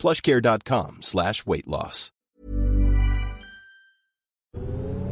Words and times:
plushcare.com 0.00 0.98
slash 1.02 1.46
weight 1.46 1.66
loss. 1.66 2.10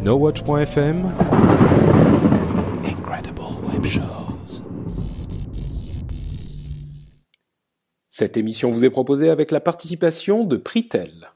NoWatch.fm 0.03 1.13
Incredible 2.85 3.43
Web 3.65 3.85
Shows. 3.85 4.63
Cette 8.09 8.37
émission 8.37 8.71
vous 8.71 8.85
est 8.85 8.91
proposée 8.91 9.29
avec 9.29 9.51
la 9.51 9.61
participation 9.61 10.45
de 10.45 10.57
Pritel. 10.57 11.31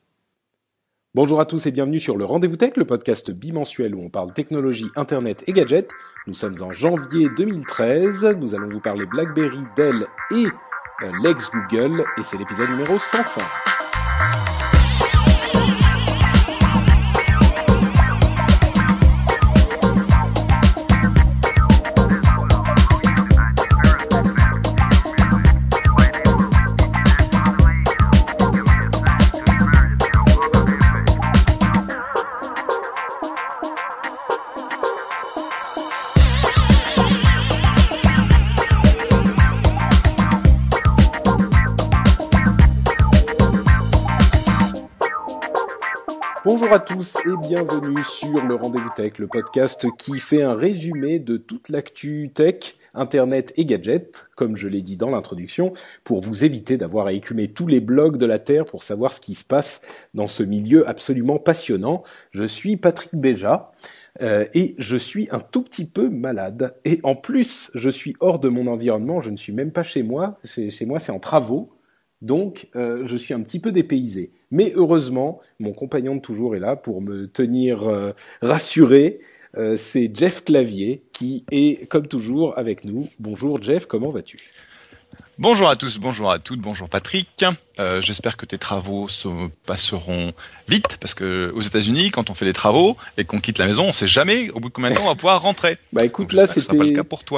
Bonjour 1.14 1.40
à 1.40 1.44
tous 1.44 1.66
et 1.66 1.70
bienvenue 1.72 2.00
sur 2.00 2.16
le 2.16 2.24
Rendez-vous 2.24 2.56
Tech, 2.56 2.72
le 2.76 2.86
podcast 2.86 3.30
bimensuel 3.30 3.94
où 3.94 4.00
on 4.00 4.08
parle 4.08 4.32
technologie, 4.32 4.88
internet 4.96 5.44
et 5.46 5.52
gadgets. 5.52 5.90
Nous 6.26 6.34
sommes 6.34 6.56
en 6.62 6.72
janvier 6.72 7.28
2013, 7.36 8.24
nous 8.38 8.54
allons 8.54 8.70
vous 8.70 8.80
parler 8.80 9.04
BlackBerry, 9.04 9.60
Dell 9.76 10.06
et 10.30 10.46
euh, 11.02 11.10
Lex 11.22 11.50
Google 11.50 12.04
et 12.16 12.22
c'est 12.22 12.36
l'épisode 12.36 12.70
numéro 12.70 12.98
105. 12.98 13.42
Bonjour 46.54 46.72
à 46.74 46.80
tous 46.80 47.16
et 47.24 47.48
bienvenue 47.48 48.04
sur 48.04 48.44
le 48.44 48.54
Rendez-vous 48.54 48.90
Tech, 48.94 49.12
le 49.18 49.26
podcast 49.26 49.86
qui 49.96 50.18
fait 50.18 50.42
un 50.42 50.54
résumé 50.54 51.18
de 51.18 51.38
toute 51.38 51.70
l'actu 51.70 52.30
tech, 52.34 52.76
internet 52.92 53.54
et 53.56 53.64
gadgets, 53.64 54.26
comme 54.36 54.54
je 54.54 54.68
l'ai 54.68 54.82
dit 54.82 54.98
dans 54.98 55.08
l'introduction, 55.08 55.72
pour 56.04 56.20
vous 56.20 56.44
éviter 56.44 56.76
d'avoir 56.76 57.06
à 57.06 57.14
écumer 57.14 57.48
tous 57.48 57.66
les 57.66 57.80
blogs 57.80 58.18
de 58.18 58.26
la 58.26 58.38
Terre 58.38 58.66
pour 58.66 58.82
savoir 58.82 59.14
ce 59.14 59.22
qui 59.22 59.34
se 59.34 59.46
passe 59.46 59.80
dans 60.12 60.26
ce 60.26 60.42
milieu 60.42 60.86
absolument 60.86 61.38
passionnant. 61.38 62.02
Je 62.32 62.44
suis 62.44 62.76
Patrick 62.76 63.14
Béja. 63.14 63.72
Euh, 64.20 64.44
et 64.52 64.74
je 64.76 64.98
suis 64.98 65.28
un 65.30 65.40
tout 65.40 65.62
petit 65.62 65.86
peu 65.86 66.10
malade. 66.10 66.76
Et 66.84 67.00
en 67.02 67.16
plus, 67.16 67.70
je 67.74 67.88
suis 67.88 68.14
hors 68.20 68.38
de 68.38 68.50
mon 68.50 68.66
environnement, 68.66 69.22
je 69.22 69.30
ne 69.30 69.38
suis 69.38 69.54
même 69.54 69.72
pas 69.72 69.84
chez 69.84 70.02
moi. 70.02 70.38
Chez 70.44 70.84
moi, 70.84 70.98
c'est 70.98 71.12
en 71.12 71.18
travaux. 71.18 71.70
Donc, 72.22 72.68
euh, 72.76 73.02
je 73.04 73.16
suis 73.16 73.34
un 73.34 73.40
petit 73.40 73.58
peu 73.58 73.72
dépaysé. 73.72 74.30
Mais 74.52 74.72
heureusement, 74.76 75.40
mon 75.58 75.72
compagnon 75.72 76.16
de 76.16 76.20
toujours 76.20 76.54
est 76.54 76.60
là 76.60 76.76
pour 76.76 77.02
me 77.02 77.26
tenir 77.26 77.88
euh, 77.88 78.12
rassuré. 78.40 79.18
Euh, 79.58 79.76
c'est 79.76 80.10
Jeff 80.14 80.44
Clavier 80.44 81.02
qui 81.12 81.44
est, 81.50 81.86
comme 81.88 82.06
toujours, 82.06 82.56
avec 82.56 82.84
nous. 82.84 83.08
Bonjour 83.18 83.60
Jeff, 83.60 83.86
comment 83.86 84.10
vas-tu? 84.10 84.38
Bonjour 85.42 85.68
à 85.68 85.74
tous, 85.74 85.98
bonjour 85.98 86.30
à 86.30 86.38
toutes, 86.38 86.60
bonjour 86.60 86.88
Patrick. 86.88 87.44
Euh, 87.80 88.00
J'espère 88.00 88.36
que 88.36 88.46
tes 88.46 88.58
travaux 88.58 89.08
se 89.08 89.26
passeront 89.66 90.30
vite, 90.68 90.98
parce 91.00 91.14
que 91.14 91.50
aux 91.56 91.60
États-Unis, 91.60 92.10
quand 92.10 92.30
on 92.30 92.34
fait 92.34 92.44
des 92.44 92.52
travaux 92.52 92.96
et 93.18 93.24
qu'on 93.24 93.40
quitte 93.40 93.58
la 93.58 93.66
maison, 93.66 93.86
on 93.88 93.92
sait 93.92 94.06
jamais 94.06 94.50
au 94.50 94.60
bout 94.60 94.68
de 94.68 94.72
combien 94.72 94.90
de 94.90 94.94
temps 94.94 95.02
on 95.02 95.08
va 95.08 95.16
pouvoir 95.16 95.42
rentrer. 95.42 95.78
Bah 95.92 96.04
écoute, 96.04 96.32
là 96.32 96.46
c'était 96.46 96.76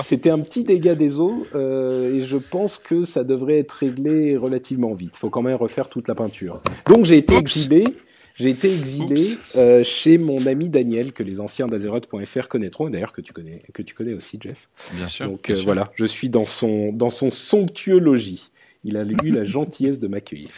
c'était 0.03 0.29
un 0.29 0.39
petit 0.39 0.65
dégât 0.65 0.95
des 0.95 1.19
eaux 1.19 1.47
euh, 1.55 2.15
et 2.15 2.27
je 2.27 2.37
pense 2.37 2.77
que 2.77 3.05
ça 3.05 3.25
devrait 3.25 3.61
être 3.61 3.73
réglé 3.73 4.37
relativement 4.37 4.93
vite. 4.93 5.13
Il 5.15 5.19
faut 5.21 5.31
quand 5.31 5.41
même 5.41 5.57
refaire 5.57 5.89
toute 5.89 6.07
la 6.07 6.15
peinture. 6.15 6.61
Donc 6.87 7.07
j'ai 7.07 7.17
été 7.17 7.35
exilé 7.35 7.87
j'ai 8.35 8.51
été 8.51 8.73
exilé 8.73 9.39
euh, 9.55 9.85
chez 9.85 10.19
mon 10.19 10.47
ami 10.47 10.69
Daniel, 10.69 11.13
que 11.13 11.23
les 11.23 11.41
anciens 11.41 11.67
d'Azeroth.fr 11.67 12.49
connaîtront, 12.49 12.91
d'ailleurs 12.91 13.13
que 13.13 13.21
tu 13.21 13.33
connais, 13.33 13.63
que 13.73 13.83
tu 13.83 13.95
connais 13.95 14.13
aussi, 14.13 14.39
Jeff. 14.41 14.69
Bien 14.95 15.09
sûr. 15.09 15.27
Donc 15.27 15.51
euh, 15.51 15.57
voilà, 15.65 15.93
je 15.95 16.05
suis 16.05 16.29
dans 16.29 16.47
son 16.47 16.93
dans 16.93 17.11
son 17.11 17.31
somptueux 17.31 17.99
logis. 17.99 18.51
Il 18.83 18.97
a 18.97 19.05
eu 19.05 19.31
la 19.31 19.45
gentillesse 19.45 19.99
de 19.99 20.09
m'accueillir. 20.09 20.49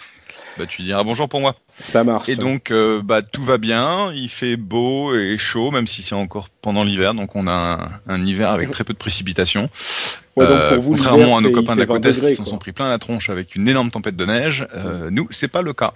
Bah, 0.59 0.65
tu 0.67 0.83
diras 0.83 1.05
bonjour 1.05 1.29
pour 1.29 1.41
moi. 1.41 1.55
Ça 1.79 2.03
marche. 2.03 2.29
Et 2.29 2.37
donc, 2.37 2.71
euh, 2.71 3.03
bah, 3.03 3.23
tout 3.23 3.43
va 3.43 3.59
bien. 3.59 4.13
Il 4.13 4.29
fait 4.29 4.57
beau 4.57 5.15
et 5.15 5.37
chaud, 5.39 5.71
même 5.71 5.87
si 5.87 6.03
c'est 6.03 6.15
encore 6.15 6.49
pendant 6.49 6.83
l'hiver. 6.83 7.15
Donc, 7.15 7.37
on 7.37 7.47
a 7.47 8.01
un, 8.07 8.15
un, 8.15 8.25
hiver 8.25 8.51
avec 8.51 8.71
très 8.71 8.85
peu 8.85 8.93
de 8.93 8.99
précipitations. 8.99 9.69
Ouais, 10.37 10.47
donc 10.47 10.75
pour 10.75 10.83
vous, 10.83 10.91
contrairement 10.91 11.39
à 11.39 11.41
nos 11.41 11.51
copains 11.51 11.75
de 11.75 11.81
la 11.81 11.87
côte 11.87 12.05
est 12.05 12.21
qui 12.21 12.35
s'en 12.35 12.45
sont 12.45 12.59
pris 12.59 12.73
plein 12.73 12.91
la 12.91 12.99
tronche 12.99 13.31
avec 13.31 13.55
une 13.55 13.69
énorme 13.69 13.91
tempête 13.91 14.17
de 14.17 14.25
neige, 14.27 14.67
euh, 14.75 15.09
nous, 15.11 15.27
c'est 15.31 15.49
pas 15.49 15.63
le 15.63 15.73
cas. 15.73 15.95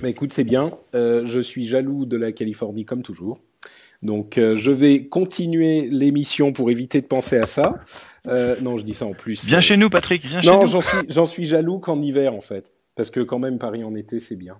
Bah 0.00 0.08
écoute, 0.08 0.32
c'est 0.32 0.44
bien. 0.44 0.70
Euh, 0.94 1.24
je 1.26 1.40
suis 1.40 1.66
jaloux 1.66 2.06
de 2.06 2.16
la 2.16 2.32
Californie 2.32 2.84
comme 2.84 3.02
toujours. 3.02 3.40
Donc 4.02 4.36
euh, 4.36 4.56
je 4.56 4.70
vais 4.70 5.06
continuer 5.06 5.88
l'émission 5.90 6.52
pour 6.52 6.70
éviter 6.70 7.00
de 7.00 7.06
penser 7.06 7.38
à 7.38 7.46
ça. 7.46 7.76
Euh, 8.26 8.56
non, 8.60 8.76
je 8.76 8.84
dis 8.84 8.94
ça 8.94 9.06
en 9.06 9.14
plus. 9.14 9.44
Viens 9.44 9.60
chez 9.60 9.76
nous, 9.76 9.88
Patrick. 9.88 10.24
Viens 10.24 10.42
chez 10.42 10.48
nous. 10.48 10.54
Non, 10.54 10.66
j'en 10.66 11.26
suis, 11.26 11.26
suis 11.26 11.46
jaloux 11.46 11.78
qu'en 11.78 12.00
hiver 12.02 12.34
en 12.34 12.40
fait, 12.40 12.72
parce 12.94 13.10
que 13.10 13.20
quand 13.20 13.38
même 13.38 13.58
Paris 13.58 13.84
en 13.84 13.94
été 13.94 14.20
c'est 14.20 14.36
bien. 14.36 14.58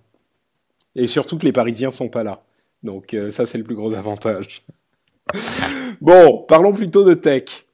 Et 0.95 1.07
surtout 1.07 1.37
que 1.37 1.45
les 1.45 1.53
Parisiens 1.53 1.91
sont 1.91 2.09
pas 2.09 2.23
là. 2.23 2.43
Donc 2.83 3.13
euh, 3.13 3.31
ça 3.31 3.45
c'est 3.45 3.59
le 3.59 3.65
plus 3.65 3.75
gros 3.75 3.95
avantage. 3.95 4.65
bon, 6.01 6.45
parlons 6.49 6.73
plutôt 6.73 7.05
de 7.05 7.15
tech. 7.15 7.67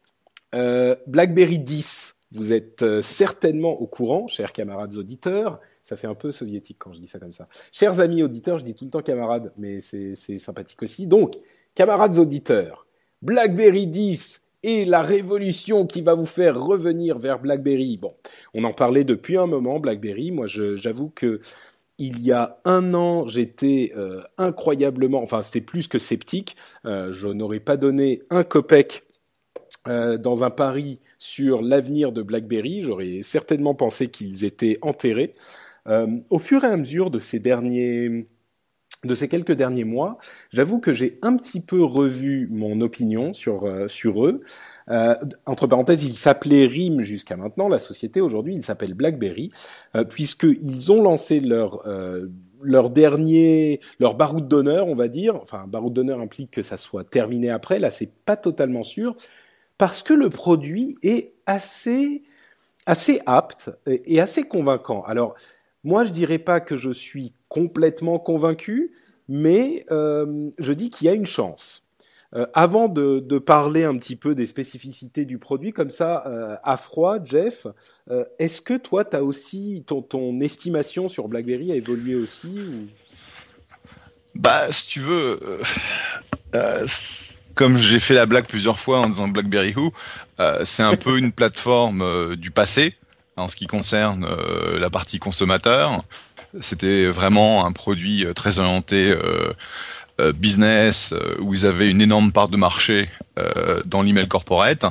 Euh, 0.55 0.97
BlackBerry 1.07 1.59
10. 1.59 2.17
Vous 2.33 2.53
êtes 2.53 2.83
euh, 2.83 3.03
certainement 3.03 3.81
au 3.81 3.87
courant, 3.87 4.27
chers 4.27 4.53
camarades 4.53 4.97
auditeurs, 4.97 5.61
ça 5.93 5.97
fait 5.97 6.07
un 6.07 6.15
peu 6.15 6.33
soviétique 6.33 6.79
quand 6.79 6.95
je 6.95 7.01
dis 7.01 7.07
ça 7.07 7.19
comme 7.19 7.33
ça. 7.33 7.49
Chers 7.71 8.01
amis 8.01 8.23
auditeurs, 8.23 8.59
je 8.59 8.65
dis 8.65 8.75
tout 8.75 8.87
le 8.87 8.91
temps 8.91 9.03
camarades, 9.03 9.53
mais 9.59 9.81
c'est 9.81 10.39
sympathique 10.39 10.83
aussi. 10.83 11.07
Donc, 11.07 11.35
camarades 11.75 12.19
auditeurs, 12.19 12.87
BlackBerry 13.21 13.87
10 13.87 14.41
et 14.63 14.87
la 14.87 15.03
révolution 15.03 15.87
qui 15.87 16.01
va 16.01 16.15
vous 16.15 16.25
faire 16.25 16.59
revenir 16.59 17.19
vers 17.19 17.41
BlackBerry. 17.41 17.99
Bon, 17.99 18.15
on 18.55 18.65
en 18.65 18.73
parlait 18.73 19.05
depuis 19.05 19.37
un 19.37 19.47
moment, 19.47 19.81
BlackBerry. 19.81 20.31
Moi, 20.31 20.47
j'avoue 20.47 21.11
que 21.11 21.41
il 21.99 22.21
y 22.21 22.33
a 22.33 22.59
un 22.65 22.95
an, 22.95 23.27
j'étais 23.27 23.93
euh, 23.95 24.23
incroyablement, 24.39 25.23
enfin, 25.23 25.43
c'était 25.43 25.61
plus 25.61 25.89
que 25.89 25.99
sceptique. 25.99 26.57
Euh, 26.87 27.13
je 27.13 27.29
n'aurais 27.29 27.61
pas 27.61 27.77
donné 27.77 28.23
un 28.31 28.45
copec 28.45 29.03
euh, 29.89 30.17
dans 30.17 30.43
un 30.43 30.51
pari 30.51 31.01
sur 31.19 31.61
l'avenir 31.61 32.13
de 32.13 32.23
BlackBerry. 32.23 32.83
J'aurais 32.83 33.21
certainement 33.23 33.75
pensé 33.75 34.09
qu'ils 34.09 34.45
étaient 34.45 34.79
enterrés. 34.81 35.35
Euh, 35.89 36.21
au 36.31 36.39
fur 36.39 36.65
et 36.65 36.69
à 36.69 36.77
mesure 36.77 37.11
de 37.11 37.19
ces 37.19 37.41
derniers 37.41 38.29
de 39.05 39.17
ces 39.17 39.27
quelques 39.27 39.53
derniers 39.53 39.85
mois, 39.85 40.19
j'avoue 40.51 40.79
que 40.79 40.93
j'ai 40.93 41.19
un 41.23 41.37
petit 41.37 41.61
peu 41.61 41.83
revu 41.83 42.49
mon 42.53 42.81
opinion 42.81 43.33
sur 43.33 43.65
euh, 43.65 43.89
sur 43.89 44.25
eux. 44.27 44.43
Euh, 44.89 45.17
entre 45.45 45.67
parenthèses, 45.67 46.05
ils 46.05 46.15
s'appelaient 46.15 46.67
RIM 46.67 47.03
jusqu'à 47.03 47.37
maintenant. 47.37 47.69
La 47.69 47.81
société 47.81 48.21
aujourd'hui, 48.21 48.55
ils 48.55 48.65
s'appellent 48.65 48.95
BlackBerry, 48.95 49.51
euh, 49.97 50.05
puisqu'ils 50.05 50.93
ont 50.93 51.03
lancé 51.03 51.41
leur 51.41 51.87
euh, 51.87 52.29
leur 52.63 52.91
dernier, 52.91 53.81
leur 53.99 54.15
baroud 54.15 54.47
d'honneur, 54.47 54.87
on 54.87 54.95
va 54.95 55.09
dire. 55.09 55.35
Enfin, 55.43 55.65
baroud 55.67 55.93
d'honneur 55.93 56.21
implique 56.21 56.53
que 56.53 56.63
ça 56.63 56.77
soit 56.77 57.03
terminé 57.03 57.51
après. 57.51 57.81
Là, 57.81 57.91
c'est 57.91 58.11
pas 58.25 58.37
totalement 58.37 58.85
sûr, 58.85 59.17
parce 59.79 60.05
que 60.05 60.15
le 60.15 60.31
produit 60.31 60.97
est 61.03 61.33
assez 61.47 62.23
assez 62.87 63.21
apte 63.27 63.71
et 63.87 64.21
assez 64.21 64.43
convaincant. 64.43 65.03
Alors, 65.03 65.37
moi, 65.85 66.05
je 66.05 66.11
dirais 66.11 66.39
pas 66.39 66.61
que 66.61 66.77
je 66.77 66.91
suis 66.91 67.33
complètement 67.49 68.19
convaincu, 68.19 68.93
mais 69.29 69.85
euh, 69.91 70.51
je 70.59 70.73
dis 70.73 70.91
qu'il 70.91 71.07
y 71.07 71.11
a 71.11 71.15
une 71.15 71.27
chance. 71.27 71.83
Euh, 72.35 72.47
avant 72.55 72.89
de, 72.89 73.39
parler 73.39 73.85
un 73.85 73.97
petit 73.97 74.17
peu 74.17 74.35
des 74.35 74.47
spécificités 74.47 75.25
du 75.25 75.39
produit, 75.39 75.73
comme 75.73 75.91
ça, 75.91 76.25
euh, 76.27 76.57
à 76.63 76.77
froid, 76.77 77.19
Jeff, 77.23 77.67
est-ce 78.39 78.63
que 78.63 78.75
toi, 78.75 79.05
as 79.13 79.23
aussi 79.23 79.85
ton, 79.87 80.41
estimation 80.41 81.09
sur 81.09 81.29
BlackBerry 81.29 81.73
a 81.73 81.75
évolué 81.75 82.15
aussi. 82.15 82.89
Bah, 84.35 84.73
si 84.73 84.87
tu 84.87 85.01
veux, 85.01 85.61
comme 87.55 87.77
j'ai 87.77 87.99
fait 87.99 88.15
la 88.15 88.25
blague 88.25 88.47
plusieurs 88.47 88.79
fois 88.79 89.01
en 89.01 89.09
disant 89.09 89.29
BlackBerry 89.29 89.75
Who, 89.77 89.93
c'est 90.65 90.83
un 90.85 90.97
peu 90.97 91.19
une 91.19 91.33
plateforme 91.33 92.37
du 92.37 92.51
passé 92.51 92.95
en 93.43 93.49
ce 93.49 93.57
qui 93.57 93.67
concerne 93.67 94.25
euh, 94.25 94.79
la 94.79 94.91
partie 94.91 95.19
consommateur. 95.19 96.03
c'était 96.61 97.07
vraiment 97.07 97.67
un 97.67 97.73
produit 97.73 98.27
très 98.35 98.59
orienté 98.59 99.15
business 100.35 101.15
où 101.41 101.55
ils 101.55 101.67
avaient 101.67 101.91
une 101.91 102.03
énorme 102.03 102.31
part 102.31 102.49
de 102.49 102.59
marché 102.59 103.09
dans 103.87 104.03
l'email 104.03 104.29
corporate. 104.29 104.85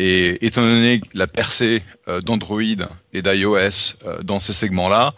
Et 0.00 0.44
étant 0.44 0.62
donné 0.62 1.00
la 1.14 1.28
percée 1.28 1.84
d'Android 2.24 2.88
et 3.12 3.22
d'iOS 3.22 3.94
dans 4.22 4.40
ces 4.40 4.52
segments-là, 4.52 5.14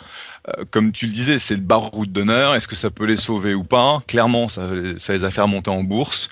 comme 0.71 0.93
tu 0.93 1.07
le 1.07 1.13
disais, 1.13 1.39
c'est 1.39 1.57
le 1.57 1.63
baroud 1.63 2.13
d'honneur. 2.13 2.55
Est-ce 2.55 2.69
que 2.69 2.77
ça 2.77 2.91
peut 2.91 3.07
les 3.07 3.17
sauver 3.17 3.55
ou 3.55 3.65
pas? 3.65 4.03
Clairement, 4.07 4.51
ça, 4.51 4.69
ça 4.99 5.15
les 5.15 5.25
a 5.25 5.31
fait 5.31 5.41
remonter 5.41 5.71
en 5.71 5.83
bourse. 5.83 6.29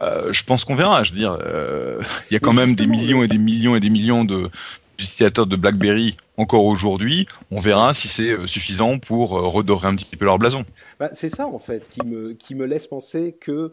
Euh, 0.00 0.32
je 0.32 0.44
pense 0.44 0.64
qu'on 0.64 0.74
verra. 0.74 1.02
Je 1.02 1.12
veux 1.12 1.18
dire, 1.18 1.36
euh, 1.44 2.00
il 2.30 2.34
y 2.34 2.36
a 2.36 2.40
quand 2.40 2.52
même 2.52 2.74
des 2.74 2.86
millions 2.86 3.22
et 3.22 3.28
des 3.28 3.38
millions 3.38 3.76
et 3.76 3.80
des 3.80 3.90
millions 3.90 4.24
de 4.24 4.50
de 4.98 5.56
BlackBerry 5.56 6.16
encore 6.36 6.64
aujourd'hui. 6.64 7.26
On 7.50 7.60
verra 7.60 7.94
si 7.94 8.08
c'est 8.08 8.32
euh, 8.32 8.46
suffisant 8.46 8.98
pour 8.98 9.30
redorer 9.30 9.88
un 9.88 9.94
petit 9.94 10.04
peu 10.16 10.24
leur 10.24 10.38
blason. 10.38 10.64
Bah, 10.98 11.10
c'est 11.12 11.28
ça 11.28 11.46
en 11.46 11.58
fait 11.58 11.88
qui 11.88 12.04
me 12.04 12.32
qui 12.32 12.54
me 12.54 12.66
laisse 12.66 12.86
penser 12.86 13.36
que 13.38 13.72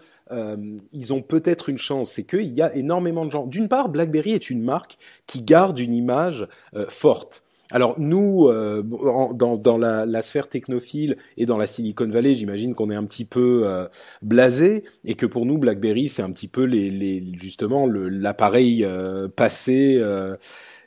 ils 0.91 1.13
ont 1.13 1.21
peut-être 1.21 1.69
une 1.69 1.77
chance. 1.77 2.11
C'est 2.11 2.23
qu'il 2.23 2.51
y 2.51 2.61
a 2.61 2.73
énormément 2.75 3.25
de 3.25 3.31
gens. 3.31 3.45
D'une 3.45 3.67
part, 3.67 3.89
BlackBerry 3.89 4.31
est 4.31 4.49
une 4.49 4.63
marque 4.63 4.97
qui 5.27 5.41
garde 5.41 5.79
une 5.79 5.93
image 5.93 6.47
forte. 6.89 7.43
Alors 7.71 7.99
nous, 7.99 8.47
euh, 8.47 8.83
dans, 8.83 9.57
dans 9.57 9.77
la, 9.77 10.05
la, 10.05 10.21
sphère 10.21 10.47
technophile 10.47 11.17
et 11.37 11.45
dans 11.45 11.57
la 11.57 11.65
Silicon 11.65 12.07
Valley, 12.07 12.35
j'imagine 12.35 12.75
qu'on 12.75 12.91
est 12.91 12.95
un 12.95 13.05
petit 13.05 13.25
peu 13.25 13.63
euh, 13.65 13.87
blasé 14.21 14.83
et 15.03 15.15
que 15.15 15.25
pour 15.25 15.45
nous, 15.45 15.57
BlackBerry, 15.57 16.07
c'est 16.07 16.21
un 16.21 16.31
petit 16.31 16.47
peu 16.47 16.63
les, 16.63 16.91
les 16.91 17.23
justement 17.39 17.87
l'appareil 17.87 18.85
euh, 18.85 19.27
passé 19.27 19.97
euh, 19.99 20.35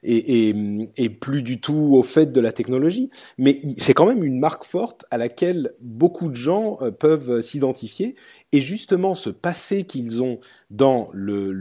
et, 0.03 1.09
plus 1.21 1.43
du 1.43 1.61
tout 1.61 1.93
au 1.95 2.03
fait 2.03 2.33
de 2.33 2.41
la 2.41 2.53
technologie. 2.53 3.11
Mais 3.39 3.61
c'est 3.79 3.95
quand 3.95 4.07
même 4.07 4.25
une 4.25 4.39
marque 4.39 4.65
forte 4.65 5.05
à 5.11 5.19
laquelle 5.19 5.73
beaucoup 5.81 6.29
de 6.29 6.37
gens 6.37 6.79
peuvent 6.99 7.41
s'identifier. 7.41 8.15
Et 8.53 8.61
justement, 8.61 9.15
ce 9.15 9.31
passé 9.31 9.85
qu'ils 9.85 10.23
ont 10.23 10.39
dans 10.71 11.09
le, 11.13 11.53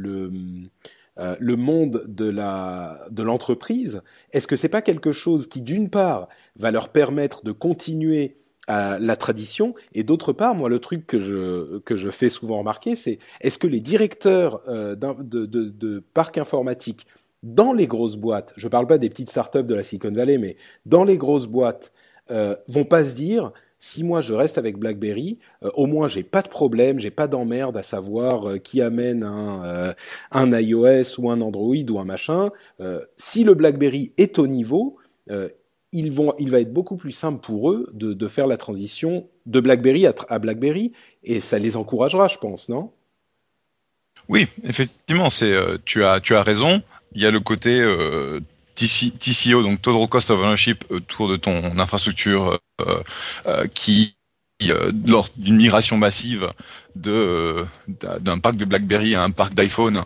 euh, 1.19 1.35
le 1.39 1.55
monde 1.55 2.03
de 2.07 2.29
la 2.29 2.99
de 3.11 3.23
l'entreprise, 3.23 4.01
est-ce 4.31 4.47
que 4.47 4.55
c'est 4.55 4.69
pas 4.69 4.81
quelque 4.81 5.11
chose 5.11 5.47
qui 5.47 5.61
d'une 5.61 5.89
part 5.89 6.27
va 6.57 6.71
leur 6.71 6.89
permettre 6.89 7.43
de 7.43 7.51
continuer 7.51 8.37
la 8.67 9.15
tradition 9.15 9.75
et 9.93 10.03
d'autre 10.03 10.33
part, 10.33 10.53
moi 10.53 10.67
le 10.67 10.79
truc 10.79 11.07
que 11.07 11.17
je 11.17 11.79
que 11.79 11.95
je 11.95 12.09
fais 12.09 12.29
souvent 12.29 12.59
remarquer, 12.59 12.95
c'est 12.95 13.17
est-ce 13.41 13.57
que 13.57 13.67
les 13.67 13.79
directeurs 13.79 14.61
euh, 14.67 14.95
de, 14.95 15.45
de, 15.45 15.65
de 15.69 16.03
parcs 16.13 16.37
informatiques 16.37 17.07
dans 17.43 17.73
les 17.73 17.87
grosses 17.87 18.17
boîtes, 18.17 18.53
je 18.57 18.67
parle 18.67 18.87
pas 18.87 18.97
des 18.97 19.09
petites 19.09 19.29
startups 19.29 19.63
de 19.63 19.75
la 19.75 19.83
Silicon 19.83 20.11
Valley, 20.11 20.37
mais 20.37 20.57
dans 20.85 21.03
les 21.03 21.17
grosses 21.17 21.47
boîtes, 21.47 21.91
euh, 22.31 22.55
vont 22.67 22.83
pas 22.83 23.03
se 23.05 23.15
dire 23.15 23.53
si 23.79 24.03
moi 24.03 24.21
je 24.21 24.33
reste 24.33 24.57
avec 24.57 24.77
BlackBerry, 24.77 25.39
euh, 25.63 25.69
au 25.75 25.85
moins 25.85 26.07
j'ai 26.07 26.23
pas 26.23 26.41
de 26.41 26.49
problème, 26.49 26.99
j'ai 26.99 27.11
pas 27.11 27.27
d'emmerde 27.27 27.77
à 27.77 27.83
savoir 27.83 28.49
euh, 28.49 28.57
qui 28.57 28.81
amène 28.81 29.23
un, 29.23 29.63
euh, 29.65 29.93
un 30.31 30.59
iOS 30.59 31.19
ou 31.19 31.29
un 31.29 31.41
Android 31.41 31.75
ou 31.89 31.99
un 31.99 32.05
machin. 32.05 32.49
si 33.15 33.43
le 33.43 33.53
BlackBerry 33.53 34.13
est 34.17 34.39
au 34.39 34.47
niveau, 34.47 34.97
il 35.93 36.11
va 36.11 36.59
être 36.59 36.73
beaucoup 36.73 36.97
plus 36.97 37.11
simple 37.11 37.39
pour 37.39 37.71
eux 37.71 37.89
de, 37.93 38.27
faire 38.27 38.47
la 38.47 38.57
transition 38.57 39.27
de 39.45 39.59
BlackBerry 39.59 40.07
à, 40.07 40.39
BlackBerry 40.39 40.93
et 41.23 41.39
ça 41.39 41.59
les 41.59 41.75
encouragera, 41.77 42.27
je 42.27 42.37
pense, 42.37 42.69
non? 42.69 42.91
Oui, 44.29 44.47
effectivement, 44.63 45.27
tu 45.85 46.03
as 46.03 46.41
raison. 46.41 46.81
Il 47.13 47.21
y 47.21 47.25
a 47.25 47.31
le 47.31 47.39
côté 47.39 47.81
TCO, 48.77 49.63
donc 49.63 49.81
Total 49.81 50.07
Cost 50.07 50.31
of 50.31 50.39
Ownership, 50.39 50.85
autour 50.89 51.27
de 51.29 51.35
ton 51.35 51.79
infrastructure 51.79 52.59
euh, 52.81 53.01
euh, 53.47 53.67
qui 53.73 54.13
euh, 54.63 54.91
lors 55.05 55.29
d'une 55.37 55.57
migration 55.57 55.97
massive 55.97 56.49
de 56.95 57.63
d'un 57.87 58.39
parc 58.39 58.57
de 58.57 58.65
BlackBerry 58.65 59.13
à 59.13 59.21
un 59.21 59.29
parc 59.29 59.53
d'iPhone, 59.53 60.03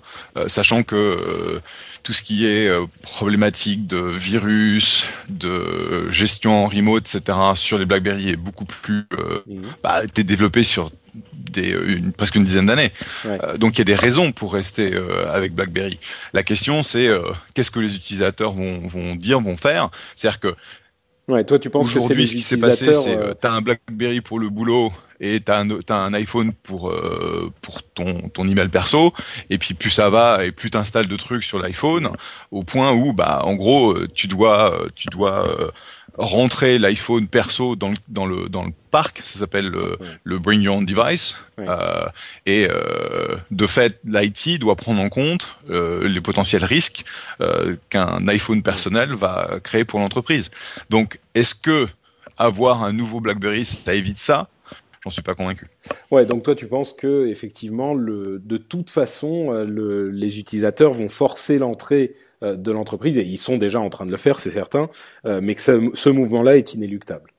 sachant 0.48 0.84
que 0.84 1.62
tout 2.04 2.12
ce 2.12 2.22
qui 2.22 2.46
est 2.46 2.70
problématique 3.02 3.88
de 3.88 3.98
virus, 3.98 5.06
de 5.30 6.10
gestion 6.12 6.66
en 6.66 6.68
remote, 6.68 7.16
etc. 7.16 7.38
sur 7.56 7.78
les 7.78 7.86
BlackBerry 7.86 8.32
est 8.32 8.36
beaucoup 8.36 8.66
plus 8.66 9.06
mmh. 9.48 9.62
bah, 9.84 10.02
développé 10.06 10.64
sur 10.64 10.92
des, 11.34 11.70
une, 11.70 12.14
presque 12.14 12.36
une 12.36 12.46
dizaine 12.46 12.68
d'années. 12.68 12.92
donc 13.58 13.76
il 13.76 13.80
y 13.80 13.82
a 13.82 13.86
des 13.86 13.96
raisons 13.96 14.32
pour 14.32 14.54
rester 14.54 14.94
avec 15.30 15.54
BlackBerry. 15.54 16.00
La 16.34 16.44
question 16.44 16.84
c'est 16.84 17.10
qu'est-ce 17.54 17.72
que 17.72 17.80
les 17.80 17.96
utilisateurs 17.96 18.54
vont, 18.54 18.88
vont 18.88 19.16
dire, 19.16 19.42
vont 19.42 19.58
faire? 19.58 19.90
C'est-à-dire 20.16 20.40
que 20.40 20.56
Ouais, 21.28 21.44
toi, 21.46 21.60
tu 21.60 21.70
penses 21.70 21.96
Aujourd'hui, 21.96 22.28
ce 22.28 22.36
qui 22.36 22.42
s'est 22.42 22.58
passé, 22.58 22.92
c'est 22.92 23.16
euh... 23.16 23.34
t'as 23.34 23.52
un 23.52 23.62
BlackBerry 23.62 24.22
pour 24.22 24.40
le 24.40 24.50
boulot 24.50 24.92
et 25.22 25.40
un, 25.48 25.70
as 25.70 25.94
un 25.94 26.14
iPhone 26.14 26.52
pour 26.52 26.90
euh, 26.90 27.54
pour 27.62 27.84
ton 27.84 28.30
ton 28.30 28.50
email 28.50 28.68
perso. 28.68 29.14
Et 29.50 29.58
puis 29.58 29.74
plus 29.76 29.92
ça 29.92 30.10
va 30.10 30.44
et 30.44 30.52
plus 30.52 30.72
t'installes 30.72 31.06
de 31.06 31.16
trucs 31.16 31.44
sur 31.44 31.60
l'iPhone, 31.60 32.10
au 32.50 32.64
point 32.64 32.92
où 32.92 33.14
bah 33.14 33.42
en 33.44 33.54
gros 33.54 33.96
tu 34.08 34.28
dois 34.28 34.78
tu 34.96 35.08
dois 35.08 35.48
euh, 35.48 35.72
rentrer 36.18 36.78
l'iPhone 36.80 37.28
perso 37.28 37.76
dans 37.76 37.90
le, 37.90 37.96
dans 38.08 38.26
le, 38.26 38.50
dans 38.50 38.64
le 38.64 38.72
parc, 38.92 39.22
ça 39.24 39.40
s'appelle 39.40 39.72
le, 40.24 40.40
Bring 40.40 40.62
Your 40.62 40.78
Own 40.78 40.86
Device. 40.86 41.36
Euh, 41.60 42.06
et 42.46 42.68
euh, 42.70 43.38
de 43.50 43.68
fait, 43.68 44.00
l'IT 44.04 44.60
doit 44.60 44.76
prendre 44.76 45.02
en 45.02 45.10
compte 45.10 45.58
euh, 45.70 46.08
les 46.08 46.22
potentiels 46.22 46.66
risques 46.66 47.06
qu'un 47.90 48.28
iPhone 48.28 48.62
personnel 48.62 49.14
va 49.14 49.60
créer 49.64 49.86
pour 49.86 50.00
l'entreprise. 50.00 50.52
Donc, 50.90 51.20
est-ce 51.36 51.56
que 51.56 51.88
avoir 52.38 52.84
un 52.84 52.94
nouveau 52.94 53.20
BlackBerry, 53.20 53.66
ça 53.66 53.94
évite 53.94 54.20
ça? 54.20 54.50
J'en 55.04 55.10
suis 55.10 55.24
pas 55.24 55.34
convaincu. 55.34 55.66
Ouais, 56.12 56.28
donc 56.28 56.44
toi 56.44 56.54
tu 56.54 56.68
penses 56.68 56.94
que 56.94 57.26
effectivement, 57.28 57.96
le, 57.96 58.40
de 58.44 58.58
toute 58.58 58.92
façon, 58.92 59.52
le, 59.52 60.12
les 60.12 60.38
utilisateurs 60.38 60.92
vont 60.92 61.10
forcer 61.10 61.58
l'entrée 61.58 62.14
de 62.42 62.72
l'entreprise, 62.72 63.18
et 63.18 63.24
ils 63.24 63.38
sont 63.38 63.58
déjà 63.58 63.80
en 63.80 63.90
train 63.90 64.06
de 64.06 64.12
le 64.12 64.18
faire, 64.18 64.40
c'est 64.40 64.50
certain, 64.50 64.90
euh, 65.26 65.40
mais 65.44 65.56
que 65.56 65.62
ce, 65.62 66.10
mouvement-là 66.10 66.58
est 66.58 66.74
inéluctable. 66.74 67.32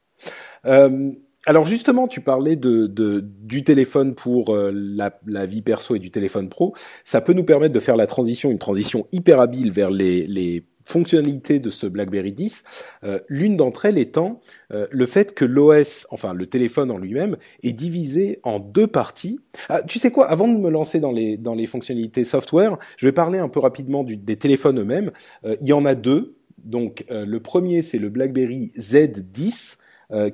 Euh, 0.67 1.11
alors 1.47 1.67
justement, 1.67 2.07
tu 2.07 2.21
parlais 2.21 2.55
de, 2.55 2.87
du 2.87 3.65
téléphone 3.65 4.15
pour 4.15 4.57
la, 4.57 5.19
la, 5.27 5.45
vie 5.45 5.63
perso 5.63 5.97
et 5.97 5.99
du 5.99 6.13
téléphone 6.13 6.49
pro. 6.49 6.73
Ça 7.03 7.21
peut 7.21 7.33
nous 7.33 7.43
permettre 7.43 7.75
de 7.75 7.81
faire 7.81 7.97
la 7.97 8.07
transition, 8.07 8.51
une 8.53 8.61
transition 8.61 9.09
hyper 9.11 9.41
habile 9.41 9.73
vers 9.73 9.91
les, 9.91 10.25
les 10.29 10.65
fonctionnalités 10.85 11.59
de 11.59 11.71
ce 11.71 11.87
BlackBerry 11.87 12.33
10, 12.33 12.63
euh, 13.05 13.19
l'une 13.29 13.57
d'entre 13.57 13.87
elles 13.87 13.99
étant 13.99 14.41
euh, 14.73 14.87
le 14.91 15.07
fait 15.07 15.35
que 15.35 15.45
l'OS, 15.45 16.07
enfin 16.11 16.35
le 16.35 16.47
téléphone 16.47 16.91
en 16.91 16.99
lui-même, 16.99 17.37
est 17.63 17.73
divisé 17.73 18.41
en 18.43 18.59
deux 18.59 18.87
parties. 18.87 19.41
Ah, 19.69 19.83
tu 19.83 19.99
sais 19.99 20.11
quoi 20.11 20.29
Avant 20.29 20.49
de 20.49 20.59
me 20.59 20.71
lancer 20.71 21.01
dans 21.01 21.13
les 21.13 21.37
dans 21.37 21.55
les 21.55 21.67
fonctionnalités 21.67 22.25
software, 22.25 22.79
je 22.97 23.07
vais 23.07 23.13
parler 23.13 23.39
un 23.39 23.49
peu 23.49 23.61
rapidement 23.61 24.05
du, 24.05 24.17
des 24.17 24.37
téléphones 24.37 24.81
eux-mêmes. 24.81 25.11
Euh, 25.45 25.57
il 25.61 25.67
y 25.67 25.73
en 25.73 25.85
a 25.85 25.95
deux. 25.95 26.37
Donc 26.65 27.05
le 27.11 27.41
premier 27.41 27.83
c'est 27.83 27.99
le 27.99 28.09
BlackBerry 28.09 28.71
Z10 28.79 29.79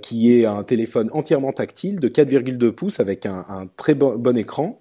qui 0.03 0.35
est 0.35 0.45
un 0.45 0.63
téléphone 0.63 1.09
entièrement 1.15 1.53
tactile 1.53 2.01
de 2.01 2.09
4,2 2.09 2.71
pouces 2.73 3.01
avec 3.01 3.25
un, 3.25 3.47
un 3.49 3.67
très 3.79 3.95
bon 3.95 4.37
écran 4.37 4.79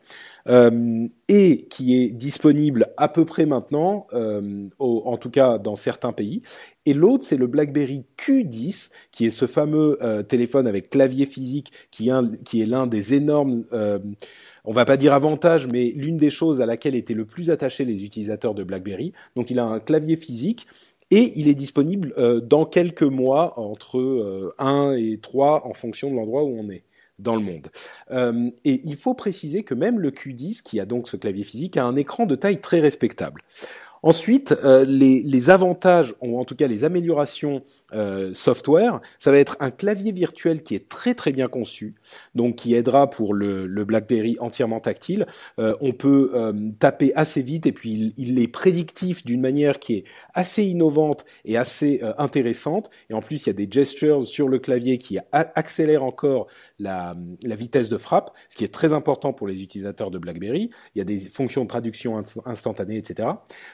euh, 0.47 1.07
et 1.27 1.67
qui 1.69 2.01
est 2.01 2.13
disponible 2.13 2.87
à 2.97 3.09
peu 3.09 3.25
près 3.25 3.45
maintenant, 3.45 4.07
euh, 4.13 4.69
en 4.79 5.17
tout 5.17 5.29
cas 5.29 5.57
dans 5.57 5.75
certains 5.75 6.13
pays. 6.13 6.41
Et 6.85 6.93
l'autre, 6.93 7.25
c'est 7.25 7.37
le 7.37 7.47
BlackBerry 7.47 8.05
Q10, 8.17 8.91
qui 9.11 9.25
est 9.25 9.31
ce 9.31 9.45
fameux 9.45 9.97
euh, 10.01 10.23
téléphone 10.23 10.67
avec 10.67 10.89
clavier 10.89 11.25
physique, 11.25 11.71
qui, 11.91 12.09
est 12.09 12.65
l'un 12.65 12.87
des 12.87 13.13
énormes 13.13 13.65
euh, 13.73 13.99
on 14.63 14.71
va 14.71 14.85
pas 14.85 14.97
dire 14.97 15.13
avantage, 15.13 15.67
mais 15.67 15.93
l'une 15.95 16.17
des 16.17 16.29
choses 16.29 16.59
à 16.59 16.65
laquelle 16.65 16.95
étaient 16.95 17.13
le 17.13 17.25
plus 17.25 17.49
attachés 17.49 17.85
les 17.85 18.03
utilisateurs 18.03 18.53
de 18.53 18.63
BlackBerry. 18.63 19.13
Donc 19.35 19.49
il 19.49 19.59
a 19.59 19.65
un 19.65 19.79
clavier 19.79 20.17
physique 20.17 20.67
et 21.09 21.31
il 21.37 21.47
est 21.47 21.55
disponible 21.55 22.13
dans 22.43 22.65
quelques 22.65 23.03
mois, 23.03 23.57
entre 23.57 23.97
euh, 23.97 24.53
1 24.59 24.93
et 24.97 25.19
3 25.21 25.65
en 25.65 25.73
fonction 25.73 26.11
de 26.11 26.15
l'endroit 26.15 26.43
où 26.43 26.57
on 26.57 26.69
est 26.69 26.83
dans 27.19 27.35
le 27.35 27.41
monde. 27.41 27.67
Euh, 28.11 28.49
et 28.63 28.81
il 28.83 28.95
faut 28.95 29.13
préciser 29.13 29.63
que 29.63 29.73
même 29.73 29.99
le 29.99 30.11
Q10, 30.11 30.61
qui 30.61 30.79
a 30.79 30.85
donc 30.85 31.07
ce 31.07 31.17
clavier 31.17 31.43
physique, 31.43 31.77
a 31.77 31.83
un 31.83 31.95
écran 31.95 32.25
de 32.25 32.35
taille 32.35 32.61
très 32.61 32.79
respectable. 32.79 33.43
Ensuite, 34.03 34.55
euh, 34.63 34.85
les, 34.85 35.23
les, 35.23 35.49
avantages, 35.49 36.13
ou 36.21 36.39
en 36.39 36.45
tout 36.45 36.55
cas 36.55 36.67
les 36.67 36.83
améliorations 36.83 37.63
euh, 37.93 38.33
software, 38.33 39.01
ça 39.19 39.31
va 39.31 39.37
être 39.37 39.57
un 39.59 39.71
clavier 39.71 40.11
virtuel 40.11 40.63
qui 40.63 40.75
est 40.75 40.89
très 40.89 41.15
très 41.15 41.31
bien 41.31 41.47
conçu, 41.47 41.95
donc 42.35 42.57
qui 42.57 42.75
aidera 42.75 43.09
pour 43.09 43.33
le, 43.33 43.67
BlackBerry 43.85 44.37
entièrement 44.39 44.79
tactile. 44.79 45.25
Euh, 45.59 45.75
on 45.81 45.93
peut 45.93 46.31
euh, 46.33 46.53
taper 46.79 47.13
assez 47.15 47.41
vite 47.41 47.65
et 47.65 47.71
puis 47.71 47.91
il, 47.91 48.13
il 48.17 48.39
est 48.39 48.47
prédictif 48.47 49.23
d'une 49.23 49.41
manière 49.41 49.79
qui 49.79 49.93
est 49.93 50.03
assez 50.33 50.63
innovante 50.63 51.25
et 51.45 51.57
assez 51.57 51.99
euh, 52.03 52.13
intéressante. 52.17 52.89
Et 53.09 53.13
en 53.13 53.21
plus, 53.21 53.43
il 53.43 53.47
y 53.47 53.49
a 53.49 53.53
des 53.53 53.67
gestures 53.69 54.23
sur 54.23 54.49
le 54.49 54.59
clavier 54.59 54.97
qui 54.97 55.17
accélèrent 55.31 56.03
encore 56.03 56.47
la, 56.79 57.15
la, 57.43 57.55
vitesse 57.55 57.89
de 57.89 57.97
frappe, 57.97 58.31
ce 58.49 58.55
qui 58.55 58.63
est 58.63 58.73
très 58.73 58.93
important 58.93 59.33
pour 59.33 59.47
les 59.47 59.63
utilisateurs 59.63 60.11
de 60.11 60.17
BlackBerry. 60.17 60.69
Il 60.95 60.99
y 60.99 61.01
a 61.01 61.05
des 61.05 61.19
fonctions 61.19 61.63
de 61.63 61.67
traduction 61.67 62.21
instantanée, 62.45 62.97
etc. 62.97 63.29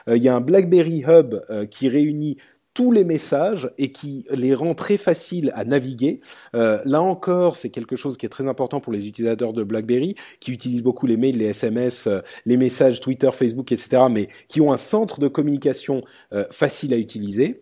Euh, 0.07 0.17
il 0.17 0.23
y 0.23 0.29
a 0.29 0.35
un 0.35 0.41
BlackBerry 0.41 1.03
Hub 1.07 1.41
euh, 1.49 1.65
qui 1.65 1.89
réunit 1.89 2.37
tous 2.73 2.91
les 2.91 3.03
messages 3.03 3.69
et 3.77 3.91
qui 3.91 4.25
les 4.31 4.55
rend 4.55 4.73
très 4.73 4.97
faciles 4.97 5.51
à 5.55 5.63
naviguer. 5.63 6.21
Euh, 6.55 6.79
là 6.85 7.01
encore, 7.01 7.55
c'est 7.55 7.69
quelque 7.69 7.95
chose 7.95 8.17
qui 8.17 8.25
est 8.25 8.29
très 8.29 8.47
important 8.47 8.79
pour 8.79 8.91
les 8.91 9.07
utilisateurs 9.07 9.53
de 9.53 9.63
BlackBerry, 9.63 10.15
qui 10.39 10.51
utilisent 10.51 10.81
beaucoup 10.81 11.05
les 11.05 11.17
mails, 11.17 11.37
les 11.37 11.45
SMS, 11.45 12.07
euh, 12.07 12.21
les 12.45 12.57
messages 12.57 12.99
Twitter, 12.99 13.29
Facebook, 13.31 13.71
etc., 13.71 14.03
mais 14.09 14.27
qui 14.47 14.59
ont 14.61 14.73
un 14.73 14.77
centre 14.77 15.19
de 15.19 15.27
communication 15.27 16.03
euh, 16.33 16.45
facile 16.51 16.93
à 16.93 16.97
utiliser. 16.97 17.61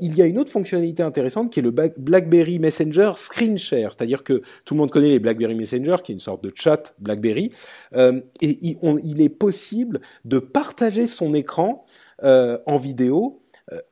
Il 0.00 0.16
y 0.16 0.22
a 0.22 0.26
une 0.26 0.38
autre 0.38 0.50
fonctionnalité 0.50 1.02
intéressante 1.02 1.52
qui 1.52 1.60
est 1.60 1.62
le 1.62 1.70
BlackBerry 1.70 2.58
Messenger 2.58 3.12
Screen 3.16 3.58
Share, 3.58 3.92
c'est-à-dire 3.92 4.22
que 4.22 4.42
tout 4.64 4.74
le 4.74 4.78
monde 4.78 4.90
connaît 4.90 5.10
les 5.10 5.18
BlackBerry 5.18 5.54
Messenger, 5.54 5.96
qui 6.02 6.12
est 6.12 6.14
une 6.14 6.20
sorte 6.20 6.42
de 6.42 6.52
chat 6.54 6.94
BlackBerry, 6.98 7.52
et 7.94 8.22
il, 8.40 8.78
il, 9.04 9.20
est 9.20 9.28
possible 9.28 10.00
de 10.24 10.38
partager 10.38 11.06
son 11.06 11.34
écran 11.34 11.84
en 12.22 12.76
vidéo 12.76 13.40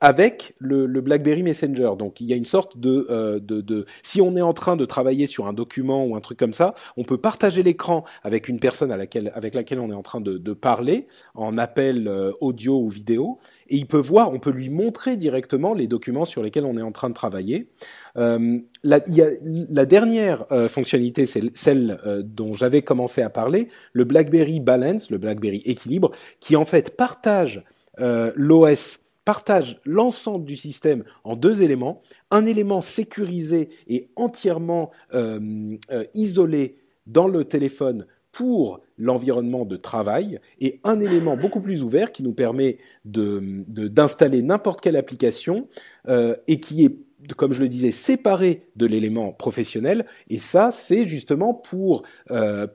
avec 0.01 0.55
le, 0.57 0.85
le, 0.85 1.01
BlackBerry 1.01 1.43
Messenger. 1.43 1.91
Donc 1.97 2.19
il 2.19 2.27
y 2.27 2.33
a 2.33 2.35
une 2.35 2.45
sorte 2.45 2.77
de, 2.79 3.07
euh, 3.09 3.39
de, 3.39 3.61
de, 3.61 3.85
si 4.01 4.21
on 4.21 4.35
est 4.35 4.41
en 4.41 4.53
train 4.53 4.75
de 4.75 4.85
travailler 4.85 5.27
sur 5.27 5.47
un 5.47 5.53
document 5.53 6.05
ou 6.05 6.15
un 6.15 6.19
truc 6.19 6.39
comme 6.39 6.53
ça, 6.53 6.73
on 6.97 7.03
peut 7.03 7.17
partager 7.17 7.61
l'écran 7.63 8.03
avec 8.23 8.47
une 8.47 8.59
personne 8.59 8.91
à 8.91 8.97
laquelle, 8.97 9.31
avec 9.35 9.53
laquelle 9.53 9.79
on 9.79 9.91
est 9.91 9.95
en 9.95 10.01
train 10.01 10.21
de, 10.21 10.37
de 10.37 10.53
parler 10.53 11.07
en 11.35 11.57
appel 11.57 12.07
euh, 12.07 12.31
audio 12.41 12.79
ou 12.79 12.89
vidéo, 12.89 13.37
et 13.69 13.75
il 13.75 13.85
peut 13.85 13.99
voir, 13.99 14.33
on 14.33 14.39
peut 14.39 14.51
lui 14.51 14.69
montrer 14.69 15.17
directement 15.17 15.73
les 15.73 15.87
documents 15.87 16.25
sur 16.25 16.41
lesquels 16.41 16.65
on 16.65 16.77
est 16.77 16.81
en 16.81 16.91
train 16.91 17.09
de 17.09 17.15
travailler. 17.15 17.69
Euh, 18.17 18.59
la, 18.83 18.99
y 19.07 19.21
a, 19.21 19.27
la 19.43 19.85
dernière 19.85 20.51
euh, 20.51 20.69
fonctionnalité, 20.69 21.25
c'est 21.25 21.53
celle 21.55 21.99
dont 22.23 22.53
j'avais 22.53 22.81
commencé 22.81 23.21
à 23.21 23.29
parler, 23.29 23.67
le 23.93 24.05
BlackBerry 24.05 24.59
Balance, 24.59 25.11
le 25.11 25.17
BlackBerry 25.17 25.61
Équilibre, 25.65 26.11
qui 26.39 26.55
en 26.55 26.65
fait 26.65 26.95
partage 26.95 27.63
l'OS 27.99 28.99
partage 29.27 29.77
l'ensemble 29.83 30.45
du 30.45 30.55
système 30.55 31.03
en 31.25 31.35
deux 31.35 31.61
éléments, 31.61 32.01
un 32.31 32.45
élément 32.45 32.79
sécurisé 32.79 33.67
et 33.89 34.07
entièrement 34.15 34.89
euh, 35.13 35.75
euh, 35.91 36.05
isolé 36.13 36.77
dans 37.07 37.27
le 37.27 37.43
téléphone 37.43 38.05
pour 38.31 38.79
l'environnement 38.97 39.65
de 39.65 39.75
travail 39.75 40.39
et 40.61 40.79
un 40.85 41.01
élément 41.01 41.35
beaucoup 41.35 41.59
plus 41.59 41.83
ouvert 41.83 42.13
qui 42.13 42.23
nous 42.23 42.31
permet 42.31 42.77
d'installer 43.03 44.41
n'importe 44.43 44.79
quelle 44.79 44.95
application 44.95 45.67
euh, 46.07 46.37
et 46.47 46.61
qui 46.61 46.85
est 46.85 46.95
comme 47.35 47.51
je 47.51 47.61
le 47.61 47.67
disais, 47.67 47.91
séparé 47.91 48.69
de 48.77 48.85
l'élément 48.85 49.33
professionnel. 49.33 50.05
Et 50.29 50.39
ça, 50.39 50.71
c'est 50.71 51.05
justement 51.05 51.53
pour 51.53 52.03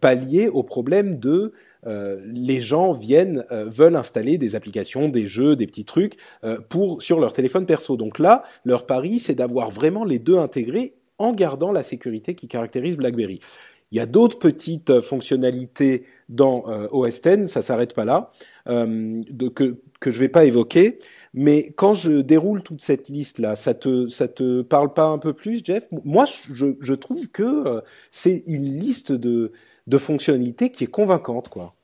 pallier 0.01 0.49
au 0.49 0.63
problème 0.63 1.15
de 1.15 1.53
euh, 1.87 2.21
les 2.25 2.61
gens 2.61 2.93
viennent, 2.93 3.45
euh, 3.51 3.65
veulent 3.65 3.97
installer 3.97 4.39
des 4.39 4.55
applications, 4.55 5.09
des 5.09 5.27
jeux, 5.27 5.57
des 5.57 5.67
petits 5.67 5.85
trucs 5.85 6.17
euh, 6.45 6.59
pour 6.69 7.03
sur 7.03 7.19
leur 7.19 7.33
téléphone 7.33 7.67
perso. 7.67 7.97
Donc 7.97 8.19
là, 8.19 8.45
leur 8.65 8.87
pari, 8.87 9.19
c'est 9.19 9.35
d'avoir 9.35 9.71
vraiment 9.71 10.05
les 10.05 10.19
deux 10.19 10.39
intégrés 10.39 10.95
en 11.19 11.33
gardant 11.33 11.73
la 11.73 11.83
sécurité 11.83 12.35
qui 12.35 12.49
caractérise 12.49 12.97
BlackBerry. 12.97 13.41
Il 13.91 13.99
y 13.99 14.01
a 14.01 14.07
d'autres 14.07 14.39
petites 14.39 15.01
fonctionnalités 15.01 16.05
dans 16.31 16.65
OS 16.93 17.19
X, 17.19 17.53
ça 17.53 17.61
s'arrête 17.61 17.95
pas 17.95 18.07
là, 18.07 18.31
de, 18.67 19.49
que 19.49 19.77
que 20.01 20.11
je 20.11 20.19
vais 20.19 20.31
pas 20.31 20.47
évoquer. 20.47 20.99
Mais 21.35 21.73
quand 21.77 21.93
je 21.93 22.23
déroule 22.23 22.63
toute 22.63 22.81
cette 22.81 23.11
liste 23.11 23.39
là, 23.39 23.55
ça 23.55 23.75
te 23.75 24.09
ça 24.09 24.29
te 24.29 24.63
parle 24.63 24.95
pas 24.95 25.05
un 25.05 25.19
peu 25.19 25.35
plus, 25.35 25.63
Jeff? 25.63 25.89
Moi, 26.05 26.25
je, 26.51 26.69
je 26.81 26.95
trouve 26.95 27.29
que 27.29 27.83
c'est 28.11 28.43
une 28.47 28.65
liste 28.65 29.13
de 29.13 29.53
de 29.87 29.99
fonctionnalité 29.99 30.71
qui 30.71 30.85
est 30.85 30.89
convaincante, 30.89 31.49
quoi. 31.49 31.75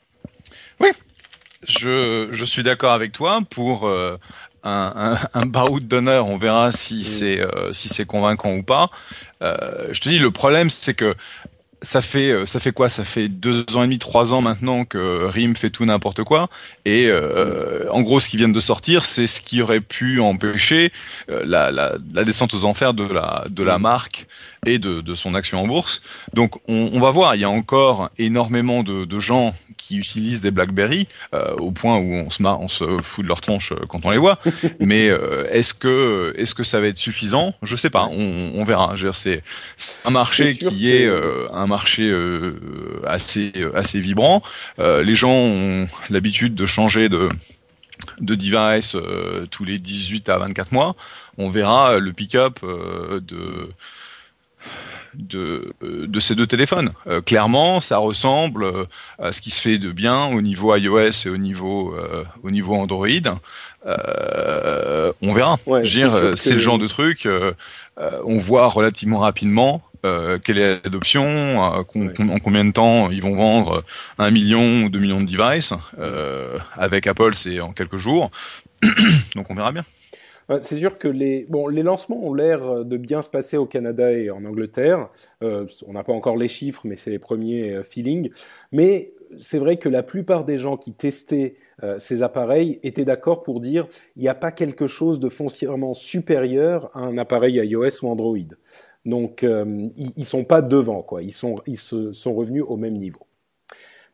Oui, 0.80 0.88
je, 1.66 2.28
je 2.30 2.44
suis 2.44 2.62
d'accord 2.62 2.92
avec 2.92 3.12
toi. 3.12 3.40
Pour 3.50 3.86
euh, 3.86 4.16
un, 4.64 5.16
un, 5.34 5.40
un 5.40 5.46
baroud 5.46 5.86
d'honneur, 5.86 6.26
on 6.26 6.38
verra 6.38 6.72
si 6.72 7.00
mm. 7.00 7.02
c'est 7.02 7.40
euh, 7.40 7.72
si 7.72 7.88
c'est 7.88 8.06
convaincant 8.06 8.54
ou 8.54 8.62
pas. 8.62 8.90
Euh, 9.42 9.88
je 9.92 10.00
te 10.00 10.08
dis, 10.08 10.18
le 10.18 10.30
problème, 10.30 10.70
c'est 10.70 10.94
que 10.94 11.14
ça 11.80 12.02
fait 12.02 12.44
ça 12.44 12.58
fait 12.58 12.72
quoi? 12.72 12.88
Ça 12.88 13.04
fait 13.04 13.28
deux 13.28 13.64
ans 13.76 13.82
et 13.82 13.86
demi, 13.86 13.98
trois 13.98 14.34
ans 14.34 14.40
maintenant 14.40 14.84
que 14.84 15.24
RIM 15.24 15.54
fait 15.54 15.70
tout 15.70 15.84
n'importe 15.84 16.24
quoi. 16.24 16.48
Et 16.84 17.06
euh, 17.06 17.86
en 17.90 18.02
gros, 18.02 18.18
ce 18.18 18.28
qui 18.28 18.36
vient 18.36 18.48
de 18.48 18.60
sortir, 18.60 19.04
c'est 19.04 19.28
ce 19.28 19.40
qui 19.40 19.62
aurait 19.62 19.80
pu 19.80 20.20
empêcher 20.20 20.92
la, 21.28 21.70
la, 21.70 21.96
la, 22.14 22.24
descente 22.24 22.52
aux 22.54 22.64
enfers 22.64 22.94
de 22.94 23.04
la 23.04 23.44
de 23.48 23.62
la 23.62 23.78
marque 23.78 24.26
et 24.66 24.78
de, 24.78 25.00
de 25.00 25.14
son 25.14 25.34
action 25.34 25.62
en 25.62 25.66
bourse. 25.66 26.02
Donc, 26.34 26.56
on, 26.68 26.90
on, 26.92 27.00
va 27.00 27.10
voir. 27.10 27.34
Il 27.34 27.40
y 27.40 27.44
a 27.44 27.50
encore 27.50 28.10
énormément 28.18 28.82
de, 28.82 29.04
de 29.04 29.18
gens 29.18 29.54
qui 29.76 29.96
utilisent 29.96 30.40
des 30.40 30.50
BlackBerry 30.50 31.08
euh, 31.34 31.54
au 31.56 31.70
point 31.70 31.96
où 31.98 32.12
on 32.12 32.30
se 32.30 32.42
marre, 32.42 32.60
on 32.60 32.68
se 32.68 32.84
fout 33.02 33.24
de 33.24 33.28
leur 33.28 33.40
tronche 33.40 33.72
quand 33.88 34.04
on 34.04 34.10
les 34.10 34.18
voit. 34.18 34.38
Mais 34.80 35.06
est-ce 35.50 35.74
que 35.74 36.34
est-ce 36.36 36.54
que 36.54 36.62
ça 36.62 36.80
va 36.80 36.88
être 36.88 36.98
suffisant? 36.98 37.54
Je 37.62 37.76
sais 37.76 37.90
pas. 37.90 38.08
On, 38.10 38.52
on 38.54 38.64
verra. 38.64 38.94
C'est 39.12 39.42
un 40.04 40.10
marché 40.10 40.56
qui 40.56 40.90
est 40.90 41.08
un 41.52 41.66
marché 41.66 42.10
euh, 42.10 43.00
assez 43.06 43.52
assez 43.74 44.00
vibrant. 44.00 44.42
Euh, 44.78 45.02
les 45.02 45.14
gens 45.14 45.30
ont 45.30 45.86
l'habitude 46.10 46.54
de 46.54 46.66
changer 46.66 47.08
de 47.08 47.28
de 48.20 48.34
device 48.34 48.94
euh, 48.94 49.46
tous 49.50 49.64
les 49.64 49.78
18 49.78 50.28
à 50.28 50.38
24 50.38 50.72
mois. 50.72 50.94
On 51.36 51.50
verra 51.50 51.98
le 51.98 52.12
pick-up 52.12 52.60
de 52.62 53.70
de, 55.14 55.72
de 55.80 56.20
ces 56.20 56.34
deux 56.34 56.46
téléphones. 56.46 56.92
clairement, 57.24 57.80
ça 57.80 57.98
ressemble 57.98 58.86
à 59.18 59.32
ce 59.32 59.40
qui 59.40 59.50
se 59.50 59.60
fait 59.60 59.78
de 59.78 59.90
bien 59.90 60.26
au 60.26 60.42
niveau 60.42 60.74
iOS 60.76 61.26
et 61.26 61.28
au 61.30 61.38
niveau 61.38 61.94
au 62.42 62.50
niveau 62.50 62.74
Android. 62.74 63.08
on 63.84 65.32
verra. 65.32 65.56
c'est 66.34 66.54
le 66.54 66.60
genre 66.60 66.78
de 66.78 66.86
truc. 66.86 67.26
on 67.96 68.38
voit 68.38 68.68
relativement 68.68 69.18
rapidement 69.18 69.82
euh, 70.04 70.38
quelle 70.38 70.58
est 70.58 70.80
l'adoption, 70.84 71.24
euh, 71.24 71.82
en 71.82 72.38
combien 72.38 72.64
de 72.64 72.70
temps 72.70 73.10
ils 73.10 73.22
vont 73.22 73.34
vendre 73.34 73.84
un 74.18 74.30
million 74.30 74.84
ou 74.84 74.88
deux 74.90 75.00
millions 75.00 75.20
de 75.20 75.26
devices. 75.26 75.74
Euh, 75.98 76.58
avec 76.76 77.06
Apple, 77.06 77.34
c'est 77.34 77.60
en 77.60 77.72
quelques 77.72 77.96
jours. 77.96 78.30
Donc 79.34 79.50
on 79.50 79.54
verra 79.54 79.72
bien. 79.72 79.84
C'est 80.60 80.76
sûr 80.76 80.98
que 80.98 81.08
les, 81.08 81.46
bon, 81.48 81.68
les 81.68 81.82
lancements 81.82 82.24
ont 82.24 82.32
l'air 82.32 82.84
de 82.84 82.96
bien 82.96 83.20
se 83.20 83.28
passer 83.28 83.56
au 83.56 83.66
Canada 83.66 84.10
et 84.12 84.30
en 84.30 84.44
Angleterre. 84.44 85.10
on 85.42 85.92
n'a 85.92 86.04
pas 86.04 86.14
encore 86.14 86.36
les 86.36 86.48
chiffres, 86.48 86.82
mais 86.84 86.96
c'est 86.96 87.10
les 87.10 87.18
premiers 87.18 87.82
feelings. 87.82 88.30
Mais 88.72 89.12
c'est 89.38 89.58
vrai 89.58 89.76
que 89.76 89.90
la 89.90 90.02
plupart 90.02 90.46
des 90.46 90.56
gens 90.56 90.78
qui 90.78 90.94
testaient 90.94 91.56
ces 91.98 92.22
appareils 92.22 92.80
étaient 92.82 93.04
d'accord 93.04 93.42
pour 93.42 93.60
dire 93.60 93.86
il 94.16 94.22
n'y 94.22 94.28
a 94.28 94.34
pas 94.34 94.50
quelque 94.50 94.86
chose 94.86 95.20
de 95.20 95.28
foncièrement 95.28 95.92
supérieur 95.92 96.90
à 96.96 97.00
un 97.00 97.18
appareil 97.18 97.56
iOS 97.56 98.02
ou 98.02 98.08
Android. 98.08 98.38
Donc, 99.08 99.42
euh, 99.42 99.88
ils, 99.96 100.12
ils 100.16 100.26
sont 100.26 100.44
pas 100.44 100.60
devant, 100.60 101.02
quoi. 101.02 101.22
Ils 101.22 101.32
sont, 101.32 101.56
ils 101.66 101.78
sont 101.78 102.34
revenus 102.34 102.62
au 102.66 102.76
même 102.76 102.96
niveau. 102.96 103.26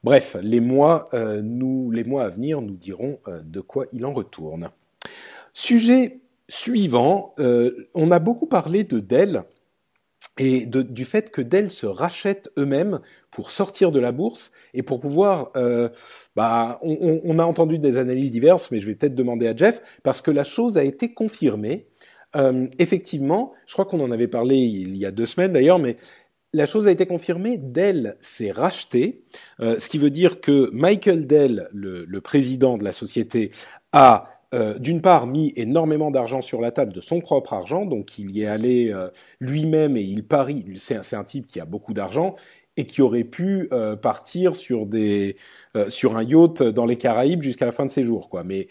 Bref, 0.05 0.37
les 0.41 0.61
mois, 0.61 1.09
euh, 1.15 1.41
nous, 1.43 1.91
les 1.91 2.05
mois 2.05 2.25
à 2.25 2.29
venir 2.29 2.61
nous 2.61 2.77
diront 2.77 3.19
euh, 3.27 3.41
de 3.43 3.61
quoi 3.61 3.87
il 3.93 4.07
en 4.07 4.13
retourne. 4.13 4.71
Sujet 5.53 6.21
suivant, 6.55 7.35
on 7.95 8.11
a 8.11 8.19
beaucoup 8.19 8.47
parlé 8.47 8.85
de 8.85 9.01
Dell 9.01 9.45
et 10.39 10.67
de, 10.67 10.83
du 10.83 11.05
fait 11.05 11.31
que 11.31 11.41
Dell 11.43 11.71
se 11.71 11.87
rachète 11.87 12.51
eux-mêmes 12.59 13.01
pour 13.31 13.51
sortir 13.51 13.93
de 13.93 14.01
la 14.01 14.13
bourse 14.13 14.53
et 14.73 14.83
pour 14.83 15.01
pouvoir. 15.01 15.53
bah, 16.37 16.79
on, 16.83 17.21
on, 17.25 17.39
a 17.39 17.45
entendu 17.45 17.79
des 17.79 17.99
analyses 17.99 18.31
diverses, 18.31 18.71
mais 18.71 18.81
je 18.81 18.87
vais 18.87 18.95
peut-être 18.95 19.15
demander 19.15 19.47
à 19.47 19.55
Jeff 19.57 19.83
parce 20.03 20.23
que 20.23 20.31
la 20.31 20.45
chose 20.45 20.79
a 20.79 20.85
été 20.85 21.13
confirmée 21.13 21.89
euh, 22.37 22.67
effectivement, 22.79 23.53
je 23.67 23.73
crois 23.73 23.85
qu'on 23.85 24.01
en 24.01 24.11
avait 24.11 24.29
parlé 24.29 24.57
il 24.57 24.97
y 24.97 25.07
a 25.07 25.11
deux 25.11 25.27
semaines 25.27 25.53
d'ailleurs, 25.53 25.79
mais 25.79 25.97
la 26.53 26.67
chose 26.67 26.87
a 26.87 26.91
été 26.91 27.07
confirmée. 27.07 27.59
Dell 27.59 28.17
s'est 28.21 28.51
racheté, 28.51 29.25
euh, 29.61 29.79
ce 29.79 29.89
qui 29.89 29.99
veut 29.99 30.11
dire 30.11 30.41
que 30.41 30.71
Michael 30.73 31.27
Dell, 31.27 31.69
le, 31.73 32.05
le 32.05 32.21
président 32.21 32.79
de 32.79 32.85
la 32.85 32.93
société, 32.93 33.51
a 33.93 34.34
euh, 34.55 34.79
d'une 34.79 35.01
part 35.01 35.27
mis 35.27 35.53
énormément 35.57 36.13
d'argent 36.13 36.41
sur 36.41 36.61
la 36.61 36.71
table 36.71 36.93
de 36.93 37.01
son 37.01 37.21
propre 37.21 37.55
argent, 37.55 37.87
donc 37.87 38.21
il 38.21 38.31
y 38.31 38.43
est 38.43 38.47
allé 38.47 38.93
euh, 38.93 39.09
lui-même 39.41 39.97
et 39.97 40.03
il 40.03 40.25
parie. 40.25 40.65
C'est 40.77 41.17
un, 41.17 41.25
type 41.25 41.47
qui 41.47 41.59
a 41.59 41.65
beaucoup 41.65 41.93
d'argent 41.93 42.35
et 42.77 42.87
qui 42.87 43.03
aurait 43.03 43.25
pu 43.25 43.69
euh, 43.73 43.97
partir 43.97 44.55
sur 44.55 44.87
des 44.87 45.37
sur 45.89 46.17
un 46.17 46.23
yacht 46.23 46.63
dans 46.63 46.87
les 46.87 46.97
Caraïbes 46.97 47.43
jusqu'à 47.43 47.67
la 47.67 47.73
fin 47.73 47.85
de 47.85 47.91
ses 47.91 48.05
jours, 48.05 48.29
quoi. 48.29 48.45
Mais 48.45 48.69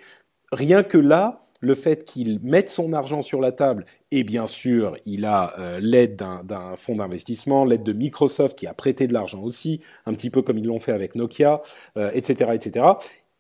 rien 0.54 0.84
que 0.84 0.98
là, 0.98 1.48
le 1.60 1.76
fait 1.76 2.06
qu'il 2.06 2.40
mette 2.44 2.70
son 2.70 2.94
argent 2.94 3.22
sur 3.22 3.42
la 3.42 3.52
table, 3.52 3.86
et 4.12 4.24
bien 4.24 4.48
sûr, 4.48 4.96
il 5.06 5.26
a 5.26 5.54
l'aide 5.82 6.16
d'un 6.16 6.76
fonds 6.78 6.96
d'investissement, 6.96 7.66
l'aide 7.66 7.84
de 7.84 7.94
Microsoft 7.94 8.58
qui 8.58 8.68
a 8.68 8.74
prêté 8.74 9.08
de 9.08 9.14
l'argent 9.14 9.42
aussi, 9.42 9.82
un 10.06 10.14
petit 10.14 10.30
peu 10.30 10.42
comme 10.42 10.58
ils 10.58 10.66
l'ont 10.66 10.80
fait 10.80 10.92
avec 10.92 11.16
Nokia, 11.16 11.62
etc., 11.96 12.52
etc. 12.54 12.86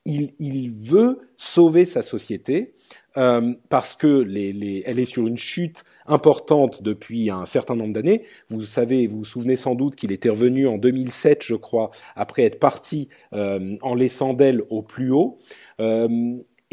Il, 0.06 0.70
veut 0.70 1.30
sauver 1.38 1.86
sa 1.86 2.02
société 2.02 2.74
euh, 3.16 3.54
parce 3.70 3.96
que 3.96 4.22
les, 4.22 4.84
elle 4.86 5.00
est 5.00 5.06
sur 5.06 5.28
une 5.28 5.38
chute 5.38 5.84
importante 6.06 6.84
depuis 6.84 7.30
un 7.30 7.46
certain 7.46 7.76
nombre 7.76 7.94
d'années. 7.94 8.24
Vous 8.50 8.62
savez, 8.62 9.08
vous 9.08 9.20
vous 9.20 9.26
souvenez 9.26 9.56
sans 9.56 9.76
doute 9.76 9.96
qu'il 9.96 10.12
était 10.12 10.30
revenu 10.30 10.68
en 10.68 10.78
2007, 10.78 11.44
je 11.44 11.56
crois, 11.56 11.90
après 12.16 12.44
être 12.44 12.60
parti 12.60 13.08
en 13.32 13.96
laissant 13.96 14.34
d'elle 14.34 14.62
au 14.70 14.82
plus 14.82 15.12
haut. 15.12 15.40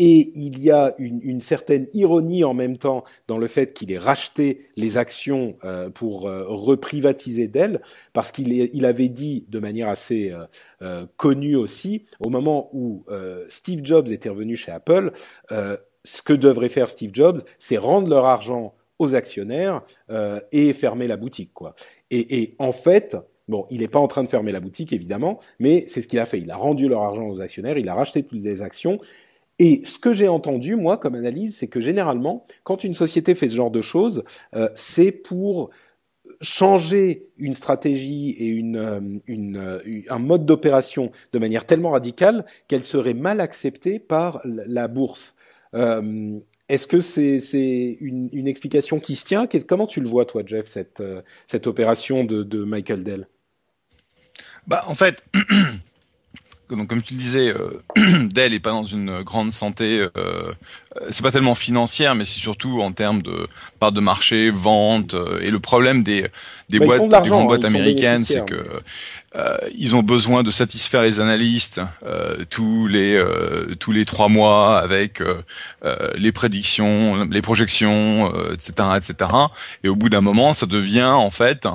Et 0.02 0.33
il 0.35 0.59
y 0.59 0.71
a 0.71 0.95
une, 0.97 1.21
une, 1.23 1.42
certaine 1.42 1.87
ironie 1.92 2.42
en 2.42 2.54
même 2.54 2.78
temps 2.78 3.04
dans 3.28 3.37
le 3.37 3.47
fait 3.49 3.75
qu'il 3.75 3.92
ait 3.92 3.99
racheté 3.99 4.66
les 4.76 4.97
actions 4.97 5.59
euh, 5.62 5.90
pour 5.90 6.26
euh, 6.26 6.47
reprivatiser 6.49 7.49
Dell, 7.49 7.83
parce 8.14 8.33
qu'il 8.33 8.50
il 8.50 8.87
avait 8.87 9.11
dit 9.11 9.45
de 9.50 9.59
manière 9.59 9.88
assez 9.88 10.35
euh, 10.80 11.04
connue 11.19 11.54
aussi, 11.54 12.07
au 12.19 12.30
moment 12.30 12.71
où 12.73 13.04
Steve 13.49 13.80
Jobs 13.85 14.09
était 14.09 14.30
revenu 14.30 14.57
chez 14.57 14.73
Apple, 14.73 15.12
ce 15.50 16.23
que 16.23 16.33
devrait 16.33 16.71
faire 16.71 16.88
Steve 16.88 17.11
Jobs, 17.12 17.42
c'est 17.59 17.76
rendre 17.76 18.09
leur 18.09 18.25
argent 18.25 18.75
aux 18.99 19.14
actionnaires 19.14 19.83
et 20.52 20.73
fermer 20.73 21.09
la 21.09 21.19
boutique, 21.19 21.52
quoi. 21.52 21.75
Et, 22.11 22.42
et 22.42 22.54
en 22.59 22.73
fait, 22.73 23.16
Bon, 23.49 23.66
il 23.69 23.80
n'est 23.80 23.88
pas 23.88 23.99
en 23.99 24.07
train 24.07 24.23
de 24.23 24.28
fermer 24.28 24.52
la 24.52 24.61
boutique, 24.61 24.92
évidemment, 24.92 25.40
mais 25.59 25.85
c'est 25.88 26.00
ce 26.00 26.07
qu'il 26.07 26.21
a 26.21 26.25
fait. 26.25 26.38
Il 26.38 26.52
a 26.52 26.57
rendu 26.57 26.88
leur 26.88 27.02
argent 27.02 27.26
aux 27.26 27.40
actionnaires, 27.40 27.78
il 27.78 27.88
a 27.88 27.95
racheté 27.95 28.23
toutes 28.23 28.45
les 28.45 28.62
actions, 28.62 29.00
et 29.60 29.82
ce 29.84 29.98
que 29.98 30.14
j'ai 30.14 30.26
entendu, 30.26 30.74
moi, 30.74 30.96
comme 30.96 31.14
analyse, 31.14 31.58
c'est 31.58 31.68
que 31.68 31.82
généralement, 31.82 32.46
quand 32.64 32.82
une 32.82 32.94
société 32.94 33.34
fait 33.34 33.50
ce 33.50 33.56
genre 33.56 33.70
de 33.70 33.82
choses, 33.82 34.24
euh, 34.56 34.70
c'est 34.74 35.12
pour 35.12 35.68
changer 36.40 37.28
une 37.36 37.52
stratégie 37.52 38.30
et 38.38 38.62
euh, 38.74 39.00
euh, 39.28 39.80
un 40.08 40.18
mode 40.18 40.46
d'opération 40.46 41.10
de 41.34 41.38
manière 41.38 41.66
tellement 41.66 41.90
radicale 41.90 42.46
qu'elle 42.68 42.84
serait 42.84 43.12
mal 43.12 43.38
acceptée 43.38 43.98
par 43.98 44.40
la 44.44 44.88
bourse. 44.88 45.34
Est-ce 45.74 46.86
que 46.86 47.02
c'est 47.02 47.98
une, 48.00 48.48
explication 48.48 48.98
qui 48.98 49.14
se 49.14 49.26
tient? 49.26 49.46
Comment 49.68 49.86
tu 49.86 50.00
le 50.00 50.08
vois, 50.08 50.24
toi, 50.24 50.42
Jeff, 50.46 50.68
cette, 50.68 51.02
cette 51.46 51.66
opération 51.66 52.24
de, 52.24 52.44
de 52.44 52.64
Michael 52.64 53.04
Dell? 53.04 53.28
Bah, 54.66 54.84
En 54.86 54.94
fait, 54.94 55.22
donc 56.74 56.88
comme 56.88 57.02
tu 57.02 57.14
le 57.14 57.20
disais, 57.20 57.54
euh, 57.54 57.80
Dell 58.28 58.54
est 58.54 58.60
pas 58.60 58.70
dans 58.70 58.84
une 58.84 59.22
grande 59.22 59.52
santé. 59.52 60.06
Euh, 60.16 60.52
c'est 61.10 61.22
pas 61.22 61.30
tellement 61.30 61.54
financière, 61.54 62.14
mais 62.14 62.24
c'est 62.24 62.40
surtout 62.40 62.80
en 62.82 62.92
termes 62.92 63.22
de 63.22 63.46
part 63.78 63.92
de 63.92 64.00
marché, 64.00 64.50
vente. 64.50 65.14
Euh, 65.14 65.40
et 65.40 65.50
le 65.50 65.60
problème 65.60 66.02
des 66.02 66.26
des 66.68 66.78
bah, 66.78 66.86
boîtes, 66.86 67.22
des 67.22 67.28
grandes 67.28 67.46
boîtes 67.46 67.64
hein, 67.64 67.68
américaines, 67.68 68.24
c'est 68.24 68.44
que 68.44 68.82
euh, 69.36 69.56
ils 69.78 69.94
ont 69.94 70.02
besoin 70.02 70.42
de 70.42 70.50
satisfaire 70.50 71.02
les 71.02 71.20
analystes 71.20 71.80
euh, 72.04 72.44
tous 72.50 72.88
les 72.88 73.14
euh, 73.14 73.76
tous 73.78 73.92
les 73.92 74.04
trois 74.04 74.28
mois 74.28 74.78
avec 74.78 75.20
euh, 75.20 75.42
euh, 75.84 76.10
les 76.16 76.32
prédictions, 76.32 77.24
les 77.30 77.42
projections, 77.42 78.32
etc., 78.52 78.72
etc. 78.96 79.30
Et 79.84 79.88
au 79.88 79.94
bout 79.94 80.08
d'un 80.08 80.20
moment, 80.20 80.52
ça 80.52 80.66
devient 80.66 81.04
en 81.04 81.30
fait 81.30 81.68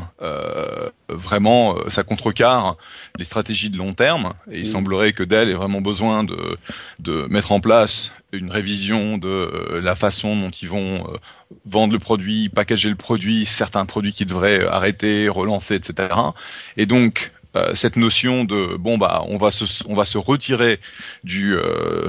vraiment 1.09 1.77
ça 1.87 2.03
contrecarre 2.03 2.77
les 3.17 3.25
stratégies 3.25 3.69
de 3.69 3.77
long 3.77 3.93
terme. 3.93 4.33
Et 4.51 4.59
il 4.59 4.67
semblerait 4.67 5.13
que 5.13 5.23
Dell 5.23 5.49
ait 5.49 5.53
vraiment 5.53 5.81
besoin 5.81 6.23
de 6.23 6.57
de 6.99 7.27
mettre 7.29 7.51
en 7.51 7.59
place 7.59 8.11
une 8.31 8.51
révision 8.51 9.17
de 9.17 9.79
la 9.81 9.95
façon 9.95 10.35
dont 10.35 10.49
ils 10.49 10.67
vont 10.67 11.05
vendre 11.65 11.93
le 11.93 11.99
produit, 11.99 12.49
packager 12.49 12.89
le 12.89 12.95
produit, 12.95 13.45
certains 13.45 13.85
produits 13.85 14.13
qui 14.13 14.25
devraient 14.25 14.65
arrêter, 14.65 15.29
relancer, 15.29 15.75
etc. 15.75 16.09
Et 16.77 16.85
donc 16.85 17.31
euh, 17.55 17.73
cette 17.73 17.95
notion 17.95 18.43
de 18.43 18.75
bon 18.75 18.97
bah 18.97 19.23
on 19.27 19.37
va 19.37 19.49
se 19.49 19.83
on 19.87 19.95
va 19.95 20.05
se 20.05 20.17
retirer 20.17 20.79
du 21.23 21.55
euh, 21.55 22.07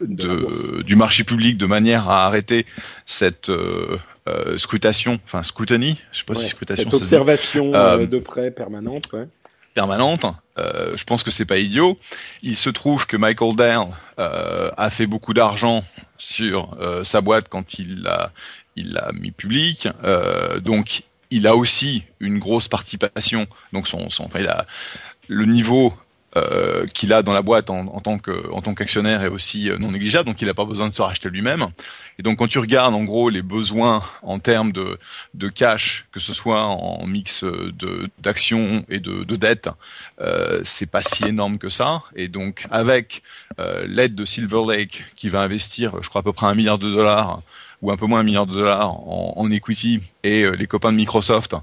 de, 0.00 0.82
du 0.82 0.96
marché 0.96 1.22
public 1.22 1.58
de 1.58 1.66
manière 1.66 2.08
à 2.08 2.24
arrêter 2.24 2.64
cette 3.04 3.50
euh, 3.50 3.98
euh 4.28 4.56
scrutation, 4.56 5.18
enfin 5.24 5.42
scrutiny, 5.42 5.98
je 6.12 6.18
sais 6.18 6.24
pas 6.24 6.34
si 6.34 6.48
scrutation. 6.48 6.90
Cette 6.90 6.94
observation 6.94 7.72
de 7.72 8.18
près 8.18 8.50
permanente. 8.50 9.12
Ouais. 9.12 9.26
Permanente. 9.74 10.26
je 10.56 11.04
pense 11.04 11.22
que 11.24 11.30
c'est 11.30 11.46
pas 11.46 11.58
idiot. 11.58 11.98
Il 12.42 12.56
se 12.56 12.70
trouve 12.70 13.06
que 13.06 13.16
Michael 13.16 13.56
Dell 13.56 13.86
a 14.16 14.90
fait 14.90 15.06
beaucoup 15.06 15.34
d'argent 15.34 15.84
sur 16.16 16.76
sa 17.02 17.20
boîte 17.20 17.48
quand 17.48 17.78
il 17.78 18.02
l'a 18.02 18.32
il 18.76 18.92
l'a 18.92 19.10
mis 19.12 19.30
public. 19.30 19.88
donc 20.62 21.02
il 21.30 21.48
a 21.48 21.56
aussi 21.56 22.04
une 22.20 22.38
grosse 22.38 22.68
participation, 22.68 23.48
donc 23.72 23.88
son, 23.88 24.08
son 24.08 24.24
enfin, 24.24 24.38
il 24.38 24.48
a 24.48 24.66
le 25.28 25.46
niveau 25.46 25.92
euh, 26.36 26.84
qu'il 26.86 27.12
a 27.12 27.22
dans 27.22 27.32
la 27.32 27.42
boîte 27.42 27.70
en, 27.70 28.00
tant 28.00 28.18
qu'actionnaire 28.18 29.22
est 29.22 29.28
aussi 29.28 29.70
euh, 29.70 29.78
non 29.78 29.92
négligeable, 29.92 30.26
donc 30.26 30.42
il 30.42 30.48
n'a 30.48 30.54
pas 30.54 30.64
besoin 30.64 30.88
de 30.88 30.92
se 30.92 31.00
racheter 31.00 31.30
lui-même. 31.30 31.68
Et 32.18 32.24
donc 32.24 32.38
quand 32.38 32.48
tu 32.48 32.58
regardes 32.58 32.92
en 32.92 33.04
gros 33.04 33.30
les 33.30 33.42
besoins 33.42 34.02
en 34.22 34.40
termes 34.40 34.72
de, 34.72 34.98
cash, 35.48 36.06
que 36.10 36.18
ce 36.18 36.32
soit 36.32 36.64
en 36.64 37.06
mix 37.06 37.44
d'actions 38.18 38.84
et 38.88 38.98
de, 38.98 39.22
de 39.22 39.36
dettes, 39.36 39.68
euh, 40.20 40.60
c'est 40.64 40.90
pas 40.90 41.02
si 41.02 41.24
énorme 41.24 41.58
que 41.58 41.68
ça. 41.68 42.02
Et 42.16 42.26
donc 42.26 42.66
avec 42.72 43.22
l'aide 43.86 44.16
de 44.16 44.24
Silver 44.24 44.62
Lake 44.66 45.04
qui 45.14 45.28
va 45.28 45.42
investir, 45.42 46.02
je 46.02 46.08
crois 46.08 46.20
à 46.20 46.24
peu 46.24 46.32
près 46.32 46.46
un 46.46 46.54
milliard 46.54 46.78
de 46.78 46.90
dollars 46.90 47.42
ou 47.80 47.92
un 47.92 47.96
peu 47.96 48.06
moins 48.06 48.20
un 48.20 48.24
milliard 48.24 48.46
de 48.46 48.54
dollars 48.54 48.90
en, 48.90 49.34
en 49.36 49.50
equity 49.52 50.00
et 50.24 50.50
les 50.50 50.66
copains 50.66 50.90
de 50.90 50.96
Microsoft, 50.96 51.54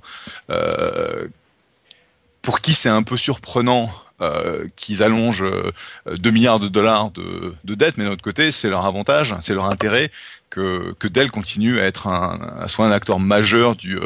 pour 2.41 2.61
qui 2.61 2.73
c'est 2.73 2.89
un 2.89 3.03
peu 3.03 3.17
surprenant 3.17 3.91
euh, 4.21 4.67
qu'ils 4.75 5.03
allongent 5.03 5.45
2 6.05 6.31
milliards 6.31 6.59
de 6.59 6.67
dollars 6.67 7.11
de, 7.11 7.53
de 7.63 7.75
dette, 7.75 7.97
mais 7.97 8.05
d'un 8.05 8.11
autre 8.11 8.23
côté, 8.23 8.51
c'est 8.51 8.69
leur 8.69 8.85
avantage, 8.85 9.35
c'est 9.39 9.53
leur 9.53 9.65
intérêt 9.65 10.11
que, 10.49 10.93
que 10.99 11.07
Dell 11.07 11.31
continue 11.31 11.79
à 11.79 11.83
être 11.83 12.07
un, 12.07 12.57
à 12.59 12.67
soit 12.67 12.85
un 12.85 12.91
acteur 12.91 13.19
majeur 13.19 13.75
du, 13.75 13.97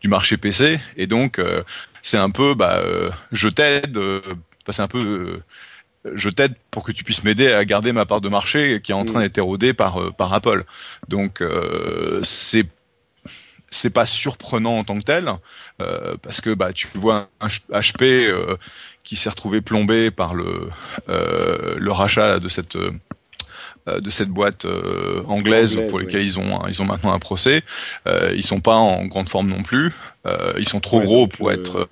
du 0.00 0.08
marché 0.08 0.36
PC, 0.36 0.80
et 0.96 1.06
donc 1.06 1.40
c'est 2.02 2.18
un 2.18 2.30
peu, 2.30 2.54
bah, 2.54 2.82
je 3.32 3.48
t'aide, 3.48 3.98
c'est 4.68 4.82
un 4.82 4.88
peu 4.88 5.40
je 6.14 6.28
t'aide 6.28 6.54
pour 6.70 6.84
que 6.84 6.92
tu 6.92 7.04
puisses 7.04 7.24
m'aider 7.24 7.52
à 7.52 7.64
garder 7.64 7.92
ma 7.92 8.06
part 8.06 8.20
de 8.20 8.28
marché 8.28 8.80
qui 8.82 8.92
est 8.92 8.94
en 8.94 9.04
train 9.04 9.20
mm. 9.20 9.22
d'être 9.22 9.38
érodée 9.38 9.74
par 9.74 10.00
euh, 10.00 10.10
par 10.10 10.32
Apple. 10.32 10.64
Donc 11.08 11.40
euh, 11.40 12.20
c'est 12.22 12.66
c'est 13.70 13.90
pas 13.90 14.06
surprenant 14.06 14.76
en 14.78 14.84
tant 14.84 14.98
que 14.98 15.04
tel 15.04 15.30
euh, 15.80 16.16
parce 16.22 16.40
que 16.40 16.54
bah 16.54 16.72
tu 16.72 16.88
vois 16.94 17.28
un 17.40 17.48
HP 17.48 18.02
euh, 18.02 18.56
qui 19.04 19.16
s'est 19.16 19.30
retrouvé 19.30 19.60
plombé 19.60 20.10
par 20.10 20.34
le 20.34 20.68
euh, 21.08 21.74
le 21.76 21.92
rachat 21.92 22.38
de 22.40 22.48
cette 22.48 22.76
de 23.86 24.10
cette 24.10 24.28
boîte 24.28 24.66
anglaise, 25.26 25.80
pour 25.88 25.98
laquelle 25.98 26.22
ils 26.22 26.38
ont 26.38 26.64
ils 26.68 26.80
ont 26.82 26.84
maintenant 26.84 27.12
un 27.12 27.18
procès. 27.18 27.62
Euh, 28.06 28.32
ils 28.36 28.44
sont 28.44 28.60
pas 28.60 28.76
en 28.76 29.06
grande 29.06 29.28
forme 29.28 29.48
non 29.48 29.62
plus. 29.62 29.92
ils 30.58 30.68
sont 30.68 30.80
trop 30.80 31.00
gros 31.00 31.26
pour 31.26 31.50
être 31.50 31.88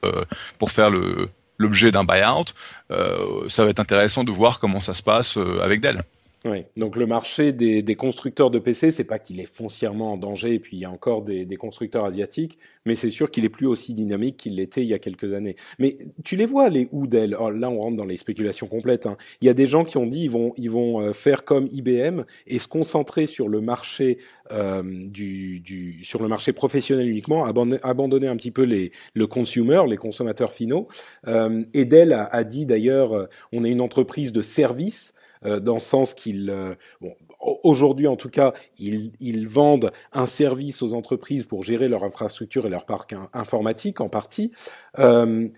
pour 0.59 0.71
faire 0.71 0.91
le 0.91 1.31
l'objet 1.59 1.91
d'un 1.91 2.05
buyout, 2.05 2.55
euh, 2.91 3.49
ça 3.49 3.65
va 3.65 3.71
être 3.71 3.81
intéressant 3.81 4.25
de 4.25 4.31
voir 4.31 4.61
comment 4.61 4.81
ça 4.81 4.95
se 4.95 5.03
passe 5.03 5.37
euh, 5.37 5.61
avec 5.61 5.81
Dell. 5.81 6.03
Oui, 6.49 6.65
donc 6.79 6.97
le 6.97 7.07
marché 7.07 7.53
des, 7.53 7.83
des 7.83 7.95
constructeurs 7.95 8.51
de 8.51 8.59
PC, 8.59 8.91
c'est 8.91 9.05
pas 9.05 9.19
qu'il 9.19 9.39
est 9.39 9.53
foncièrement 9.53 10.15
en 10.15 10.17
danger, 10.17 10.55
et 10.55 10.59
puis 10.59 10.79
il 10.79 10.81
y 10.81 10.85
a 10.87 10.91
encore 10.91 11.23
des, 11.23 11.45
des 11.45 11.57
constructeurs 11.57 12.07
asiatiques, 12.07 12.59
mais 12.87 12.95
c'est 12.95 13.11
sûr 13.11 13.31
qu'il 13.31 13.45
est 13.45 13.51
plus 13.51 13.67
aussi 13.67 13.93
dynamique 13.93 14.39
qu'il 14.39 14.57
l'était 14.57 14.83
il 14.83 14.89
y 14.89 14.95
a 14.95 14.99
quelques 14.99 15.35
années. 15.35 15.57
Mais 15.79 15.99
tu 16.25 16.37
les 16.37 16.47
vois 16.47 16.71
les 16.71 16.89
ou 16.91 17.07
oh, 17.39 17.51
Là, 17.51 17.71
on 17.71 17.79
rentre 17.79 17.97
dans 17.99 18.07
les 18.07 18.17
spéculations 18.17 18.67
complètes. 18.67 19.07
Hein. 19.07 19.19
Il 19.43 19.47
y 19.47 19.51
a 19.51 19.55
des 19.55 19.67
gens 19.67 19.85
qui 19.85 19.99
ont 19.99 20.07
dit 20.07 20.23
ils 20.23 20.31
vont 20.31 20.55
ils 20.57 20.71
vont 20.71 21.01
euh, 21.01 21.13
faire 21.13 21.45
comme 21.45 21.67
IBM 21.67 22.23
et 22.47 22.59
se 22.59 22.67
concentrer 22.67 23.27
sur 23.27 23.49
le 23.49 23.61
marché 23.61 24.19
euh, 24.51 24.83
du, 24.83 25.61
du 25.61 26.03
sur 26.03 26.23
le 26.23 26.29
marché 26.29 26.55
professionnel 26.55 27.09
uniquement, 27.09 27.45
abandonner, 27.45 28.29
un 28.29 28.37
petit 28.37 28.51
peu 28.51 28.63
les 28.63 28.91
le 29.15 29.27
consumer, 29.27 29.83
les 29.87 29.99
consommateurs 29.99 30.53
finaux. 30.53 30.89
Euh, 31.27 31.65
et 31.75 31.85
Dell 31.85 32.15
a, 32.15 32.25
a 32.25 32.45
dit 32.45 32.65
d'ailleurs, 32.65 33.13
euh, 33.13 33.27
on 33.53 33.65
est 33.65 33.71
une 33.71 33.83
entreprise 33.83 34.33
de 34.33 34.41
service. 34.41 35.13
Euh, 35.45 35.61
dans 35.61 35.75
le 35.75 35.81
sens 35.81 36.15
qu'ils, 36.15 36.51
euh, 36.51 36.75
bon, 37.01 37.15
aujourd'hui 37.63 38.07
en 38.07 38.17
tout 38.17 38.31
cas, 38.31 38.53
ils, 38.79 39.13
ils, 39.21 39.47
vendent 39.47 39.93
un 40.13 40.27
service 40.27 40.83
aux 40.83 40.95
entreprises 40.95 41.45
pour 41.45 41.63
gérer 41.63 41.89
leur 41.89 42.05
infrastructure 42.05 42.67
et 42.67 42.71
leur 42.71 42.87
parc 42.87 43.15
informatique 43.33 44.01
en 44.01 44.09
partie. 44.09 44.53
Euh, 44.99 45.49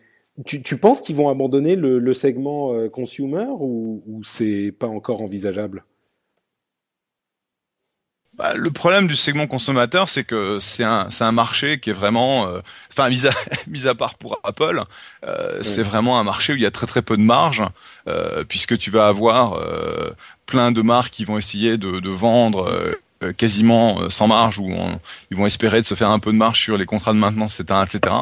tu, 0.47 0.63
tu, 0.63 0.77
penses 0.79 1.01
qu'ils 1.01 1.17
vont 1.17 1.29
abandonner 1.29 1.77
le, 1.77 1.99
le 1.99 2.15
segment 2.15 2.75
euh, 2.75 2.89
consumer 2.89 3.47
ou, 3.59 4.03
ou 4.07 4.23
c'est 4.23 4.73
pas 4.73 4.89
encore 4.89 5.23
envisageable? 5.23 5.85
Bah, 8.41 8.55
le 8.57 8.71
problème 8.71 9.07
du 9.07 9.17
segment 9.17 9.47
consommateur, 9.47 10.09
c'est 10.09 10.25
que 10.25 10.59
c'est 10.61 10.83
un, 10.83 11.09
un 11.21 11.33
marché 11.33 11.79
qui 11.79 11.91
est 11.91 11.93
vraiment, 11.93 12.49
euh, 12.49 12.63
enfin, 12.91 13.11
mis, 13.11 13.27
à, 13.27 13.33
mis 13.67 13.87
à 13.87 13.95
part 13.95 14.15
pour 14.15 14.41
Apple, 14.45 14.83
euh, 15.27 15.63
c'est 15.63 15.83
vraiment 15.83 16.19
un 16.19 16.25
marché 16.25 16.55
où 16.55 16.57
il 16.57 16.63
y 16.63 16.67
a 16.67 16.71
très 16.71 16.87
très 16.87 17.03
peu 17.03 17.19
de 17.19 17.23
marge, 17.23 17.63
euh, 18.09 18.43
puisque 18.49 18.79
tu 18.79 18.91
vas 18.91 19.09
avoir 19.09 19.63
plein 20.47 20.73
de 20.73 20.81
marques 20.81 21.13
qui 21.13 21.27
vont 21.27 21.37
essayer 21.37 21.77
de, 21.77 22.01
de 22.01 22.09
vendre 22.09 22.97
quasiment 23.37 24.09
sans 24.09 24.27
marge, 24.27 24.59
ou 24.59 24.75
ils 25.31 25.37
vont 25.37 25.45
espérer 25.45 25.83
de 25.83 25.87
se 25.87 25.95
faire 25.95 26.09
un 26.09 26.19
peu 26.19 26.33
de 26.33 26.39
marge 26.39 26.61
sur 26.61 26.79
les 26.79 26.87
contrats 26.87 27.13
de 27.13 27.19
maintenance, 27.19 27.61
etc., 27.61 27.81
etc. 27.85 28.17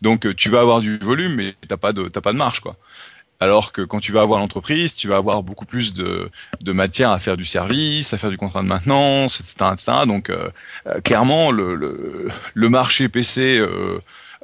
Donc, 0.00 0.34
tu 0.34 0.48
vas 0.48 0.60
avoir 0.60 0.80
du 0.80 0.96
volume, 0.96 1.34
mais 1.34 1.54
t'as 1.68 1.76
pas 1.76 1.92
de 1.92 2.08
t'as 2.08 2.22
pas 2.22 2.32
de 2.32 2.38
marge, 2.38 2.60
quoi. 2.60 2.76
Alors 3.40 3.70
que 3.72 3.82
quand 3.82 4.00
tu 4.00 4.12
vas 4.12 4.22
avoir 4.22 4.40
l'entreprise, 4.40 4.94
tu 4.94 5.06
vas 5.06 5.16
avoir 5.16 5.42
beaucoup 5.42 5.64
plus 5.64 5.94
de, 5.94 6.30
de 6.60 6.72
matière 6.72 7.10
à 7.10 7.20
faire 7.20 7.36
du 7.36 7.44
service, 7.44 8.12
à 8.12 8.18
faire 8.18 8.30
du 8.30 8.36
contrat 8.36 8.62
de 8.62 8.68
maintenance, 8.68 9.40
etc. 9.40 9.70
etc. 9.72 9.92
Donc 10.06 10.28
euh, 10.28 10.50
euh, 10.86 11.00
clairement, 11.00 11.52
le, 11.52 11.76
le, 11.76 12.28
le, 12.54 12.68
marché 12.68 13.08
PC 13.08 13.58
euh, 13.58 13.98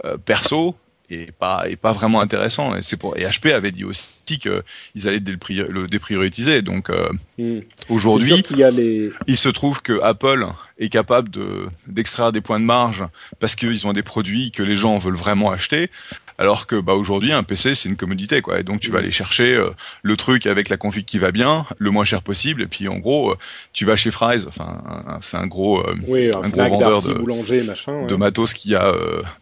euh, 0.05 0.17
perso 0.17 0.77
est 1.11 1.33
pas 1.33 1.65
est 1.69 1.77
pas 1.77 1.93
vraiment 1.93 2.21
intéressant. 2.21 2.77
Et 2.77 2.83
c'est 2.83 2.97
pour 2.97 3.17
et 3.17 3.25
HP 3.25 3.53
avait 3.53 3.73
dit 3.73 3.85
aussi 3.85 4.39
qu'ils 4.39 5.09
allaient 5.09 5.21
le 5.21 5.87
déprioriser. 5.87 6.63
Donc 6.63 6.89
euh, 6.91 7.09
hmm. 7.39 7.61
aujourd'hui, 7.89 8.43
il, 8.51 9.13
il 9.27 9.37
se 9.37 9.49
trouve 9.49 9.83
que 9.83 10.01
Apple 10.03 10.47
est 10.79 10.89
capable 10.89 11.31
de 11.31 11.67
d'extraire 11.87 12.33
des 12.33 12.41
points 12.41 12.61
de 12.61 12.65
marge 12.65 13.05
parce 13.41 13.57
qu'ils 13.57 13.87
ont 13.87 13.93
des 13.93 14.03
produits 14.03 14.51
que 14.51 14.63
les 14.63 14.77
gens 14.77 14.99
veulent 14.99 15.15
vraiment 15.15 15.51
acheter. 15.51 15.91
Alors 16.39 16.67
que 16.67 16.81
bah 16.81 16.95
aujourd'hui 16.95 17.33
un 17.33 17.45
PC 17.45 17.75
c'est 17.75 17.89
une 17.89 17.97
commodité 17.97 18.43
quoi. 18.43 18.59
Et 18.59 18.65
donc 18.65 18.81
tu 18.81 18.91
vas 18.91 18.99
aller 18.99 19.11
chercher 19.13 19.53
euh, 19.53 19.71
le 20.03 20.17
truc 20.17 20.47
avec 20.47 20.69
la 20.69 20.77
config 20.77 21.05
qui 21.05 21.19
va 21.19 21.31
bien, 21.31 21.65
le 21.79 21.91
moins 21.91 22.05
cher 22.05 22.23
possible. 22.23 22.63
Et 22.63 22.67
puis 22.67 22.89
en 22.89 22.99
gros 22.99 23.33
euh, 23.33 23.39
tu 23.73 23.85
vas 23.85 23.95
chez 23.95 24.11
Fry's, 24.11 24.47
enfin 24.47 24.83
c'est 25.21 25.37
un 25.37 25.47
gros 25.47 25.81
euh, 25.81 25.95
un, 26.43 26.49
gros 26.49 26.69
vendeur 26.69 27.03
de 27.03 27.15
boulanger 27.15 27.63
machin 27.63 28.07
de 28.07 28.15
matos 28.17 28.53
qu'il 28.53 28.73
y 28.73 28.75
a 28.75 28.95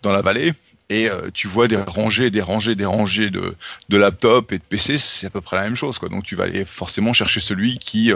dans 0.02 0.12
la 0.12 0.22
vallée. 0.22 0.52
Et 0.90 1.08
tu 1.32 1.48
vois 1.48 1.68
des 1.68 1.78
rangées, 1.78 2.30
des 2.30 2.42
rangées, 2.42 2.74
des 2.74 2.84
rangées 2.84 3.30
de, 3.30 3.54
de 3.88 3.96
laptops 3.96 4.52
et 4.52 4.58
de 4.58 4.62
PC, 4.62 4.98
c'est 4.98 5.26
à 5.26 5.30
peu 5.30 5.40
près 5.40 5.56
la 5.56 5.62
même 5.62 5.76
chose, 5.76 5.98
quoi. 5.98 6.10
Donc 6.10 6.24
tu 6.24 6.36
vas 6.36 6.44
aller 6.44 6.66
forcément 6.66 7.14
chercher 7.14 7.40
celui 7.40 7.78
qui 7.78 8.12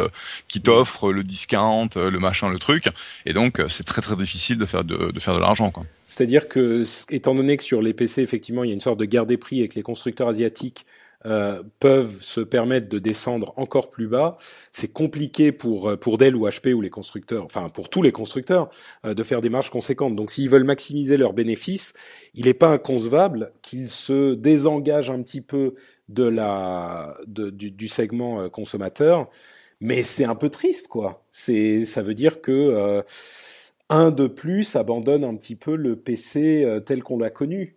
qui 0.46 0.60
t'offre 0.60 1.10
le 1.10 1.24
discount, 1.24 1.88
le 1.96 2.18
machin, 2.18 2.50
le 2.50 2.58
truc, 2.58 2.90
et 3.24 3.32
donc 3.32 3.62
c'est 3.68 3.84
très 3.84 4.02
très 4.02 4.16
difficile 4.16 4.58
de 4.58 4.66
faire 4.66 4.84
de, 4.84 5.10
de 5.10 5.20
faire 5.20 5.34
de 5.34 5.40
l'argent, 5.40 5.70
quoi. 5.70 5.86
C'est-à-dire 6.16 6.48
que, 6.48 6.82
étant 7.10 7.34
donné 7.34 7.58
que 7.58 7.62
sur 7.62 7.82
les 7.82 7.92
PC, 7.92 8.22
effectivement, 8.22 8.64
il 8.64 8.68
y 8.68 8.70
a 8.70 8.74
une 8.74 8.80
sorte 8.80 8.98
de 8.98 9.04
guerre 9.04 9.26
des 9.26 9.36
prix 9.36 9.60
et 9.60 9.68
que 9.68 9.74
les 9.74 9.82
constructeurs 9.82 10.28
asiatiques 10.28 10.86
euh, 11.26 11.62
peuvent 11.78 12.22
se 12.22 12.40
permettre 12.40 12.88
de 12.88 12.98
descendre 12.98 13.52
encore 13.58 13.90
plus 13.90 14.08
bas, 14.08 14.38
c'est 14.72 14.90
compliqué 14.90 15.52
pour 15.52 15.90
euh, 15.90 15.96
pour 15.98 16.16
Dell 16.16 16.34
ou 16.34 16.48
HP 16.48 16.72
ou 16.72 16.80
les 16.80 16.88
constructeurs, 16.88 17.44
enfin 17.44 17.68
pour 17.68 17.90
tous 17.90 18.00
les 18.00 18.12
constructeurs, 18.12 18.70
euh, 19.04 19.12
de 19.12 19.22
faire 19.22 19.42
des 19.42 19.50
marges 19.50 19.68
conséquentes. 19.68 20.16
Donc 20.16 20.30
s'ils 20.30 20.48
veulent 20.48 20.64
maximiser 20.64 21.18
leurs 21.18 21.34
bénéfices, 21.34 21.92
il 22.32 22.46
n'est 22.46 22.54
pas 22.54 22.68
inconcevable 22.68 23.52
qu'ils 23.60 23.90
se 23.90 24.32
désengagent 24.32 25.10
un 25.10 25.20
petit 25.20 25.42
peu 25.42 25.74
de 26.08 26.24
la 26.24 27.14
de, 27.26 27.50
du, 27.50 27.70
du, 27.70 27.88
segment 27.88 28.48
consommateur. 28.48 29.28
Mais 29.82 30.02
c'est 30.02 30.24
un 30.24 30.34
peu 30.34 30.48
triste, 30.48 30.88
quoi. 30.88 31.26
C'est 31.30 31.84
ça 31.84 32.00
veut 32.00 32.14
dire 32.14 32.40
que 32.40 33.02
un 33.88 34.10
de 34.10 34.26
plus 34.26 34.76
abandonne 34.76 35.24
un 35.24 35.36
petit 35.36 35.56
peu 35.56 35.76
le 35.76 35.96
PC 35.96 36.64
euh, 36.64 36.80
tel 36.80 37.02
qu'on 37.02 37.18
l'a 37.18 37.30
connu. 37.30 37.76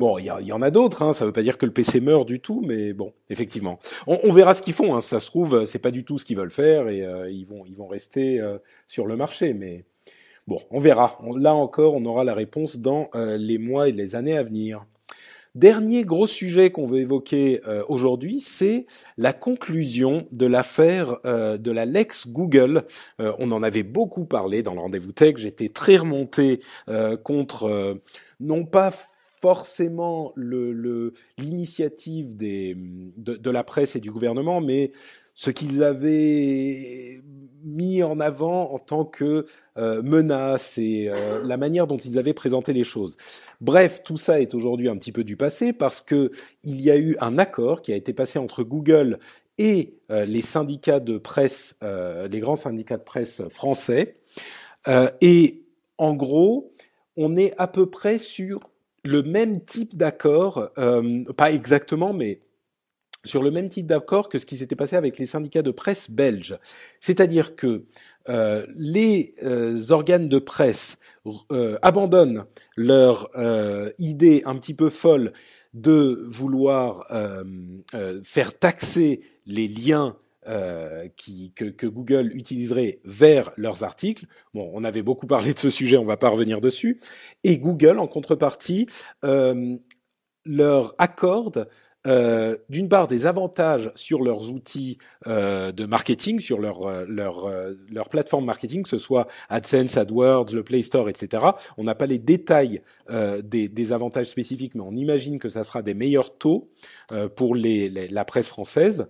Bon, 0.00 0.18
il 0.18 0.24
y, 0.24 0.52
en 0.52 0.60
a 0.60 0.72
d'autres, 0.72 1.02
hein, 1.02 1.12
ça 1.12 1.24
ne 1.24 1.28
veut 1.28 1.32
pas 1.32 1.42
dire 1.42 1.56
que 1.56 1.66
le 1.66 1.72
PC 1.72 2.00
meurt 2.00 2.26
du 2.26 2.40
tout, 2.40 2.60
mais 2.66 2.92
bon, 2.92 3.12
effectivement. 3.30 3.78
On, 4.08 4.32
verra 4.32 4.52
ce 4.52 4.60
qu'ils 4.60 4.72
font, 4.72 4.92
hein, 4.92 5.00
ça 5.00 5.20
se 5.20 5.26
trouve, 5.26 5.66
c'est 5.66 5.78
pas 5.78 5.92
du 5.92 6.04
tout 6.04 6.18
ce 6.18 6.24
qu'ils 6.24 6.36
veulent 6.36 6.50
faire 6.50 6.88
et 6.88 7.06
euh, 7.06 7.30
ils, 7.30 7.46
vont, 7.46 7.62
ils 7.64 7.76
vont 7.76 7.86
rester 7.86 8.40
euh, 8.40 8.58
sur 8.88 9.06
le 9.06 9.14
marché, 9.16 9.54
mais 9.54 9.84
bon, 10.48 10.58
on 10.72 10.80
verra. 10.80 11.20
là 11.36 11.54
encore, 11.54 11.94
on 11.94 12.04
aura 12.06 12.24
la 12.24 12.34
réponse 12.34 12.78
dans 12.78 13.08
les 13.14 13.58
mois 13.58 13.88
et 13.88 13.92
les 13.92 14.16
années 14.16 14.36
à 14.36 14.42
venir. 14.42 14.84
Dernier 15.54 16.04
gros 16.04 16.26
sujet 16.26 16.72
qu'on 16.72 16.84
veut 16.84 16.98
évoquer 16.98 17.60
euh, 17.68 17.84
aujourd'hui, 17.88 18.40
c'est 18.40 18.86
la 19.16 19.32
conclusion 19.32 20.26
de 20.32 20.46
l'affaire 20.46 21.20
euh, 21.24 21.58
de 21.58 21.70
la 21.70 21.86
Lex 21.86 22.26
Google. 22.26 22.82
Euh, 23.20 23.32
on 23.38 23.52
en 23.52 23.62
avait 23.62 23.84
beaucoup 23.84 24.24
parlé 24.24 24.64
dans 24.64 24.74
le 24.74 24.80
rendez-vous 24.80 25.12
tech. 25.12 25.36
J'étais 25.36 25.68
très 25.68 25.96
remonté 25.96 26.60
contre 27.22 28.00
non 28.40 28.64
pas 28.64 28.92
forcément 29.40 30.32
l'initiative 30.36 32.36
de, 32.36 33.50
la 33.50 33.62
presse 33.62 33.94
et 33.94 34.00
du 34.00 34.10
gouvernement, 34.10 34.60
mais 34.60 34.90
ce 35.34 35.50
qu'ils 35.50 35.82
avaient 35.82 37.22
mis 37.64 38.02
en 38.02 38.20
avant 38.20 38.72
en 38.72 38.78
tant 38.78 39.04
que 39.04 39.46
euh, 39.78 40.02
menace 40.02 40.78
et 40.78 41.08
euh, 41.08 41.42
la 41.44 41.56
manière 41.56 41.86
dont 41.86 41.96
ils 41.96 42.18
avaient 42.18 42.34
présenté 42.34 42.72
les 42.72 42.84
choses. 42.84 43.16
Bref, 43.60 44.02
tout 44.04 44.16
ça 44.16 44.40
est 44.40 44.54
aujourd'hui 44.54 44.88
un 44.88 44.96
petit 44.96 45.12
peu 45.12 45.24
du 45.24 45.36
passé 45.36 45.72
parce 45.72 46.00
que 46.00 46.30
il 46.62 46.80
y 46.80 46.90
a 46.90 46.96
eu 46.96 47.16
un 47.20 47.38
accord 47.38 47.82
qui 47.82 47.92
a 47.92 47.96
été 47.96 48.12
passé 48.12 48.38
entre 48.38 48.62
Google 48.62 49.18
et 49.58 49.94
euh, 50.10 50.24
les 50.24 50.42
syndicats 50.42 51.00
de 51.00 51.18
presse, 51.18 51.76
les 51.82 52.40
grands 52.40 52.56
syndicats 52.56 52.98
de 52.98 53.02
presse 53.02 53.42
français. 53.48 54.16
et 55.20 55.62
en 55.96 56.14
gros, 56.14 56.72
on 57.16 57.36
est 57.36 57.54
à 57.58 57.68
peu 57.68 57.88
près 57.88 58.18
sur 58.18 58.60
le 59.04 59.22
même 59.22 59.60
type 59.64 59.96
d'accord, 59.96 60.70
pas 61.36 61.52
exactement, 61.52 62.12
mais 62.12 62.40
sur 63.24 63.42
le 63.42 63.50
même 63.50 63.68
type 63.68 63.86
d'accord 63.86 64.28
que 64.28 64.38
ce 64.38 64.46
qui 64.46 64.56
s'était 64.56 64.76
passé 64.76 64.96
avec 64.96 65.18
les 65.18 65.26
syndicats 65.26 65.62
de 65.62 65.70
presse 65.70 66.10
belges. 66.10 66.58
C'est-à-dire 67.00 67.56
que 67.56 67.84
euh, 68.28 68.66
les 68.76 69.32
euh, 69.42 69.78
organes 69.90 70.28
de 70.28 70.38
presse 70.38 70.98
euh, 71.52 71.78
abandonnent 71.82 72.44
leur 72.76 73.28
idée 73.98 74.42
un 74.46 74.56
petit 74.56 74.74
peu 74.74 74.90
folle 74.90 75.32
de 75.72 76.24
vouloir 76.28 77.04
faire 78.22 78.58
taxer 78.58 79.20
les 79.46 79.66
liens 79.66 80.16
qui, 81.16 81.52
que, 81.54 81.64
que, 81.64 81.86
Google 81.86 82.30
utiliserait 82.34 83.00
vers 83.04 83.50
leurs 83.56 83.82
articles. 83.82 84.26
Bon, 84.52 84.70
on 84.74 84.84
avait 84.84 85.02
beaucoup 85.02 85.26
parlé 85.26 85.54
de 85.54 85.58
ce 85.58 85.70
sujet, 85.70 85.96
on 85.96 86.04
va 86.04 86.18
pas 86.18 86.28
revenir 86.28 86.60
dessus. 86.60 87.00
Et 87.42 87.58
Google, 87.58 87.98
en 87.98 88.06
contrepartie, 88.06 88.86
leur 90.44 90.94
accorde 90.98 91.68
euh, 92.06 92.54
d'une 92.68 92.90
part 92.90 93.08
des 93.08 93.24
avantages 93.24 93.90
sur 93.94 94.22
leurs 94.22 94.52
outils 94.52 94.98
euh, 95.26 95.72
de 95.72 95.86
marketing, 95.86 96.38
sur 96.38 96.60
leur 96.60 96.86
euh, 96.86 97.74
leur 97.88 98.08
plateforme 98.10 98.44
marketing, 98.44 98.82
que 98.82 98.90
ce 98.90 98.98
soit 98.98 99.26
AdSense, 99.48 99.96
AdWords, 99.96 100.52
le 100.52 100.62
Play 100.62 100.82
Store, 100.82 101.08
etc. 101.08 101.42
On 101.78 101.84
n'a 101.84 101.94
pas 101.94 102.06
les 102.06 102.18
détails 102.18 102.82
des, 103.42 103.92
avantages 103.92 104.26
spécifiques, 104.26 104.74
mais 104.74 104.82
on 104.82 104.94
imagine 104.94 105.38
que 105.38 105.48
ça 105.48 105.64
sera 105.64 105.82
des 105.82 105.94
meilleurs 105.94 106.36
taux 106.36 106.70
pour 107.36 107.54
la 107.56 108.24
presse 108.24 108.48
française. 108.48 109.06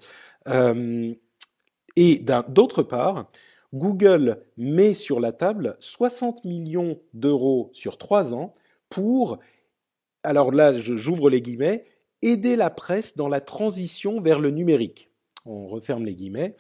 et 1.97 2.25
d'autre 2.49 2.83
part, 2.83 3.31
Google 3.73 4.43
met 4.57 4.95
sur 4.95 5.21
la 5.21 5.33
table 5.33 5.77
60 5.81 6.45
millions 6.45 7.01
d'euros 7.13 7.71
sur 7.73 7.99
trois 7.99 8.35
ans 8.35 8.53
pour 8.89 9.39
alors 10.25 10.51
là, 10.53 10.73
j'ouvre 10.73 11.29
les 11.29 11.43
guillemets, 11.43 11.85
aider 12.25 12.57
la 12.57 12.71
presse 12.71 13.17
dans 13.17 13.29
la 13.29 13.41
transition 13.41 14.21
vers 14.21 14.41
le 14.41 14.51
numérique. 14.51 15.11
On 15.47 15.67
referme 15.67 16.05
les 16.05 16.15
guillemets. 16.15 16.57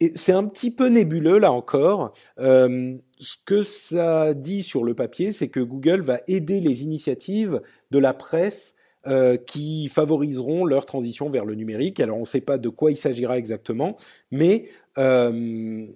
Et 0.00 0.12
c'est 0.14 0.32
un 0.32 0.44
petit 0.44 0.70
peu 0.70 0.88
nébuleux 0.88 1.38
là 1.38 1.52
encore. 1.52 2.12
Euh, 2.38 2.96
ce 3.18 3.36
que 3.44 3.62
ça 3.62 4.34
dit 4.34 4.62
sur 4.62 4.84
le 4.84 4.94
papier, 4.94 5.32
c'est 5.32 5.48
que 5.48 5.60
Google 5.60 6.02
va 6.02 6.18
aider 6.28 6.60
les 6.60 6.82
initiatives 6.82 7.62
de 7.90 7.98
la 7.98 8.12
presse 8.12 8.74
euh, 9.06 9.36
qui 9.36 9.88
favoriseront 9.88 10.64
leur 10.64 10.84
transition 10.84 11.30
vers 11.30 11.44
le 11.44 11.54
numérique. 11.54 12.00
Alors 12.00 12.18
on 12.18 12.22
ne 12.22 12.26
sait 12.26 12.40
pas 12.40 12.58
de 12.58 12.68
quoi 12.68 12.90
il 12.90 12.96
s'agira 12.96 13.38
exactement, 13.38 13.96
mais 14.30 14.68
euh, 14.98 15.86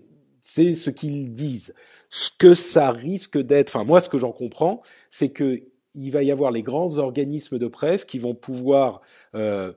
c'est 0.40 0.74
ce 0.74 0.90
qu'ils 0.90 1.32
disent. 1.32 1.74
Ce 2.08 2.30
que 2.38 2.54
ça 2.54 2.90
risque 2.92 3.36
d'être, 3.36 3.76
enfin 3.76 3.84
moi 3.84 4.00
ce 4.00 4.08
que 4.08 4.18
j'en 4.18 4.32
comprends, 4.32 4.80
c'est 5.10 5.30
que 5.30 5.60
il 5.94 6.10
va 6.10 6.22
y 6.22 6.30
avoir 6.30 6.50
les 6.50 6.62
grands 6.62 6.98
organismes 6.98 7.58
de 7.58 7.68
presse 7.68 8.04
qui 8.04 8.18
vont 8.18 8.34
pouvoir 8.34 9.00
euh, 9.34 9.72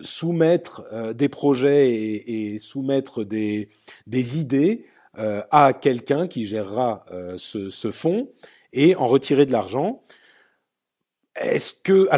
soumettre 0.00 0.84
euh, 0.92 1.12
des 1.12 1.28
projets 1.28 1.90
et, 1.92 2.58
soumettre 2.58 3.24
des, 3.24 3.68
idées 4.08 4.86
euh, 5.18 5.42
à 5.50 5.72
quelqu'un 5.72 6.28
qui 6.28 6.46
gérera 6.46 7.04
ce, 7.36 7.68
ce, 7.68 7.90
fonds 7.90 8.30
et 8.72 8.94
en 8.96 9.06
retirer 9.06 9.46
de 9.46 9.52
l'argent. 9.52 10.02
Est-ce 11.36 11.74
que 11.74 12.08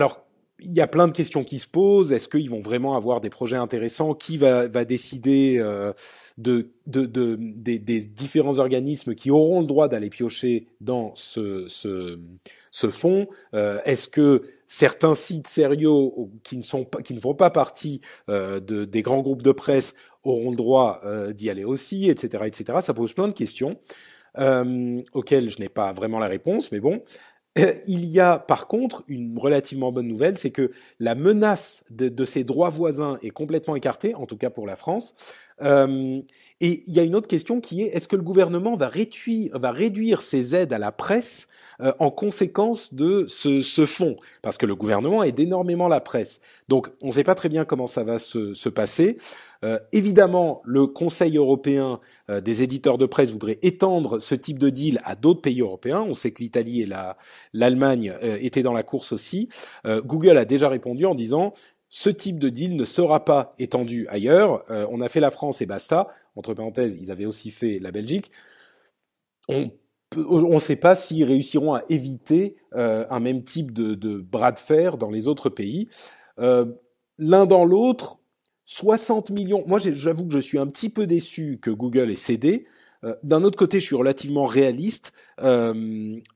il 0.61 0.73
y 0.73 0.81
a 0.81 0.87
plein 0.87 1.09
de 1.09 1.13
questions 1.13 1.45
qui 1.45 1.59
se 1.59 1.67
posent. 1.67 2.13
Est-ce 2.13 2.29
qu'ils 2.29 2.51
vont 2.51 2.61
vraiment 2.61 2.97
avoir 2.97 3.21
des 3.21 3.31
projets 3.31 3.57
intéressants? 3.57 4.15
Qui 4.15 4.37
va, 4.37 4.69
va 4.69 4.85
décider 4.85 5.59
de, 6.39 6.71
de, 6.87 7.07
de 7.07 7.37
des, 7.39 7.79
des, 7.79 8.01
différents 8.01 8.59
organismes 8.59 9.15
qui 9.15 9.31
auront 9.31 9.61
le 9.61 9.67
droit 9.67 9.89
d'aller 9.89 10.11
piocher 10.11 10.69
dans 10.81 11.13
ce, 11.15 11.67
ce, 11.69 12.19
ce 12.71 12.89
fonds? 12.89 13.29
Euh, 13.55 13.81
Est-ce 13.85 14.09
que 14.09 14.43
certains 14.67 15.15
sites 15.15 15.47
sérieux 15.47 16.11
qui 16.43 16.57
ne 16.57 16.63
sont 16.63 16.85
pas, 16.85 17.03
qui 17.03 17.15
ne 17.15 17.21
font 17.21 17.35
pas 17.35 17.51
partie 17.51 18.01
euh, 18.29 18.61
de, 18.61 18.85
des 18.85 19.03
grands 19.03 19.23
groupes 19.23 19.43
de 19.43 19.53
presse 19.53 19.95
auront 20.25 20.51
le 20.51 20.57
droit 20.57 21.01
euh, 21.05 21.33
d'y 21.33 21.51
aller 21.51 21.65
aussi, 21.65 22.09
etc., 22.09 22.45
etc. 22.47 22.79
Ça 22.81 22.95
pose 22.95 23.13
plein 23.13 23.29
de 23.29 23.35
questions 23.35 23.79
auxquelles 25.13 25.49
je 25.49 25.61
n'ai 25.61 25.69
pas 25.69 25.93
vraiment 25.93 26.19
la 26.19 26.27
réponse, 26.27 26.73
mais 26.73 26.81
bon. 26.81 27.05
Il 27.57 28.05
y 28.05 28.19
a 28.19 28.39
par 28.39 28.67
contre 28.67 29.05
une 29.07 29.39
relativement 29.39 29.93
bonne 29.93 30.09
nouvelle, 30.09 30.39
c'est 30.39 30.51
que 30.51 30.73
la 30.99 31.15
menace 31.15 31.85
de, 31.91 32.25
ces 32.25 32.43
droits 32.43 32.71
voisins 32.71 33.17
est 33.23 33.31
complètement 33.31 33.77
écartée, 33.77 34.15
en 34.15 34.27
tout 34.27 34.37
cas 34.37 34.51
pour 34.51 34.67
la 34.67 34.75
France. 34.77 35.15
Et 36.61 36.85
il 36.87 36.95
y 36.95 37.01
a 37.01 37.03
une 37.03 37.17
autre 37.17 37.27
question 37.27 37.61
qui 37.61 37.83
est 37.83 37.87
est-ce 37.89 38.07
que 38.07 38.15
le 38.15 38.23
gouvernement 38.23 38.77
va 38.77 38.89
réduire, 38.89 39.59
va 39.59 39.73
réduire 39.73 40.23
ses 40.23 40.55
aides 40.55 40.73
à 40.73 40.79
la 40.79 40.93
presse 40.93 41.49
euh, 41.81 41.93
en 41.99 42.13
conséquence 42.13 42.95
de 42.95 43.27
ce, 43.27 43.61
ce 43.61 43.87
fonds? 43.87 44.17
Parce 44.41 44.57
que 44.57 44.65
le 44.65 44.77
gouvernement 44.77 45.25
aide 45.25 45.41
énormément 45.41 45.89
la 45.89 46.01
presse. 46.01 46.41
Donc 46.69 46.91
on 47.03 47.09
ne 47.09 47.13
sait 47.13 47.25
pas 47.25 47.35
très 47.35 47.49
bien 47.49 47.65
comment 47.65 47.89
ça 47.89 48.05
va 48.05 48.21
se, 48.21 48.55
se 48.55 48.69
passer. 48.69 49.17
Euh, 49.65 49.81
évidemment, 49.93 50.63
le 50.65 50.87
Conseil 50.87 51.37
européen 51.39 51.99
euh, 52.31 52.41
des 52.41 52.63
éditeurs 52.63 52.99
de 52.99 53.07
presse 53.07 53.31
voudrait 53.31 53.59
étendre 53.63 54.21
ce 54.21 54.37
type 54.37 54.61
de 54.61 54.71
deal 54.71 55.01
à 55.05 55.17
d'autres 55.17 55.43
pays 55.43 55.61
européens. 55.61 56.03
On 56.03 56.15
sait 56.15 56.31
que 56.31 56.41
l'Italie 56.41 56.83
et 56.83 56.89
l'Allemagne 57.53 58.15
étaient 58.23 58.63
dans 58.63 58.73
la 58.73 58.85
course 58.85 59.13
aussi. 59.13 59.49
Google 59.85 60.39
a 60.39 60.45
déjà 60.45 60.69
répondu 60.69 61.05
en 61.05 61.15
disant 61.15 61.53
ce 61.89 62.11
type 62.11 62.39
de 62.39 62.49
deal 62.49 62.77
ne 62.77 62.85
sera 62.85 63.25
pas 63.25 63.55
étendu 63.59 64.07
ailleurs. 64.09 64.65
on 64.91 65.01
a 65.01 65.09
fait 65.09 65.21
la 65.21 65.31
France 65.31 65.63
et 65.63 65.67
basta 65.67 66.09
entre 66.37 66.55
parenthèses, 66.55 66.99
ils 67.01 67.11
avaient 67.11 67.27
aussi 67.27 67.51
fait 67.51 67.79
la 67.79 67.91
Belgique. 67.91 68.31
On 69.49 69.71
ne 70.17 70.59
sait 70.59 70.77
pas 70.77 70.95
s'ils 70.95 71.25
réussiront 71.25 71.75
à 71.75 71.83
éviter 71.89 72.57
euh, 72.75 73.05
un 73.11 73.21
même 73.21 73.43
type 73.43 73.73
de, 73.73 74.19
bras 74.19 74.53
de 74.53 74.59
fer 74.59 74.97
dans 74.97 75.11
les 75.11 75.29
autres 75.29 75.49
pays. 75.49 75.89
Euh, 76.39 76.67
l'un 77.19 77.47
dans 77.47 77.65
l'autre, 77.65 78.21
60 78.65 79.31
millions. 79.31 79.65
Moi, 79.67 79.79
j'avoue 79.81 80.27
que 80.27 80.33
je 80.33 80.39
suis 80.39 80.59
un 80.59 80.67
petit 80.67 80.89
peu 80.89 81.07
déçu 81.07 81.59
que 81.61 81.71
Google 81.71 82.11
ait 82.11 82.17
cédé. 82.17 82.67
Euh, 83.05 83.15
d'un 83.23 83.45
autre 83.45 83.59
côté, 83.59 83.81
je 83.81 83.87
suis 83.87 83.97
relativement 83.97 84.47
réaliste. 84.47 85.13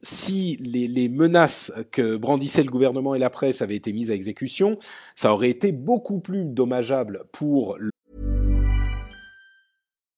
si 0.02 0.56
les, 0.56 0.88
les, 0.88 1.08
menaces 1.08 1.72
que 1.92 2.16
brandissaient 2.16 2.64
le 2.64 2.70
gouvernement 2.70 3.14
et 3.14 3.18
la 3.18 3.30
presse 3.30 3.62
avaient 3.62 3.76
été 3.76 3.92
mises 3.92 4.10
à 4.10 4.14
exécution, 4.14 4.76
ça 5.14 5.32
aurait 5.32 5.50
été 5.50 5.72
beaucoup 5.72 6.20
plus 6.20 6.44
dommageable 6.44 7.24
pour 7.32 7.78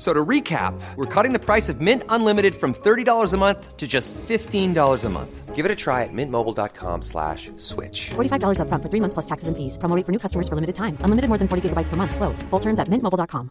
So 0.00 0.14
to 0.14 0.24
recap, 0.24 0.72
we're 0.96 1.04
cutting 1.04 1.34
the 1.34 1.38
price 1.38 1.68
of 1.68 1.82
Mint 1.82 2.04
Unlimited 2.08 2.54
from 2.54 2.72
$30 2.72 3.34
a 3.34 3.36
month 3.36 3.76
to 3.76 3.86
just 3.86 4.14
$15 4.14 5.04
a 5.04 5.08
month. 5.10 5.54
Give 5.54 5.66
it 5.66 5.70
a 5.70 5.76
try 5.76 6.04
at 6.04 6.08
mintmobile.com 6.14 7.02
slash 7.02 7.50
switch. 7.58 8.08
$45 8.08 8.60
up 8.60 8.68
front 8.68 8.82
for 8.82 8.88
three 8.88 9.00
months 9.00 9.12
plus 9.12 9.26
taxes 9.26 9.48
and 9.48 9.56
fees. 9.58 9.76
Promoting 9.76 10.04
for 10.04 10.12
new 10.12 10.18
customers 10.18 10.48
for 10.48 10.54
limited 10.54 10.74
time. 10.74 10.96
Unlimited 11.00 11.28
more 11.28 11.36
than 11.36 11.48
40 11.48 11.68
gigabytes 11.68 11.90
per 11.90 11.96
month. 11.96 12.16
Slows. 12.16 12.42
Full 12.48 12.60
terms 12.60 12.80
at 12.80 12.88
mintmobile.com. 12.88 13.50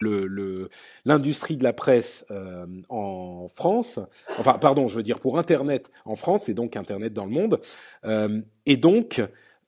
Le, 0.00 0.70
l'industrie 1.04 1.58
de 1.58 1.64
la 1.64 1.74
presse 1.74 2.24
euh, 2.30 2.66
en 2.88 3.48
France, 3.48 4.00
enfin 4.38 4.54
pardon, 4.54 4.86
je 4.86 4.96
veux 4.96 5.02
dire 5.02 5.18
pour 5.18 5.38
Internet 5.38 5.90
en 6.04 6.14
France 6.14 6.50
et 6.50 6.54
donc 6.54 6.76
Internet 6.76 7.14
dans 7.14 7.24
le 7.24 7.30
monde. 7.30 7.60
Euh, 8.04 8.40
et 8.66 8.76
donc, 8.76 9.22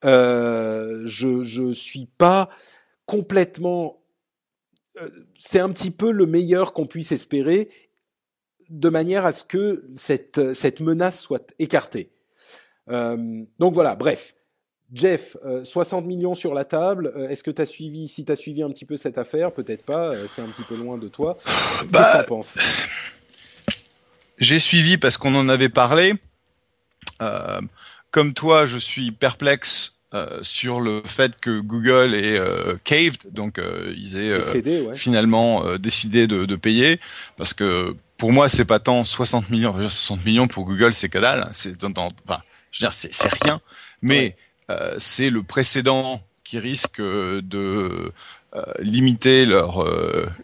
euh, 0.05 1.03
je 1.07 1.43
je 1.43 1.73
suis 1.73 2.07
pas 2.19 2.51
complètement 3.07 3.97
c'est 5.39 5.61
un 5.61 5.71
petit 5.71 5.91
peu 5.91 6.11
le 6.11 6.27
meilleur 6.27 6.73
qu'on 6.73 6.87
puisse 6.87 7.13
espérer 7.13 7.69
de 8.69 8.89
manière 8.89 9.27
à 9.27 9.33
ce 9.33 9.45
que 9.45 9.85
cette, 9.95 10.55
cette 10.55 10.81
menace 10.81 11.21
soit 11.21 11.55
écartée. 11.59 12.11
Euh, 12.91 13.45
donc 13.59 13.75
voilà, 13.75 13.95
bref. 13.95 14.35
Jeff, 14.93 15.37
60 15.65 16.05
euh, 16.05 16.07
millions 16.07 16.35
sur 16.35 16.55
la 16.55 16.65
table. 16.65 17.13
Est-ce 17.29 17.43
que 17.43 17.51
tu 17.51 17.61
as 17.61 17.67
suivi, 17.67 18.09
si 18.09 18.25
tu 18.25 18.31
as 18.31 18.37
suivi 18.37 18.63
un 18.63 18.71
petit 18.71 18.85
peu 18.85 18.97
cette 18.97 19.19
affaire, 19.19 19.53
peut-être 19.53 19.85
pas, 19.85 20.15
c'est 20.29 20.43
un 20.43 20.49
petit 20.49 20.63
peu 20.63 20.77
loin 20.77 20.97
de 20.97 21.09
toi. 21.09 21.37
Qu'est-ce 21.45 21.87
bah, 21.87 22.19
que 22.19 22.23
tu 22.23 22.29
penses? 22.29 22.57
J'ai 24.39 24.61
suivi 24.61 24.97
parce 24.97 25.17
qu'on 25.19 25.35
en 25.35 25.49
avait 25.49 25.69
parlé. 25.69 26.13
comme 28.11 28.33
toi, 28.33 28.67
je 28.67 28.79
suis 28.79 29.11
perplexe 29.11 29.96
euh, 30.15 30.39
sur 30.41 30.81
le 30.81 31.03
fait 31.05 31.33
que 31.41 31.59
Google 31.59 32.15
est 32.15 32.39
euh, 32.39 32.77
caved, 32.85 33.33
donc 33.33 33.59
euh, 33.59 33.93
ils 33.97 34.17
aient 34.17 34.41
finalement 34.95 35.77
décidé 35.79 36.29
de, 36.29 36.45
de, 36.45 36.55
payer, 36.55 37.01
parce 37.37 37.55
que 37.55 37.97
pour 38.17 38.31
moi 38.31 38.49
c'est 38.49 38.65
pas 38.65 38.79
tant 38.79 39.03
60 39.03 39.51
millions, 39.51 39.75
60 39.75 40.25
millions 40.25 40.47
pour 40.47 40.65
Google 40.65 40.95
c'est 40.95 41.09
que 41.09 41.19
dalle, 41.19 41.49
c'est 41.53 41.83
enfin, 41.83 42.41
je 42.71 42.79
veux 42.79 42.89
dire 42.89 42.95
c'est 42.95 43.11
rien, 43.43 43.61
mais 44.01 44.37
c'est 44.97 45.29
le 45.29 45.43
précédent 45.43 46.23
qui 46.45 46.61
risque 46.61 47.01
de 47.01 48.13
limiter 48.79 49.45
leur 49.45 49.85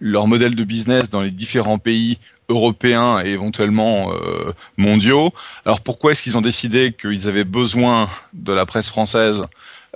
leur 0.00 0.26
modèle 0.26 0.56
de 0.56 0.64
business 0.64 1.08
dans 1.08 1.22
les 1.22 1.30
différents 1.30 1.78
pays 1.78 2.18
européens 2.48 3.22
et 3.24 3.30
éventuellement 3.30 4.12
euh, 4.12 4.52
mondiaux. 4.76 5.32
Alors 5.64 5.80
pourquoi 5.80 6.12
est-ce 6.12 6.22
qu'ils 6.22 6.36
ont 6.36 6.42
décidé 6.42 6.92
qu'ils 6.92 7.28
avaient 7.28 7.44
besoin 7.44 8.08
de 8.32 8.52
la 8.52 8.66
presse 8.66 8.88
française 8.88 9.44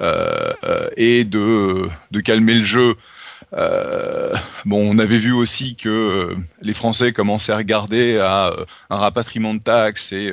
euh, 0.00 0.52
euh, 0.64 0.88
et 0.96 1.24
de, 1.24 1.88
de 2.11 2.20
calmer 2.20 2.54
le 2.54 2.64
jeu 2.64 2.96
euh, 3.56 4.34
bon, 4.64 4.94
on 4.94 4.98
avait 4.98 5.18
vu 5.18 5.32
aussi 5.32 5.76
que 5.76 6.34
les 6.62 6.74
Français 6.74 7.12
commençaient 7.12 7.52
à 7.52 7.56
regarder 7.56 8.18
à 8.18 8.54
un 8.90 8.96
rapatriement 8.96 9.54
de 9.54 9.60
taxes 9.60 10.12
et 10.12 10.30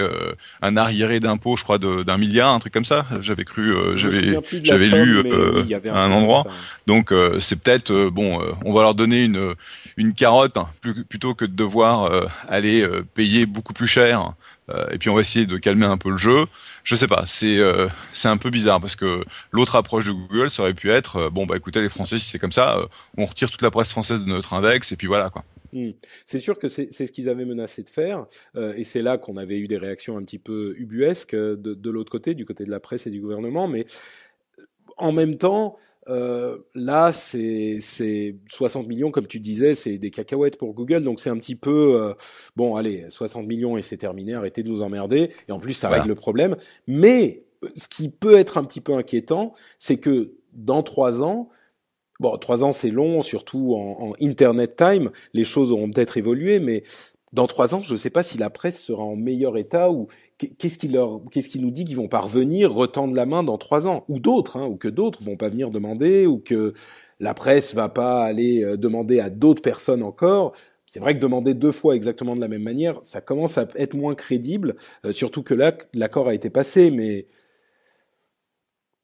un 0.62 0.78
arriéré 0.78 1.20
d'impôts, 1.20 1.56
je 1.56 1.64
crois, 1.64 1.78
d'un 1.78 2.18
milliard, 2.18 2.54
un 2.54 2.60
truc 2.60 2.74
comme 2.74 2.86
ça. 2.86 3.06
J'avais 3.22 3.46
cru, 3.46 3.74
j'avais, 3.96 4.38
j'avais 4.64 4.88
lu 4.88 5.24
un 5.90 6.12
endroit. 6.12 6.46
Donc, 6.88 7.14
c'est 7.40 7.62
peut-être 7.64 8.10
bon, 8.10 8.40
on 8.66 8.74
va 8.74 8.82
leur 8.82 8.96
donner 8.96 9.24
une 9.24 9.56
une 9.98 10.14
carotte 10.14 10.58
hein, 10.58 10.70
plutôt 11.10 11.34
que 11.36 11.46
de 11.46 11.54
devoir 11.54 12.06
euh, 12.06 12.26
aller 12.48 12.82
euh, 12.82 13.04
payer 13.14 13.46
beaucoup 13.46 13.74
plus 13.74 13.88
cher. 13.88 14.34
Euh, 14.70 14.86
et 14.92 14.98
puis 14.98 15.10
on 15.10 15.16
va 15.16 15.22
essayer 15.22 15.46
de 15.46 15.58
calmer 15.58 15.86
un 15.86 15.98
peu 15.98 16.10
le 16.10 16.18
jeu. 16.18 16.46
Je 16.84 16.96
sais 16.96 17.08
pas, 17.08 17.24
c'est 17.26 17.60
c'est 18.14 18.28
un 18.28 18.38
peu 18.38 18.50
bizarre 18.50 18.80
parce 18.80 18.96
que 18.96 19.24
l'autre 19.52 19.76
approche 19.76 20.06
de 20.06 20.12
Google 20.12 20.50
ça 20.50 20.64
aurait 20.64 20.74
pu 20.74 20.90
être 20.90 21.30
bon 21.30 21.46
bah 21.46 21.58
écoutez 21.58 21.82
les 21.82 21.90
Français 21.90 22.18
si 22.18 22.26
c'est 22.26 22.40
comme 22.40 22.52
ça, 22.52 22.80
on 23.18 23.26
retire 23.26 23.52
toute 23.52 23.62
la 23.62 23.72
presse 23.72 23.92
française 23.92 24.24
de 24.24 24.30
notre 24.30 24.54
index 24.54 24.92
et 24.92 24.96
puis 24.96 25.08
voilà 25.08 25.30
quoi. 25.30 25.44
Hmm. 25.74 25.92
C'est 26.26 26.40
sûr 26.40 26.60
que 26.60 26.68
c'est 26.70 26.92
ce 26.92 27.12
qu'ils 27.12 27.30
avaient 27.30 27.46
menacé 27.46 27.84
de 27.84 27.90
faire, 27.90 28.26
et 28.76 28.84
c'est 28.84 29.02
là 29.02 29.18
qu'on 29.18 29.38
avait 29.38 29.58
eu 29.58 29.68
des 29.68 29.78
réactions 29.78 30.18
un 30.18 30.24
petit 30.24 30.40
peu 30.40 30.76
ubuesques 30.78 31.36
de 31.36 31.90
l'autre 31.90 32.12
côté, 32.12 32.36
du 32.36 32.46
côté 32.46 32.64
de 32.64 32.72
la 32.72 32.80
presse 32.80 33.08
et 33.08 33.10
du 33.10 33.20
gouvernement. 33.20 33.68
Mais 33.68 33.86
en 34.98 35.12
même 35.12 35.38
temps, 35.38 35.78
euh, 36.10 36.58
là, 36.76 37.12
c'est 37.14 37.80
60 38.48 38.88
millions, 38.88 39.12
comme 39.12 39.28
tu 39.28 39.40
disais, 39.40 39.76
c'est 39.76 39.98
des 39.98 40.12
cacahuètes 40.12 40.58
pour 40.58 40.74
Google, 40.74 41.04
donc 41.04 41.20
c'est 41.20 41.30
un 41.30 41.38
petit 41.38 41.56
peu 41.56 42.02
euh, 42.02 42.14
bon. 42.56 42.76
Allez, 42.76 43.06
60 43.10 43.48
millions 43.48 43.78
et 43.78 43.82
c'est 43.82 43.98
terminé. 43.98 44.34
Arrêtez 44.34 44.64
de 44.64 44.70
nous 44.70 44.82
emmerder. 44.82 45.32
Et 45.48 45.52
en 45.52 45.60
plus, 45.60 45.74
ça 45.74 45.90
règle 45.90 46.10
le 46.10 46.16
problème. 46.16 46.56
Mais 46.88 47.44
ce 47.76 47.88
qui 47.88 48.10
peut 48.10 48.36
être 48.36 48.58
un 48.58 48.64
petit 48.64 48.82
peu 48.82 48.94
inquiétant, 48.94 49.54
c'est 49.78 49.98
que 49.98 50.34
dans 50.52 50.84
trois 50.84 51.24
ans, 51.24 51.50
bon, 52.20 52.38
trois 52.38 52.64
ans 52.64 52.72
c'est 52.72 52.90
long, 52.90 53.22
surtout 53.22 53.74
en, 53.76 54.10
en 54.10 54.14
Internet 54.22 54.76
time, 54.76 55.12
les 55.34 55.46
choses 55.46 55.72
auront 55.72 55.90
peut-être 55.90 56.18
évolué, 56.18 56.60
mais 56.60 56.84
dans 57.32 57.48
trois 57.48 57.74
ans, 57.74 57.82
je 57.82 57.94
ne 57.94 57.98
sais 57.98 58.12
pas 58.12 58.22
si 58.22 58.38
la 58.38 58.50
presse 58.50 58.80
sera 58.80 59.04
en 59.04 59.16
meilleur 59.16 59.58
état 59.58 59.92
ou 59.92 60.08
qu'est-ce 60.50 60.78
qui 60.78 60.88
leur, 60.88 61.22
qu'est-ce 61.32 61.50
qui 61.50 61.60
nous 61.60 61.72
dit 61.72 61.86
qu'ils 61.86 61.96
vont 61.96 62.08
pas 62.08 62.20
revenir, 62.20 62.74
retendre 62.74 63.16
la 63.16 63.26
main 63.26 63.44
dans 63.44 63.58
trois 63.58 63.88
ans, 63.88 64.06
ou 64.08 64.20
d'autres, 64.20 64.58
hein, 64.58 64.66
ou 64.68 64.76
que 64.76 64.88
d'autres 64.88 65.24
vont 65.24 65.38
pas 65.38 65.50
venir 65.50 65.72
demander, 65.72 66.26
ou 66.28 66.40
que 66.40 66.74
la 67.20 67.34
presse 67.34 67.74
va 67.74 67.90
pas 67.90 68.24
aller 68.24 68.64
euh, 68.64 68.78
demander 68.78 69.20
à 69.20 69.30
d'autres 69.30 69.62
personnes 69.62 70.04
encore. 70.04 70.54
C'est 70.86 71.00
vrai 71.00 71.16
que 71.16 71.20
demander 71.20 71.54
deux 71.54 71.72
fois 71.72 71.96
exactement 71.96 72.36
de 72.36 72.42
la 72.42 72.48
même 72.48 72.64
manière, 72.64 73.00
ça 73.04 73.22
commence 73.22 73.58
à 73.58 73.68
être 73.76 73.96
moins 73.96 74.16
crédible, 74.16 74.76
euh, 75.06 75.12
surtout 75.12 75.44
que 75.44 75.54
là, 75.54 75.76
l'accord 75.94 76.28
a 76.28 76.36
été 76.36 76.50
passé, 76.50 76.92
mais 76.92 77.28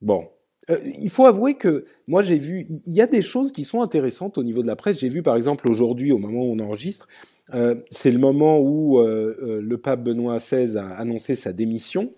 bon. 0.01 0.29
Euh, 0.69 0.77
il 1.01 1.09
faut 1.09 1.25
avouer 1.25 1.55
que 1.55 1.85
moi 2.07 2.21
j'ai 2.21 2.37
vu, 2.37 2.65
il 2.69 2.93
y 2.93 3.01
a 3.01 3.07
des 3.07 3.23
choses 3.23 3.51
qui 3.51 3.63
sont 3.63 3.81
intéressantes 3.81 4.37
au 4.37 4.43
niveau 4.43 4.61
de 4.61 4.67
la 4.67 4.75
presse. 4.75 4.99
J'ai 4.99 5.09
vu 5.09 5.23
par 5.23 5.35
exemple 5.35 5.67
aujourd'hui, 5.67 6.11
au 6.11 6.19
moment 6.19 6.41
où 6.43 6.53
on 6.53 6.59
enregistre, 6.59 7.07
euh, 7.53 7.75
c'est 7.89 8.11
le 8.11 8.19
moment 8.19 8.59
où 8.59 8.99
euh, 8.99 9.37
euh, 9.41 9.61
le 9.61 9.77
pape 9.77 10.03
Benoît 10.03 10.37
XVI 10.37 10.77
a 10.77 10.87
annoncé 10.97 11.35
sa 11.35 11.53
démission. 11.53 12.11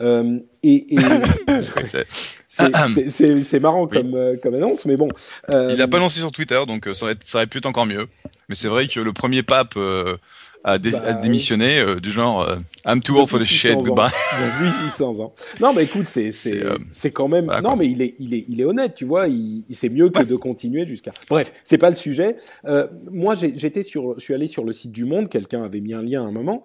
et, 0.00 0.44
et 0.62 0.96
C'est 2.50 3.60
marrant 3.60 3.86
comme, 3.86 4.14
euh, 4.14 4.36
comme 4.42 4.54
annonce, 4.54 4.84
mais 4.84 4.96
bon. 4.96 5.08
Euh... 5.54 5.70
Il 5.70 5.78
l'a 5.78 5.86
pas 5.86 5.98
annoncé 5.98 6.18
sur 6.20 6.32
Twitter, 6.32 6.60
donc 6.66 6.86
euh, 6.86 6.94
ça 6.94 7.06
aurait, 7.06 7.16
ça 7.22 7.38
aurait 7.38 7.46
pu 7.46 7.58
être 7.58 7.66
encore 7.66 7.86
mieux. 7.86 8.08
Mais 8.50 8.56
c'est 8.56 8.68
vrai 8.68 8.88
que 8.88 8.98
le 8.98 9.12
premier 9.12 9.44
pape 9.44 9.74
euh, 9.76 10.16
a, 10.64 10.78
dé 10.78 10.90
bah, 10.90 11.02
a, 11.04 11.12
démissionné 11.14 11.78
euh, 11.78 12.00
du 12.00 12.10
genre 12.10 12.42
euh, 12.42 12.56
I'm 12.84 13.00
too 13.00 13.16
old 13.16 13.28
for 13.28 13.38
the 13.38 13.44
shit, 13.44 13.76
goodbye. 13.76 14.10
Depuis 14.38 14.72
600 14.72 15.20
ans. 15.20 15.32
Non, 15.60 15.72
mais 15.72 15.84
écoute, 15.84 16.08
c'est 16.08 16.32
c'est 16.32 16.60
c'est 16.90 17.12
quand 17.12 17.28
même. 17.28 17.44
Voilà, 17.44 17.62
non, 17.62 17.76
mais 17.76 17.88
il 17.88 18.02
est 18.02 18.16
il 18.18 18.34
est 18.34 18.44
il 18.48 18.60
est 18.60 18.64
honnête, 18.64 18.96
tu 18.96 19.04
vois. 19.04 19.28
Il, 19.28 19.64
il 19.68 19.76
c'est 19.76 19.88
mieux 19.88 20.10
que 20.10 20.18
ouais. 20.18 20.24
de 20.24 20.34
continuer 20.34 20.84
jusqu'à. 20.84 21.12
Bref, 21.28 21.52
c'est 21.62 21.78
pas 21.78 21.90
le 21.90 21.96
sujet. 21.96 22.36
moi, 23.10 23.36
j'étais 23.36 23.84
sur, 23.84 24.18
je 24.18 24.24
suis 24.24 24.34
allé 24.34 24.48
sur 24.48 24.64
le 24.64 24.72
site 24.72 24.90
du 24.90 25.04
Monde. 25.04 25.28
Quelqu'un 25.28 25.62
avait 25.62 25.80
mis 25.80 25.94
un 25.94 26.02
lien 26.02 26.24
à 26.24 26.26
un 26.26 26.32
moment. 26.32 26.64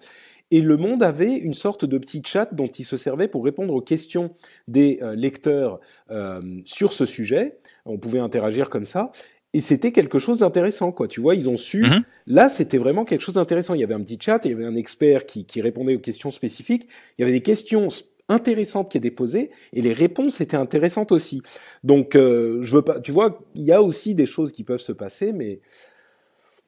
Et 0.51 0.61
Le 0.61 0.77
Monde 0.77 1.01
avait 1.01 1.33
une 1.33 1.55
sorte 1.55 1.85
de 1.85 1.97
petit 1.97 2.21
chat 2.23 2.53
dont 2.53 2.67
il 2.67 2.85
se 2.85 2.97
servait 2.97 3.27
pour 3.27 3.43
répondre 3.43 3.73
aux 3.73 3.81
questions 3.81 4.31
des 4.67 4.99
euh, 5.01 5.15
lecteurs 5.15 5.79
euh, 6.11 6.41
sur 6.65 6.93
ce 6.93 7.05
sujet. 7.05 7.57
On 7.85 7.97
pouvait 7.97 8.19
interagir 8.19 8.69
comme 8.69 8.85
ça. 8.85 9.11
Et 9.55 9.61
c'était 9.61 9.93
quelque 9.93 10.19
chose 10.19 10.39
d'intéressant, 10.39 10.91
quoi. 10.91 11.07
Tu 11.07 11.21
vois, 11.21 11.33
ils 11.33 11.47
ont 11.47 11.55
su. 11.55 11.81
Mm-hmm. 11.81 12.03
Là, 12.27 12.49
c'était 12.49 12.77
vraiment 12.77 13.05
quelque 13.05 13.21
chose 13.21 13.35
d'intéressant. 13.35 13.73
Il 13.73 13.79
y 13.79 13.85
avait 13.85 13.93
un 13.93 14.01
petit 14.01 14.17
chat, 14.19 14.41
il 14.43 14.51
y 14.51 14.53
avait 14.53 14.65
un 14.65 14.75
expert 14.75 15.25
qui, 15.25 15.45
qui 15.45 15.61
répondait 15.61 15.95
aux 15.95 15.99
questions 15.99 16.29
spécifiques. 16.29 16.89
Il 17.17 17.21
y 17.21 17.23
avait 17.23 17.31
des 17.31 17.41
questions 17.41 17.87
intéressantes 18.27 18.91
qui 18.91 18.97
étaient 18.97 19.11
posées 19.11 19.51
et 19.71 19.81
les 19.81 19.93
réponses 19.93 20.41
étaient 20.41 20.57
intéressantes 20.57 21.13
aussi. 21.13 21.41
Donc, 21.85 22.17
euh, 22.17 22.59
je 22.63 22.75
veux 22.75 22.81
pas. 22.81 22.99
Tu 22.99 23.13
vois, 23.13 23.39
il 23.55 23.63
y 23.63 23.71
a 23.71 23.81
aussi 23.81 24.13
des 24.13 24.25
choses 24.25 24.51
qui 24.51 24.65
peuvent 24.65 24.81
se 24.81 24.91
passer, 24.91 25.31
mais 25.31 25.61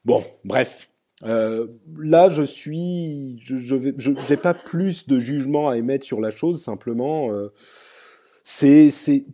bon, 0.06 0.24
bref. 0.44 0.88
Euh, 1.24 1.66
là, 1.98 2.30
je 2.30 2.42
suis, 2.42 3.38
je, 3.38 3.58
je 3.58 3.74
vais, 3.74 3.92
je 3.98 4.12
n'ai 4.12 4.38
pas 4.38 4.54
plus 4.54 5.06
de 5.06 5.20
jugement 5.20 5.68
à 5.68 5.76
émettre 5.76 6.06
sur 6.06 6.22
la 6.22 6.30
chose. 6.30 6.62
Simplement, 6.62 7.32
euh, 7.32 7.52
c'est, 8.44 8.90
c'est, 8.90 9.26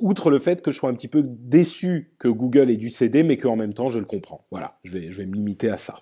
outre 0.00 0.30
le 0.30 0.38
fait 0.38 0.62
que 0.62 0.70
je 0.70 0.78
sois 0.78 0.90
un 0.90 0.94
petit 0.94 1.08
peu 1.08 1.22
déçu 1.24 2.10
que 2.18 2.28
Google 2.28 2.70
ait 2.70 2.76
dû 2.76 2.90
céder, 2.90 3.22
mais 3.22 3.36
qu'en 3.36 3.56
même 3.56 3.74
temps, 3.74 3.88
je 3.88 3.98
le 3.98 4.04
comprends. 4.04 4.44
Voilà, 4.50 4.74
je 4.84 4.92
vais, 4.92 5.10
je 5.10 5.16
vais 5.16 5.26
me 5.26 5.34
limiter 5.34 5.70
à 5.70 5.76
ça. 5.76 5.96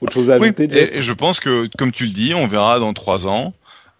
Autre 0.00 0.12
chose 0.14 0.30
à 0.30 0.34
ajouter 0.34 0.66
oui, 0.70 0.78
et, 0.78 0.96
et 0.96 1.00
je 1.00 1.12
pense 1.12 1.40
que, 1.40 1.68
comme 1.76 1.92
tu 1.92 2.04
le 2.04 2.12
dis, 2.12 2.32
on 2.34 2.46
verra 2.46 2.78
dans 2.78 2.92
trois 2.94 3.26
ans 3.28 3.52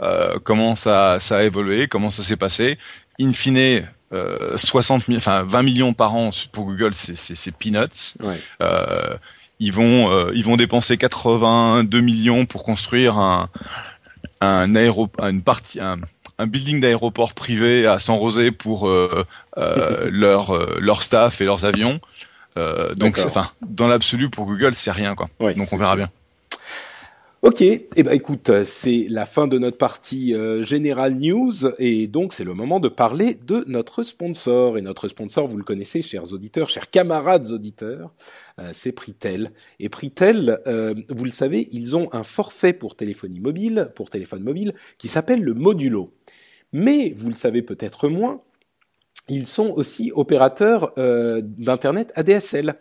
euh, 0.02 0.38
comment 0.42 0.74
ça, 0.74 1.18
ça 1.18 1.38
a 1.38 1.42
évolué, 1.42 1.86
comment 1.86 2.10
ça 2.10 2.22
s'est 2.22 2.36
passé. 2.36 2.78
In 3.20 3.32
fine, 3.32 3.84
euh, 4.12 4.56
60 4.56 5.04
enfin 5.10 5.44
20 5.44 5.62
millions 5.62 5.92
par 5.92 6.14
an 6.14 6.30
pour 6.52 6.64
Google, 6.64 6.94
c'est, 6.94 7.56
peanuts. 7.56 8.16
Ouais. 8.20 8.40
Euh, 8.62 9.16
ils 9.58 9.72
vont 9.72 10.10
euh, 10.10 10.32
ils 10.34 10.44
vont 10.44 10.56
dépenser 10.56 10.96
82 10.96 12.00
millions 12.00 12.46
pour 12.46 12.64
construire 12.64 13.18
un 13.18 13.50
un 14.40 14.74
aéro 14.74 15.10
une 15.18 15.42
partie 15.42 15.80
un, 15.80 15.98
un 16.40 16.46
building 16.46 16.80
d'aéroport 16.80 17.34
privé 17.34 17.86
à 17.86 17.98
San 17.98 18.16
Rosé 18.16 18.50
pour 18.50 18.88
euh, 18.88 19.24
euh, 19.58 20.08
leur 20.12 20.50
euh, 20.50 20.78
leur 20.80 21.02
staff 21.02 21.40
et 21.40 21.44
leurs 21.44 21.64
avions. 21.64 22.00
Euh, 22.56 22.92
donc 22.94 23.20
enfin 23.24 23.48
dans 23.62 23.86
l'absolu 23.86 24.28
pour 24.28 24.46
Google 24.46 24.74
c'est 24.74 24.90
rien 24.90 25.14
quoi. 25.14 25.28
Ouais, 25.38 25.54
donc 25.54 25.72
on 25.72 25.76
verra 25.76 25.96
bien. 25.96 26.10
Ok, 27.42 27.62
eh 27.62 28.02
ben 28.02 28.12
écoute, 28.12 28.50
c'est 28.64 29.06
la 29.08 29.24
fin 29.24 29.46
de 29.46 29.58
notre 29.58 29.78
partie 29.78 30.34
euh, 30.34 30.62
General 30.62 31.14
News 31.14 31.68
et 31.78 32.06
donc 32.06 32.34
c'est 32.34 32.44
le 32.44 32.52
moment 32.52 32.80
de 32.80 32.88
parler 32.90 33.38
de 33.46 33.64
notre 33.66 34.02
sponsor. 34.02 34.76
Et 34.76 34.82
notre 34.82 35.08
sponsor, 35.08 35.46
vous 35.46 35.56
le 35.56 35.64
connaissez, 35.64 36.02
chers 36.02 36.34
auditeurs, 36.34 36.68
chers 36.68 36.90
camarades 36.90 37.50
auditeurs, 37.50 38.12
euh, 38.58 38.68
c'est 38.74 38.92
Pritel. 38.92 39.52
Et 39.78 39.88
Pritel, 39.88 40.60
euh, 40.66 40.94
vous 41.08 41.24
le 41.24 41.30
savez, 41.30 41.66
ils 41.72 41.96
ont 41.96 42.10
un 42.12 42.24
forfait 42.24 42.74
pour 42.74 42.94
téléphonie 42.94 43.40
mobile, 43.40 43.90
pour 43.94 44.10
téléphone 44.10 44.42
mobile, 44.42 44.74
qui 44.98 45.08
s'appelle 45.08 45.42
le 45.42 45.54
Modulo. 45.54 46.12
Mais 46.72 47.12
vous 47.16 47.28
le 47.28 47.36
savez 47.36 47.62
peut-être 47.62 48.08
moins, 48.08 48.42
ils 49.28 49.46
sont 49.46 49.68
aussi 49.68 50.12
opérateurs 50.14 50.92
euh, 50.98 51.40
d'internet 51.42 52.12
ADSL 52.16 52.80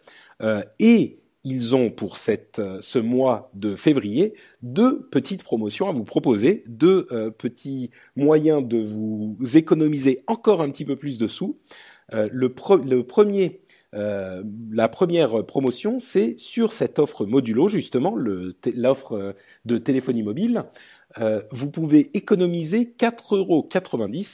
et 0.79 1.19
ils 1.43 1.75
ont 1.75 1.89
pour 1.89 2.17
cette, 2.17 2.61
ce 2.81 2.99
mois 2.99 3.49
de 3.53 3.75
février 3.75 4.33
deux 4.61 5.01
petites 5.09 5.43
promotions 5.43 5.87
à 5.87 5.93
vous 5.93 6.03
proposer, 6.03 6.63
deux 6.67 7.05
euh, 7.11 7.31
petits 7.31 7.91
moyens 8.15 8.67
de 8.67 8.77
vous 8.77 9.37
économiser 9.55 10.23
encore 10.27 10.61
un 10.61 10.69
petit 10.69 10.85
peu 10.85 10.95
plus 10.95 11.17
de 11.17 11.27
sous. 11.27 11.57
Euh, 12.13 12.27
le, 12.31 12.53
le, 12.85 13.03
premier, 13.03 13.61
euh, 13.93 14.43
la 14.71 14.89
première 14.89 15.45
promotion, 15.45 15.99
c'est 15.99 16.37
sur 16.37 16.73
cette 16.73 16.99
offre 16.99 17.25
modulo 17.25 17.69
justement, 17.69 18.15
l'offre 18.15 19.35
de 19.65 19.77
téléphonie 19.77 20.23
mobile. 20.23 20.65
Euh, 21.17 21.41
vous 21.51 21.71
pouvez 21.71 22.11
économiser 22.13 22.93
4,90 22.99 23.35
euros 23.35 23.67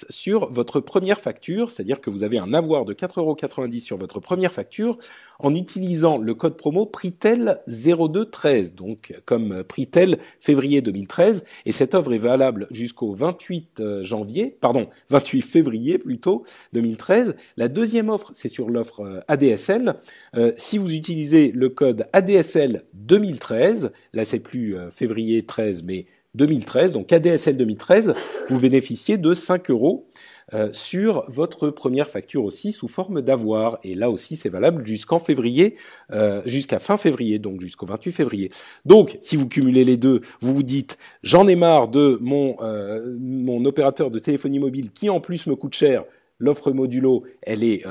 sur 0.09 0.51
votre 0.51 0.81
première 0.81 1.19
facture, 1.19 1.71
c'est-à-dire 1.71 2.01
que 2.01 2.09
vous 2.09 2.23
avez 2.23 2.37
un 2.37 2.53
avoir 2.53 2.83
de 2.83 2.93
4,90 2.93 3.19
euros 3.19 3.79
sur 3.79 3.97
votre 3.97 4.19
première 4.19 4.51
facture 4.51 4.97
en 5.39 5.55
utilisant 5.55 6.17
le 6.17 6.33
code 6.33 6.57
promo 6.57 6.89
Pritel0213, 6.91 8.73
donc 8.73 9.13
comme 9.25 9.63
Pritel 9.63 10.17
février 10.39 10.81
2013, 10.81 11.43
et 11.65 11.71
cette 11.71 11.95
offre 11.95 12.13
est 12.13 12.19
valable 12.19 12.67
jusqu'au 12.71 13.13
28 13.13 13.79
euh, 13.79 14.03
janvier, 14.03 14.57
pardon, 14.59 14.87
28 15.09 15.41
février 15.41 15.97
plutôt 15.97 16.43
2013. 16.73 17.35
La 17.57 17.67
deuxième 17.67 18.09
offre, 18.09 18.31
c'est 18.33 18.49
sur 18.49 18.69
l'offre 18.69 19.01
euh, 19.01 19.19
ADSL. 19.27 19.95
Euh, 20.35 20.51
si 20.57 20.77
vous 20.77 20.93
utilisez 20.93 21.51
le 21.51 21.69
code 21.69 22.07
ADSL 22.13 22.83
2013, 22.93 23.91
là 24.13 24.25
c'est 24.25 24.39
plus 24.39 24.75
février 24.91 25.45
13, 25.45 25.83
mais 25.83 26.05
2013, 26.35 26.93
donc 26.93 27.11
ADSL 27.11 27.57
2013, 27.57 28.13
vous 28.49 28.59
bénéficiez 28.59 29.17
de 29.17 29.33
5 29.33 29.69
euros 29.69 30.07
euh, 30.53 30.69
sur 30.73 31.23
votre 31.27 31.71
première 31.71 32.07
facture 32.07 32.43
aussi 32.43 32.71
sous 32.71 32.87
forme 32.87 33.23
d'avoir. 33.23 33.79
Et 33.83 33.95
là 33.95 34.11
aussi, 34.11 34.35
c'est 34.35 34.49
valable 34.49 34.85
jusqu'en 34.85 35.17
février, 35.17 35.75
euh, 36.11 36.43
jusqu'à 36.45 36.77
fin 36.77 36.97
février, 36.97 37.39
donc 37.39 37.61
jusqu'au 37.61 37.87
28 37.87 38.11
février. 38.11 38.51
Donc, 38.85 39.17
si 39.21 39.37
vous 39.37 39.47
cumulez 39.47 39.83
les 39.83 39.97
deux, 39.97 40.21
vous 40.41 40.53
vous 40.53 40.63
dites, 40.63 40.99
j'en 41.23 41.47
ai 41.47 41.55
marre 41.55 41.87
de 41.87 42.19
mon, 42.21 42.57
euh, 42.61 43.15
mon 43.19 43.65
opérateur 43.65 44.11
de 44.11 44.19
téléphonie 44.19 44.59
mobile 44.59 44.91
qui 44.91 45.09
en 45.09 45.19
plus 45.19 45.47
me 45.47 45.55
coûte 45.55 45.73
cher, 45.73 46.03
l'offre 46.37 46.71
modulo, 46.71 47.23
elle 47.41 47.63
est, 47.63 47.83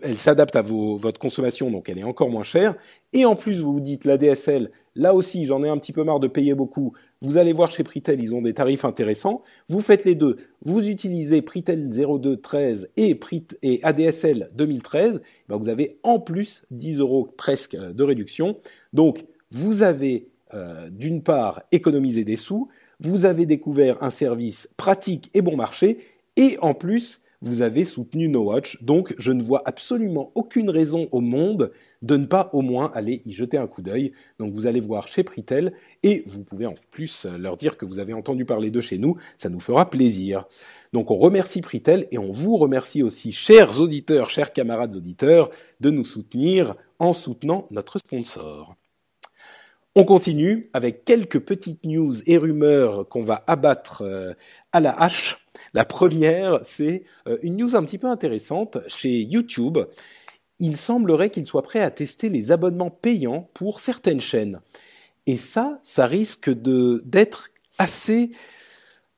elle 0.00 0.18
s'adapte 0.18 0.56
à 0.56 0.62
vos, 0.62 0.96
votre 0.96 1.20
consommation, 1.20 1.70
donc 1.70 1.90
elle 1.90 1.98
est 1.98 2.02
encore 2.02 2.30
moins 2.30 2.44
chère. 2.44 2.74
Et 3.12 3.26
en 3.26 3.36
plus, 3.36 3.60
vous 3.60 3.74
vous 3.74 3.80
dites 3.80 4.06
la 4.06 4.16
DSL, 4.16 4.70
là 4.94 5.14
aussi, 5.14 5.44
j'en 5.44 5.62
ai 5.62 5.68
un 5.68 5.78
petit 5.78 5.92
peu 5.92 6.04
marre 6.04 6.20
de 6.20 6.28
payer 6.28 6.54
beaucoup. 6.54 6.92
Vous 7.22 7.36
allez 7.36 7.52
voir 7.52 7.70
chez 7.70 7.84
Pritel, 7.84 8.22
ils 8.22 8.34
ont 8.34 8.42
des 8.42 8.54
tarifs 8.54 8.84
intéressants. 8.84 9.42
Vous 9.68 9.80
faites 9.80 10.04
les 10.04 10.14
deux. 10.14 10.36
Vous 10.62 10.88
utilisez 10.88 11.42
Pritel 11.42 11.88
0213 11.88 12.88
et, 12.96 13.18
ADSL 13.82 14.50
2013. 14.54 15.22
Ben 15.48 15.56
vous 15.56 15.68
avez 15.68 15.98
en 16.02 16.18
plus 16.18 16.62
10 16.70 16.98
euros 16.98 17.28
presque 17.36 17.76
de 17.76 18.02
réduction. 18.02 18.56
Donc, 18.92 19.24
vous 19.50 19.82
avez 19.82 20.28
euh, 20.54 20.90
d'une 20.90 21.22
part 21.22 21.62
économisé 21.70 22.24
des 22.24 22.36
sous, 22.36 22.68
vous 22.98 23.24
avez 23.24 23.46
découvert 23.46 24.02
un 24.02 24.10
service 24.10 24.68
pratique 24.76 25.30
et 25.32 25.42
bon 25.42 25.56
marché, 25.56 25.98
et 26.36 26.58
en 26.60 26.74
plus, 26.74 27.19
vous 27.42 27.62
avez 27.62 27.84
soutenu 27.84 28.28
No 28.28 28.42
Watch. 28.42 28.82
Donc, 28.82 29.14
je 29.18 29.32
ne 29.32 29.42
vois 29.42 29.62
absolument 29.64 30.30
aucune 30.34 30.68
raison 30.68 31.08
au 31.10 31.20
monde 31.20 31.72
de 32.02 32.16
ne 32.16 32.26
pas 32.26 32.50
au 32.52 32.60
moins 32.60 32.90
aller 32.94 33.22
y 33.24 33.32
jeter 33.32 33.56
un 33.56 33.66
coup 33.66 33.82
d'œil. 33.82 34.12
Donc, 34.38 34.52
vous 34.52 34.66
allez 34.66 34.80
voir 34.80 35.08
chez 35.08 35.22
Pritel 35.22 35.72
et 36.02 36.22
vous 36.26 36.42
pouvez 36.42 36.66
en 36.66 36.74
plus 36.90 37.26
leur 37.26 37.56
dire 37.56 37.76
que 37.76 37.84
vous 37.84 37.98
avez 37.98 38.12
entendu 38.12 38.44
parler 38.44 38.70
de 38.70 38.80
chez 38.80 38.98
nous. 38.98 39.16
Ça 39.38 39.48
nous 39.48 39.60
fera 39.60 39.88
plaisir. 39.88 40.44
Donc, 40.92 41.10
on 41.10 41.16
remercie 41.16 41.62
Pritel 41.62 42.06
et 42.10 42.18
on 42.18 42.30
vous 42.30 42.56
remercie 42.56 43.02
aussi, 43.02 43.32
chers 43.32 43.80
auditeurs, 43.80 44.28
chers 44.28 44.52
camarades 44.52 44.94
auditeurs, 44.94 45.50
de 45.80 45.90
nous 45.90 46.04
soutenir 46.04 46.74
en 46.98 47.12
soutenant 47.12 47.66
notre 47.70 47.98
sponsor. 47.98 48.76
On 49.96 50.04
continue 50.04 50.66
avec 50.72 51.04
quelques 51.04 51.40
petites 51.40 51.84
news 51.84 52.12
et 52.26 52.38
rumeurs 52.38 53.08
qu'on 53.08 53.22
va 53.22 53.42
abattre 53.48 54.02
euh, 54.02 54.34
à 54.72 54.78
la 54.78 54.92
hache. 54.92 55.39
La 55.74 55.84
première, 55.84 56.60
c'est 56.62 57.04
euh, 57.26 57.38
une 57.42 57.56
news 57.56 57.76
un 57.76 57.84
petit 57.84 57.98
peu 57.98 58.08
intéressante 58.08 58.78
chez 58.86 59.22
YouTube. 59.22 59.78
Il 60.58 60.76
semblerait 60.76 61.30
qu'il 61.30 61.46
soit 61.46 61.62
prêt 61.62 61.80
à 61.80 61.90
tester 61.90 62.28
les 62.28 62.52
abonnements 62.52 62.90
payants 62.90 63.50
pour 63.54 63.80
certaines 63.80 64.20
chaînes. 64.20 64.60
Et 65.26 65.36
ça, 65.36 65.78
ça 65.82 66.06
risque 66.06 66.50
d'être 66.50 67.50
assez 67.78 68.30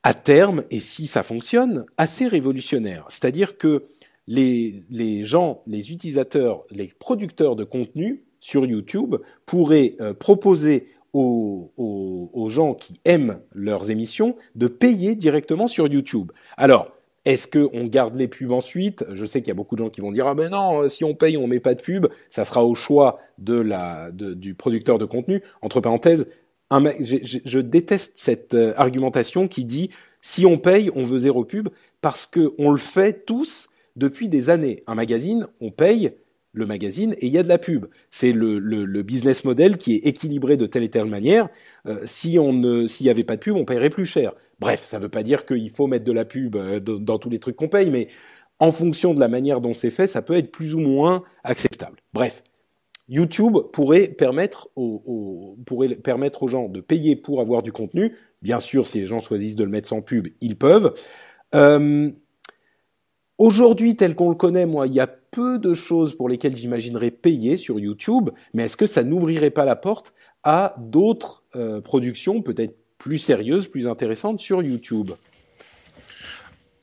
à 0.03 0.15
terme, 0.15 0.65
et 0.71 0.81
si 0.81 1.07
ça 1.07 1.23
fonctionne, 1.23 1.85
assez 1.97 2.27
révolutionnaire. 2.27 3.07
C'est-à-dire 3.09 3.57
que 3.57 3.85
les, 4.27 4.85
les 4.91 5.25
gens, 5.25 5.63
les 5.67 5.93
utilisateurs, 5.93 6.65
les 6.71 6.89
producteurs 6.99 7.57
de 7.57 7.65
contenu 7.65 8.25
sur 8.41 8.67
YouTube 8.67 9.17
pourraient 9.47 9.97
euh, 10.01 10.15
proposer 10.15 10.89
aux, 11.13 11.71
aux, 11.77 12.49
gens 12.49 12.75
qui 12.75 13.01
aiment 13.05 13.39
leurs 13.55 13.91
émissions 13.91 14.37
de 14.55 14.67
payer 14.67 15.15
directement 15.15 15.67
sur 15.67 15.87
YouTube. 15.87 16.33
Alors, 16.57 16.93
est-ce 17.25 17.47
qu'on 17.47 17.87
garde 17.87 18.17
les 18.17 18.29
pubs 18.29 18.51
ensuite? 18.51 19.05
Je 19.13 19.25
sais 19.25 19.41
qu'il 19.41 19.49
y 19.49 19.53
a 19.53 19.55
beaucoup 19.55 19.77
de 19.77 19.85
gens 19.85 19.91
qui 19.91 20.01
vont 20.01 20.11
dire 20.11 20.27
ah 20.27 20.35
ben 20.35 20.51
non, 20.51 20.89
si 20.89 21.05
on 21.05 21.15
paye, 21.15 21.37
on 21.37 21.47
met 21.47 21.61
pas 21.61 21.75
de 21.75 21.83
pub. 21.83 22.07
Ça 22.31 22.45
sera 22.45 22.65
au 22.65 22.75
choix 22.75 23.21
du 23.39 24.55
producteur 24.55 24.99
de 24.99 25.05
contenu. 25.05 25.43
Entre 25.61 25.81
parenthèses, 25.81 26.27
je 26.71 27.59
déteste 27.59 28.13
cette 28.17 28.55
euh, 28.55 28.73
argumentation 28.77 29.47
qui 29.47 29.65
dit 29.65 29.91
Si 30.21 30.47
on 30.47 30.57
paye, 30.57 30.91
on 30.95 31.03
veut 31.03 31.19
zéro 31.19 31.45
pub 31.45 31.69
parce 32.01 32.27
que 32.27 32.55
on 32.59 32.71
le 32.73 32.79
fait 32.79 33.25
tous 33.25 33.69
depuis 33.97 34.29
des 34.29 34.51
années. 34.51 34.83
Un 34.87 34.95
magazine, 34.95 35.47
on 35.61 35.71
paye 35.71 36.13
le 36.53 36.67
magazine 36.67 37.15
et 37.19 37.27
il 37.27 37.33
y 37.33 37.39
a 37.39 37.43
de 37.43 37.49
la 37.49 37.59
pub. 37.59 37.87
C'est 38.11 38.33
le, 38.33 39.03
business 39.03 39.45
model 39.45 39.79
qui 39.79 39.95
est 39.95 40.07
équilibré 40.07 40.57
de 40.57 40.67
telle 40.67 40.83
et 40.83 40.89
telle 40.89 41.07
manière. 41.07 41.49
Euh, 41.87 42.01
si 42.05 42.39
on 42.39 42.53
ne, 42.53 42.87
s'il 42.87 43.07
y 43.07 43.11
avait 43.11 43.25
pas 43.25 43.37
de 43.37 43.41
pub, 43.41 43.57
on 43.57 43.65
paierait 43.65 43.91
plus 43.91 44.07
cher. 44.07 44.33
Bref, 44.61 44.85
ça 44.85 44.99
ne 44.99 45.03
veut 45.03 45.09
pas 45.09 45.23
dire 45.23 45.45
qu'il 45.45 45.71
faut 45.71 45.87
mettre 45.87 46.05
de 46.05 46.13
la 46.13 46.25
pub 46.25 46.57
euh, 46.57 46.79
dans, 46.79 47.19
tous 47.19 47.31
les 47.31 47.39
trucs 47.39 47.57
qu'on 47.57 47.69
paye, 47.69 47.91
mais 47.91 48.09
en 48.59 48.71
fonction 48.71 49.15
de 49.15 49.21
la 49.21 49.29
manière 49.29 49.61
dont 49.61 49.73
c'est 49.73 49.91
fait, 49.91 50.07
ça 50.07 50.23
peut 50.23 50.37
être 50.37 50.53
plus 50.53 50.75
ou 50.75 50.81
moins 50.81 51.23
acceptable. 51.43 51.97
Bref, 52.13 52.43
YouTube 53.09 53.57
pourrait 53.73 54.09
permettre 54.09 54.69
aux, 54.77 55.57
pourrait 55.67 55.97
permettre 55.97 56.45
aux 56.45 56.49
gens 56.49 56.69
de 56.69 56.81
payer 56.81 57.17
pour 57.17 57.41
avoir 57.41 57.63
du 57.63 57.73
contenu. 57.73 58.17
Bien 58.43 58.61
sûr, 58.61 58.87
si 58.87 59.01
les 59.01 59.07
gens 59.07 59.19
choisissent 59.19 59.57
de 59.57 59.65
le 59.65 59.71
mettre 59.71 59.89
sans 59.89 60.03
pub, 60.03 60.29
ils 60.41 60.57
peuvent. 60.57 60.93
Euh, 61.55 62.11
Aujourd'hui, 63.43 63.97
tel 63.97 64.15
qu'on 64.15 64.29
le 64.29 64.37
connaît, 64.37 64.67
moi, 64.67 64.87
il 64.87 64.95
y 64.95 65.01
a 65.01 65.09
peu 65.09 65.59
de 65.59 65.75
choses 65.75 66.15
pour 66.15 66.29
lesquelles 66.29 66.57
j'imaginerais 66.57 67.11
payer 67.11 67.57
sur 67.57 67.81
YouTube, 67.81 68.31
mais 68.55 68.67
est-ce 68.67 68.77
que 68.77 68.87
ça 68.87 69.03
n'ouvrirait 69.03 69.51
pas 69.51 69.65
la 69.65 69.75
porte 69.75 70.15
à 70.45 70.77
d'autres 70.79 71.43
euh, 71.57 71.81
productions 71.81 72.41
peut-être 72.41 72.77
plus 72.99 73.19
sérieuses, 73.19 73.67
plus 73.67 73.89
intéressantes 73.89 74.39
sur 74.39 74.63
YouTube? 74.63 75.11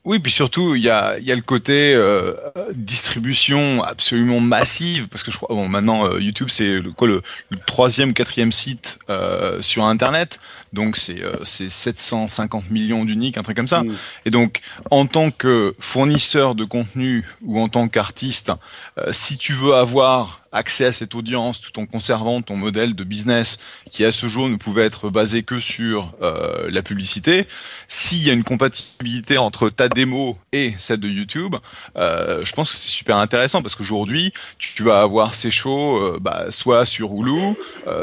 Oui, 0.04 0.18
puis 0.18 0.32
surtout, 0.32 0.74
il 0.76 0.82
y 0.82 0.88
a, 0.88 1.18
y 1.18 1.30
a 1.30 1.34
le 1.34 1.42
côté 1.42 1.92
euh, 1.94 2.32
distribution 2.74 3.82
absolument 3.82 4.40
massive, 4.40 5.08
parce 5.08 5.22
que 5.22 5.30
je 5.30 5.36
crois, 5.36 5.54
bon, 5.54 5.68
maintenant, 5.68 6.06
euh, 6.06 6.20
YouTube, 6.20 6.48
c'est 6.48 6.80
le, 6.80 6.90
quoi, 6.90 7.06
le, 7.06 7.20
le, 7.50 7.58
troisième, 7.66 8.14
quatrième 8.14 8.50
site 8.50 8.98
euh, 9.10 9.60
sur 9.60 9.84
Internet, 9.84 10.40
donc 10.72 10.96
c'est 10.96 11.22
euh, 11.22 11.44
750 11.44 12.70
millions 12.70 13.04
d'uniques, 13.04 13.36
un 13.36 13.42
truc 13.42 13.56
comme 13.56 13.68
ça. 13.68 13.82
Mm. 13.82 13.94
Et 14.24 14.30
donc, 14.30 14.60
en 14.90 15.04
tant 15.06 15.30
que 15.30 15.74
fournisseur 15.78 16.54
de 16.54 16.64
contenu 16.64 17.26
ou 17.42 17.60
en 17.60 17.68
tant 17.68 17.86
qu'artiste, 17.88 18.52
euh, 18.98 19.12
si 19.12 19.36
tu 19.36 19.52
veux 19.52 19.74
avoir 19.74 20.39
accès 20.52 20.84
à 20.86 20.92
cette 20.92 21.14
audience 21.14 21.60
tout 21.60 21.78
en 21.78 21.86
conservant 21.86 22.42
ton 22.42 22.56
modèle 22.56 22.94
de 22.94 23.04
business 23.04 23.58
qui 23.88 24.04
à 24.04 24.12
ce 24.12 24.26
jour 24.26 24.48
ne 24.48 24.56
pouvait 24.56 24.84
être 24.84 25.10
basé 25.10 25.42
que 25.42 25.60
sur 25.60 26.12
euh, 26.22 26.68
la 26.70 26.82
publicité, 26.82 27.46
s'il 27.88 28.22
y 28.22 28.30
a 28.30 28.32
une 28.32 28.44
compatibilité 28.44 29.38
entre 29.38 29.70
ta 29.70 29.88
démo 29.88 30.36
et 30.52 30.74
celle 30.76 31.00
de 31.00 31.08
YouTube, 31.08 31.54
euh, 31.96 32.44
je 32.44 32.52
pense 32.52 32.72
que 32.72 32.76
c'est 32.76 32.90
super 32.90 33.16
intéressant 33.16 33.62
parce 33.62 33.74
qu'aujourd'hui 33.74 34.32
tu 34.58 34.82
vas 34.82 35.02
avoir 35.02 35.34
ces 35.34 35.50
shows 35.50 36.02
euh, 36.02 36.18
bah, 36.20 36.46
soit 36.50 36.84
sur 36.84 37.12
Hulu, 37.12 37.54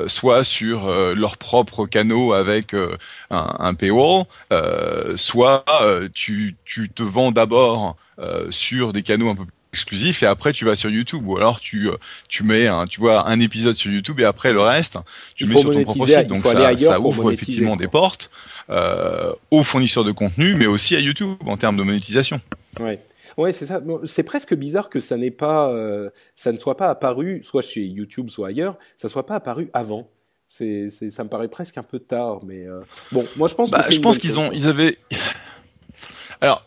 soit 0.07 0.43
sur 0.43 0.87
leurs 1.15 1.37
propres 1.37 1.85
canaux 1.85 2.33
avec 2.33 2.75
un, 3.29 3.73
paywall, 3.73 4.25
soit 5.15 5.65
tu, 6.13 6.55
tu 6.65 6.89
te 6.89 7.03
vends 7.03 7.31
d'abord 7.31 7.95
sur 8.49 8.93
des 8.93 9.03
canaux 9.03 9.29
un 9.29 9.35
peu 9.35 9.45
exclusif 9.73 10.23
et 10.23 10.25
après 10.25 10.53
tu 10.53 10.65
vas 10.65 10.75
sur 10.75 10.89
YouTube 10.89 11.27
ou 11.27 11.37
alors 11.37 11.59
tu 11.59 11.89
euh, 11.89 11.97
tu 12.29 12.43
mets 12.43 12.67
un 12.67 12.85
tu 12.85 12.99
vois 12.99 13.27
un 13.27 13.39
épisode 13.39 13.75
sur 13.75 13.91
YouTube 13.91 14.19
et 14.19 14.23
après 14.23 14.53
le 14.53 14.61
reste 14.61 14.97
tu 15.35 15.45
mets 15.45 15.59
sur 15.59 15.71
ton 15.71 15.83
propre 15.83 16.07
site 16.07 16.27
donc 16.27 16.45
ça, 16.45 16.77
ça 16.77 16.99
ouvre 16.99 17.31
effectivement 17.31 17.75
des 17.75 17.87
portes 17.87 18.31
euh, 18.69 19.33
aux 19.51 19.63
fournisseurs 19.63 20.03
de 20.03 20.11
contenu 20.11 20.55
mais 20.55 20.65
aussi 20.65 20.95
à 20.95 20.99
YouTube 20.99 21.35
en 21.45 21.57
termes 21.57 21.77
de 21.77 21.83
monétisation. 21.83 22.41
Ouais. 22.79 22.99
Ouais, 23.37 23.51
c'est 23.51 23.67
ça. 23.67 23.81
C'est 24.05 24.23
presque 24.23 24.55
bizarre 24.55 24.89
que 24.89 24.99
ça 24.99 25.15
n'est 25.15 25.31
pas, 25.31 25.69
euh, 25.69 26.09
ça 26.33 26.51
ne 26.51 26.57
soit 26.57 26.75
pas 26.75 26.89
apparu, 26.89 27.43
soit 27.43 27.61
chez 27.61 27.85
YouTube, 27.85 28.29
soit 28.29 28.47
ailleurs, 28.47 28.77
ça 28.97 29.09
soit 29.09 29.25
pas 29.25 29.35
apparu 29.35 29.69
avant. 29.73 30.09
C'est, 30.47 30.89
ça 30.89 31.23
me 31.23 31.29
paraît 31.29 31.49
presque 31.49 31.77
un 31.77 31.83
peu 31.83 31.99
tard, 31.99 32.39
mais 32.45 32.65
euh, 32.65 32.79
bon, 33.11 33.25
moi 33.35 33.47
je 33.47 33.53
pense. 33.53 33.69
Bah, 33.69 33.85
je 33.89 33.99
pense 33.99 34.17
qu'ils 34.17 34.39
ont, 34.39 34.51
ils 34.53 34.67
avaient. 34.67 34.97
Alors, 36.41 36.65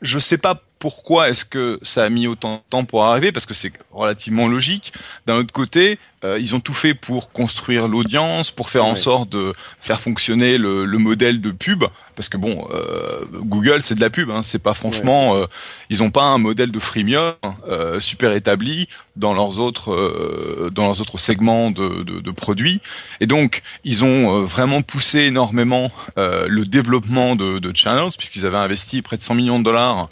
je 0.00 0.18
sais 0.18 0.38
pas 0.38 0.62
pourquoi 0.78 1.28
est-ce 1.28 1.44
que 1.44 1.78
ça 1.82 2.04
a 2.04 2.08
mis 2.08 2.26
autant 2.26 2.56
de 2.56 2.62
temps 2.70 2.84
pour 2.84 3.04
arriver? 3.04 3.32
Parce 3.32 3.46
que 3.46 3.54
c'est 3.54 3.72
relativement 3.90 4.48
logique. 4.48 4.92
D'un 5.26 5.36
autre 5.36 5.52
côté, 5.52 5.98
euh, 6.24 6.38
ils 6.40 6.54
ont 6.54 6.60
tout 6.60 6.74
fait 6.74 6.94
pour 6.94 7.30
construire 7.30 7.86
l'audience, 7.86 8.50
pour 8.50 8.70
faire 8.70 8.84
en 8.84 8.96
sorte 8.96 9.30
de 9.30 9.52
faire 9.80 10.00
fonctionner 10.00 10.58
le, 10.58 10.84
le, 10.84 10.98
modèle 10.98 11.40
de 11.40 11.52
pub. 11.52 11.84
Parce 12.16 12.28
que 12.28 12.36
bon, 12.36 12.66
euh, 12.72 13.24
Google 13.32 13.82
c'est 13.82 13.94
de 13.94 14.00
la 14.00 14.10
pub, 14.10 14.30
hein, 14.30 14.42
c'est 14.42 14.60
pas 14.60 14.74
franchement, 14.74 15.36
euh, 15.36 15.46
ils 15.90 16.02
ont 16.02 16.10
pas 16.10 16.24
un 16.24 16.38
modèle 16.38 16.72
de 16.72 16.78
freemium 16.80 17.34
euh, 17.68 18.00
super 18.00 18.32
établi 18.32 18.88
dans 19.14 19.32
leurs 19.32 19.60
autres 19.60 19.92
euh, 19.92 20.70
dans 20.72 20.86
leurs 20.86 21.00
autres 21.00 21.18
segments 21.18 21.70
de, 21.70 22.02
de, 22.02 22.18
de, 22.18 22.30
produits. 22.32 22.80
Et 23.20 23.26
donc 23.26 23.62
ils 23.84 24.02
ont 24.02 24.42
vraiment 24.42 24.82
poussé 24.82 25.20
énormément 25.20 25.92
le 26.16 26.64
développement 26.64 27.36
de, 27.36 27.60
de 27.60 27.76
channels 27.76 28.10
puisqu'ils 28.16 28.44
avaient 28.44 28.58
investi 28.58 29.02
près 29.02 29.16
de 29.16 29.22
100 29.22 29.34
millions 29.34 29.58
de 29.60 29.64
dollars 29.64 30.08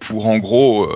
pour 0.00 0.26
en 0.26 0.38
gros 0.38 0.90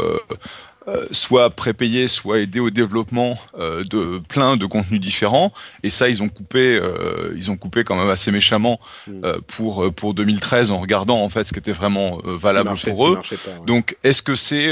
euh, 0.88 1.06
soit 1.12 1.50
prépayé, 1.50 2.08
soit 2.08 2.40
aider 2.40 2.58
au 2.58 2.70
développement 2.70 3.38
euh, 3.56 3.84
de 3.84 4.20
plein 4.28 4.56
de 4.56 4.66
contenus 4.66 5.00
différents. 5.00 5.52
Et 5.84 5.90
ça, 5.90 6.08
ils 6.08 6.22
ont 6.22 6.28
coupé, 6.28 6.76
euh, 6.76 7.32
ils 7.36 7.52
ont 7.52 7.56
coupé 7.56 7.84
quand 7.84 7.94
même 7.94 8.08
assez 8.08 8.32
méchamment 8.32 8.80
mm. 9.06 9.22
pour 9.46 9.92
pour 9.94 10.14
2013 10.14 10.72
en 10.72 10.80
regardant 10.80 11.22
en 11.22 11.28
fait 11.28 11.44
ce 11.44 11.52
qui 11.52 11.60
était 11.60 11.72
vraiment 11.72 12.18
valable 12.24 12.74
pour 12.82 13.08
eux. 13.08 13.20
Donc, 13.66 13.96
est-ce 14.02 14.22
que 14.22 14.34
c'est 14.34 14.70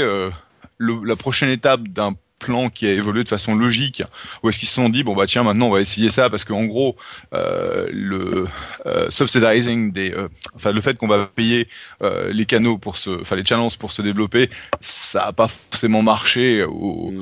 la 0.79 1.15
prochaine 1.15 1.49
étape 1.49 1.87
d'un 1.87 2.13
plan 2.41 2.69
qui 2.69 2.87
a 2.87 2.91
évolué 2.91 3.23
de 3.23 3.29
façon 3.29 3.55
logique 3.55 4.03
ou 4.41 4.49
est-ce 4.49 4.59
qu'ils 4.59 4.67
se 4.67 4.75
sont 4.75 4.89
dit 4.89 5.03
bon 5.03 5.15
bah 5.15 5.25
tiens 5.27 5.43
maintenant 5.43 5.67
on 5.67 5.71
va 5.71 5.81
essayer 5.81 6.09
ça 6.09 6.29
parce 6.29 6.43
qu'en 6.43 6.65
gros 6.65 6.97
euh, 7.33 7.87
le 7.91 8.47
euh, 8.85 9.09
subsidizing 9.09 9.93
des 9.93 10.11
euh, 10.11 10.27
enfin 10.55 10.71
le 10.71 10.81
fait 10.81 10.97
qu'on 10.97 11.07
va 11.07 11.27
payer 11.27 11.67
euh, 12.01 12.31
les 12.33 12.45
canaux 12.45 12.77
pour 12.77 12.97
se 12.97 13.21
enfin 13.21 13.35
les 13.35 13.45
challenges 13.45 13.77
pour 13.77 13.91
se 13.91 14.01
développer 14.01 14.49
ça 14.79 15.27
a 15.27 15.33
pas 15.33 15.47
forcément 15.47 16.01
marché 16.01 16.63
au, 16.63 17.13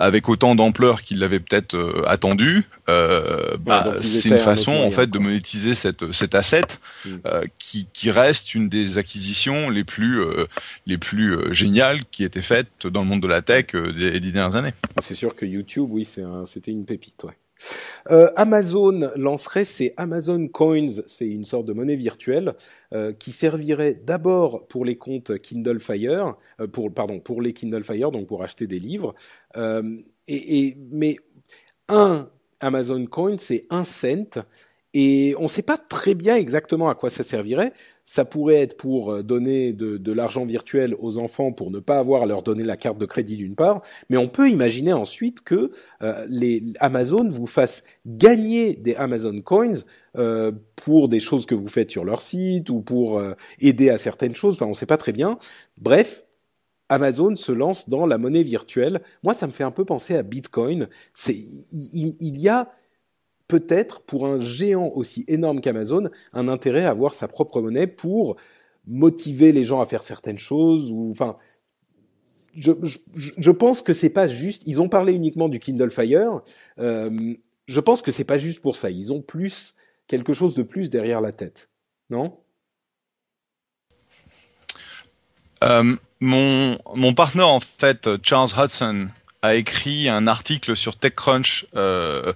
avec 0.00 0.30
autant 0.30 0.54
d'ampleur 0.54 1.02
qu'il 1.02 1.18
l'avait 1.18 1.40
peut-être 1.40 1.74
euh, 1.74 2.02
attendu, 2.06 2.64
euh, 2.88 3.56
bah, 3.58 3.96
c'est 4.00 4.30
une 4.30 4.38
façon 4.38 4.72
en 4.72 4.90
fait 4.90 5.10
de 5.10 5.18
monétiser 5.18 5.74
cette 5.74 6.10
cet 6.12 6.34
asset 6.34 6.62
mm. 7.04 7.10
euh, 7.26 7.42
qui, 7.58 7.86
qui 7.92 8.10
reste 8.10 8.54
une 8.54 8.70
des 8.70 8.96
acquisitions 8.96 9.68
les 9.68 9.84
plus 9.84 10.22
euh, 10.22 10.46
les 10.86 10.96
plus 10.96 11.52
géniales 11.52 12.00
qui 12.10 12.24
étaient 12.24 12.40
faites 12.40 12.86
dans 12.86 13.02
le 13.02 13.06
monde 13.06 13.22
de 13.22 13.28
la 13.28 13.42
tech 13.42 13.66
des, 13.74 14.18
des 14.18 14.32
dernières 14.32 14.56
années. 14.56 14.72
C'est 15.00 15.14
sûr 15.14 15.36
que 15.36 15.44
YouTube, 15.44 15.86
oui, 15.90 16.08
c'était 16.46 16.70
une 16.70 16.86
pépite, 16.86 17.22
ouais. 17.24 17.36
Euh, 18.10 18.30
Amazon 18.36 19.10
lancerait 19.16 19.64
ses 19.64 19.92
Amazon 19.96 20.48
Coins, 20.48 21.02
c'est 21.06 21.26
une 21.26 21.44
sorte 21.44 21.66
de 21.66 21.72
monnaie 21.72 21.96
virtuelle 21.96 22.54
euh, 22.94 23.12
qui 23.12 23.32
servirait 23.32 23.94
d'abord 23.94 24.66
pour 24.68 24.84
les 24.84 24.96
comptes 24.96 25.38
Kindle 25.40 25.80
Fire, 25.80 26.36
euh, 26.60 26.66
pour 26.66 26.92
pardon 26.92 27.20
pour 27.20 27.42
les 27.42 27.52
Kindle 27.52 27.84
Fire, 27.84 28.10
donc 28.10 28.26
pour 28.26 28.42
acheter 28.42 28.66
des 28.66 28.78
livres. 28.78 29.14
Et, 30.26 30.76
mais 30.90 31.16
un 31.88 32.28
Amazon 32.60 33.04
Coin, 33.06 33.36
c'est 33.38 33.66
un 33.70 33.84
cent. 33.84 34.44
Et 34.92 35.34
on 35.38 35.44
ne 35.44 35.48
sait 35.48 35.62
pas 35.62 35.78
très 35.78 36.14
bien 36.14 36.36
exactement 36.36 36.88
à 36.88 36.94
quoi 36.94 37.10
ça 37.10 37.22
servirait. 37.22 37.72
Ça 38.12 38.24
pourrait 38.24 38.56
être 38.56 38.76
pour 38.76 39.12
euh, 39.12 39.22
donner 39.22 39.72
de, 39.72 39.96
de 39.96 40.12
l'argent 40.12 40.44
virtuel 40.44 40.96
aux 40.98 41.16
enfants 41.16 41.52
pour 41.52 41.70
ne 41.70 41.78
pas 41.78 41.98
avoir 42.00 42.22
à 42.22 42.26
leur 42.26 42.42
donner 42.42 42.64
la 42.64 42.76
carte 42.76 42.98
de 42.98 43.06
crédit 43.06 43.36
d'une 43.36 43.54
part, 43.54 43.82
mais 44.08 44.16
on 44.16 44.26
peut 44.26 44.50
imaginer 44.50 44.92
ensuite 44.92 45.42
que 45.42 45.70
euh, 46.02 46.26
les 46.28 46.60
Amazon 46.80 47.28
vous 47.28 47.46
fassent 47.46 47.84
gagner 48.06 48.74
des 48.74 48.96
Amazon 48.96 49.40
Coins 49.42 49.84
euh, 50.18 50.50
pour 50.74 51.08
des 51.08 51.20
choses 51.20 51.46
que 51.46 51.54
vous 51.54 51.68
faites 51.68 51.92
sur 51.92 52.04
leur 52.04 52.20
site 52.20 52.68
ou 52.68 52.80
pour 52.80 53.20
euh, 53.20 53.34
aider 53.60 53.90
à 53.90 53.96
certaines 53.96 54.34
choses. 54.34 54.56
Enfin, 54.56 54.66
on 54.66 54.70
ne 54.70 54.74
sait 54.74 54.86
pas 54.86 54.96
très 54.96 55.12
bien. 55.12 55.38
Bref, 55.78 56.24
Amazon 56.88 57.36
se 57.36 57.52
lance 57.52 57.88
dans 57.88 58.06
la 58.06 58.18
monnaie 58.18 58.42
virtuelle. 58.42 59.02
Moi, 59.22 59.34
ça 59.34 59.46
me 59.46 59.52
fait 59.52 59.62
un 59.62 59.70
peu 59.70 59.84
penser 59.84 60.16
à 60.16 60.24
Bitcoin. 60.24 60.88
C'est 61.14 61.36
il 61.36 62.40
y 62.40 62.48
a 62.48 62.72
peut-être 63.50 64.02
pour 64.02 64.26
un 64.28 64.38
géant 64.38 64.90
aussi 64.94 65.24
énorme 65.26 65.60
qu'Amazon 65.60 66.08
un 66.32 66.46
intérêt 66.46 66.84
à 66.84 66.90
avoir 66.90 67.14
sa 67.14 67.26
propre 67.26 67.60
monnaie 67.60 67.88
pour 67.88 68.36
motiver 68.86 69.50
les 69.50 69.64
gens 69.64 69.80
à 69.80 69.86
faire 69.86 70.04
certaines 70.04 70.38
choses 70.38 70.92
enfin 71.10 71.36
je 72.56 73.50
pense 73.50 73.82
que 73.82 73.92
c'est 73.92 74.08
pas 74.08 74.28
juste 74.28 74.62
ils 74.66 74.80
ont 74.80 74.88
parlé 74.88 75.12
uniquement 75.14 75.48
du 75.48 75.58
Kindle 75.58 75.90
Fire 75.90 76.42
euh, 76.78 77.34
je 77.66 77.80
pense 77.80 78.02
que 78.02 78.12
c'est 78.12 78.24
pas 78.24 78.38
juste 78.38 78.60
pour 78.60 78.76
ça 78.76 78.88
ils 78.88 79.12
ont 79.12 79.20
plus 79.20 79.74
quelque 80.06 80.32
chose 80.32 80.54
de 80.54 80.62
plus 80.62 80.88
derrière 80.88 81.20
la 81.20 81.32
tête 81.32 81.68
non? 82.08 82.38
Euh, 85.64 85.96
mon 86.20 86.78
mon 86.94 87.14
partenaire 87.14 87.48
en 87.48 87.60
fait 87.60 88.08
Charles 88.22 88.50
Hudson 88.56 89.08
a 89.42 89.54
écrit 89.56 90.08
un 90.08 90.26
article 90.28 90.76
sur 90.76 90.96
TechCrunch 90.96 91.66
euh, 91.74 92.32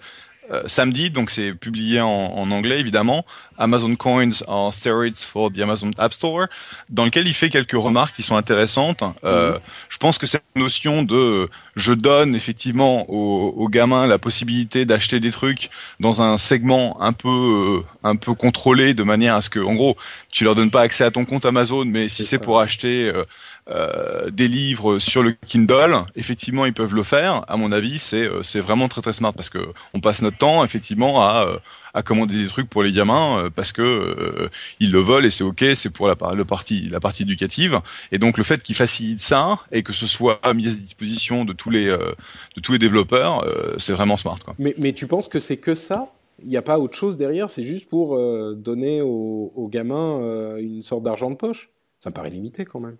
euh, 0.50 0.62
samedi, 0.66 1.10
donc 1.10 1.30
c'est 1.30 1.54
publié 1.54 2.00
en, 2.00 2.08
en, 2.08 2.50
anglais 2.50 2.78
évidemment, 2.78 3.24
Amazon 3.56 3.96
Coins 3.96 4.42
are 4.46 4.74
steroids 4.74 5.24
for 5.26 5.50
the 5.50 5.60
Amazon 5.60 5.90
App 5.98 6.12
Store, 6.12 6.48
dans 6.90 7.04
lequel 7.04 7.26
il 7.26 7.32
fait 7.32 7.48
quelques 7.48 7.72
remarques 7.72 8.14
qui 8.14 8.22
sont 8.22 8.36
intéressantes. 8.36 9.02
Euh, 9.24 9.52
mhm. 9.52 9.60
Je 9.88 9.98
pense 9.98 10.18
que 10.18 10.26
cette 10.26 10.44
notion 10.56 11.02
de 11.02 11.48
je 11.76 11.92
donne 11.92 12.34
effectivement 12.34 13.10
aux, 13.10 13.54
aux 13.56 13.68
gamins 13.68 14.06
la 14.06 14.18
possibilité 14.18 14.84
d'acheter 14.84 15.20
des 15.20 15.30
trucs 15.30 15.70
dans 16.00 16.22
un 16.22 16.38
segment 16.38 17.00
un 17.00 17.12
peu 17.12 17.28
euh, 17.28 17.84
un 18.02 18.16
peu 18.16 18.34
contrôlé 18.34 18.94
de 18.94 19.02
manière 19.02 19.34
à 19.34 19.40
ce 19.40 19.50
que, 19.50 19.60
en 19.60 19.74
gros, 19.74 19.96
tu 20.30 20.44
leur 20.44 20.54
donnes 20.54 20.70
pas 20.70 20.82
accès 20.82 21.04
à 21.04 21.10
ton 21.10 21.24
compte 21.24 21.44
Amazon, 21.44 21.84
mais 21.84 22.08
si 22.08 22.24
c'est 22.24 22.38
pour 22.38 22.60
acheter 22.60 23.08
euh, 23.08 23.24
euh, 23.70 24.28
des 24.28 24.46
livres 24.46 24.98
sur 24.98 25.22
le 25.22 25.32
Kindle, 25.46 26.04
effectivement, 26.16 26.66
ils 26.66 26.74
peuvent 26.74 26.94
le 26.94 27.02
faire. 27.02 27.46
À 27.48 27.56
mon 27.56 27.72
avis, 27.72 27.98
c'est 27.98 28.28
euh, 28.28 28.42
c'est 28.42 28.60
vraiment 28.60 28.88
très 28.88 29.00
très 29.00 29.14
smart 29.14 29.32
parce 29.32 29.48
que 29.48 29.58
on 29.94 30.00
passe 30.00 30.20
notre 30.20 30.36
temps 30.36 30.66
effectivement 30.66 31.22
à 31.22 31.46
euh, 31.48 31.56
à 31.94 32.02
commander 32.02 32.34
des 32.42 32.48
trucs 32.48 32.68
pour 32.68 32.82
les 32.82 32.92
gamins 32.92 33.48
parce 33.54 33.72
que 33.72 34.50
ils 34.80 34.92
le 34.92 35.00
veulent 35.00 35.24
et 35.24 35.30
c'est 35.30 35.44
ok, 35.44 35.64
c'est 35.74 35.90
pour 35.90 36.06
la, 36.08 36.16
le 36.34 36.44
partie 36.44 36.88
la 36.90 37.00
partie 37.00 37.22
éducative. 37.22 37.80
Et 38.12 38.18
donc 38.18 38.36
le 38.36 38.44
fait 38.44 38.62
qu'ils 38.62 38.76
facilitent 38.76 39.22
ça 39.22 39.58
et 39.72 39.82
que 39.82 39.92
ce 39.92 40.06
soit 40.06 40.40
mis 40.54 40.66
à 40.66 40.70
disposition 40.70 41.44
de 41.44 41.52
tous 41.52 41.70
les 41.70 41.86
de 41.86 42.60
tous 42.60 42.72
les 42.72 42.78
développeurs, 42.78 43.46
c'est 43.78 43.92
vraiment 43.92 44.16
smart. 44.16 44.38
Quoi. 44.44 44.54
Mais 44.58 44.74
mais 44.78 44.92
tu 44.92 45.06
penses 45.06 45.28
que 45.28 45.40
c'est 45.40 45.56
que 45.56 45.74
ça? 45.74 46.08
Il 46.42 46.48
n'y 46.48 46.56
a 46.56 46.62
pas 46.62 46.78
autre 46.80 46.98
chose 46.98 47.16
derrière, 47.16 47.48
c'est 47.48 47.62
juste 47.62 47.88
pour 47.88 48.18
donner 48.56 49.00
aux, 49.00 49.52
aux 49.54 49.68
gamins 49.68 50.18
une 50.58 50.82
sorte 50.82 51.04
d'argent 51.04 51.30
de 51.30 51.36
poche? 51.36 51.70
Ça 52.00 52.10
me 52.10 52.14
paraît 52.14 52.28
limité 52.28 52.66
quand 52.66 52.80
même. 52.80 52.96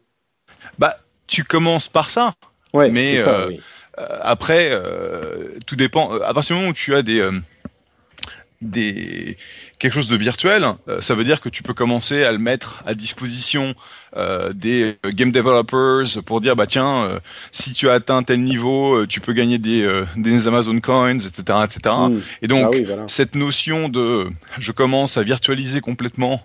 Bah, 0.79 0.97
tu 1.27 1.45
commences 1.45 1.89
par 1.89 2.11
ça. 2.11 2.35
Ouais, 2.73 2.91
mais 2.91 3.19
ça, 3.19 3.49
oui. 3.49 3.61
euh, 3.99 4.19
après, 4.23 4.71
euh, 4.71 5.59
tout 5.67 5.77
dépend. 5.77 6.13
À 6.13 6.33
partir 6.33 6.57
du 6.57 6.61
moment 6.61 6.71
où 6.71 6.75
tu 6.75 6.95
as 6.95 7.03
des 7.03 7.21
euh, 7.21 7.33
des 8.65 9.37
quelque 9.79 9.95
chose 9.95 10.09
de 10.09 10.17
virtuel, 10.17 10.65
euh, 10.89 11.01
ça 11.01 11.15
veut 11.15 11.25
dire 11.25 11.41
que 11.41 11.49
tu 11.49 11.63
peux 11.63 11.75
commencer 11.75 12.25
à 12.25 12.33
le 12.33 12.39
mettre 12.39 12.83
à 12.87 12.95
disposition 12.95 13.75
euh, 14.17 14.53
des 14.53 14.97
game 15.07 15.33
developers 15.33 16.23
pour 16.25 16.41
dire 16.41 16.57
bah 16.57 16.67
tiens 16.67 17.05
euh, 17.05 17.19
si 17.51 17.73
tu 17.73 17.89
as 17.89 17.95
atteint 17.95 18.23
tel 18.23 18.41
niveau 18.41 19.05
tu 19.07 19.21
peux 19.21 19.33
gagner 19.33 19.59
des, 19.59 19.87
des 20.17 20.49
Amazon 20.49 20.79
coins 20.81 21.19
etc 21.19 21.59
etc 21.65 21.81
Mmh. 21.85 22.21
et 22.43 22.49
donc 22.49 22.65
Ah 22.67 22.71
oui, 22.73 22.85
voilà. 22.85 23.03
cette 23.09 23.35
notion 23.35 23.89
de 23.89 24.29
je 24.59 24.73
commence 24.73 25.19
à 25.19 25.23
virtualiser 25.23 25.81
complètement 25.81 26.43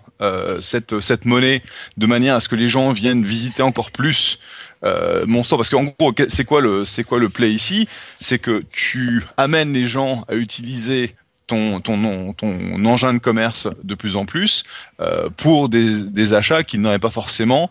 cette 0.60 1.00
cette 1.00 1.24
monnaie 1.24 1.62
de 1.96 2.06
manière 2.06 2.34
à 2.34 2.40
ce 2.40 2.48
que 2.48 2.56
les 2.56 2.68
gens 2.68 2.92
viennent 2.92 3.24
visiter 3.24 3.62
encore 3.62 3.90
plus 3.90 4.38
euh, 4.82 5.24
mon 5.26 5.42
store 5.42 5.58
parce 5.58 5.70
qu'en 5.70 5.84
gros 5.84 6.12
c'est 6.28 6.44
quoi 6.44 6.60
le 6.60 6.84
c'est 6.84 7.04
quoi 7.04 7.18
le 7.18 7.28
play 7.28 7.52
ici? 7.52 7.86
C'est 8.18 8.38
que 8.38 8.62
tu 8.72 9.22
amènes 9.36 9.72
les 9.72 9.86
gens 9.86 10.24
à 10.28 10.34
utiliser 10.34 11.14
ton 11.50 12.32
ton 12.32 12.84
engin 12.84 13.12
de 13.14 13.18
commerce 13.18 13.68
de 13.82 13.94
plus 13.94 14.14
en 14.16 14.24
plus 14.24 14.64
euh, 15.00 15.28
pour 15.36 15.68
des, 15.68 16.02
des 16.02 16.32
achats 16.34 16.62
qu'ils 16.62 16.80
n'auraient 16.80 16.98
pas 17.00 17.10
forcément 17.10 17.70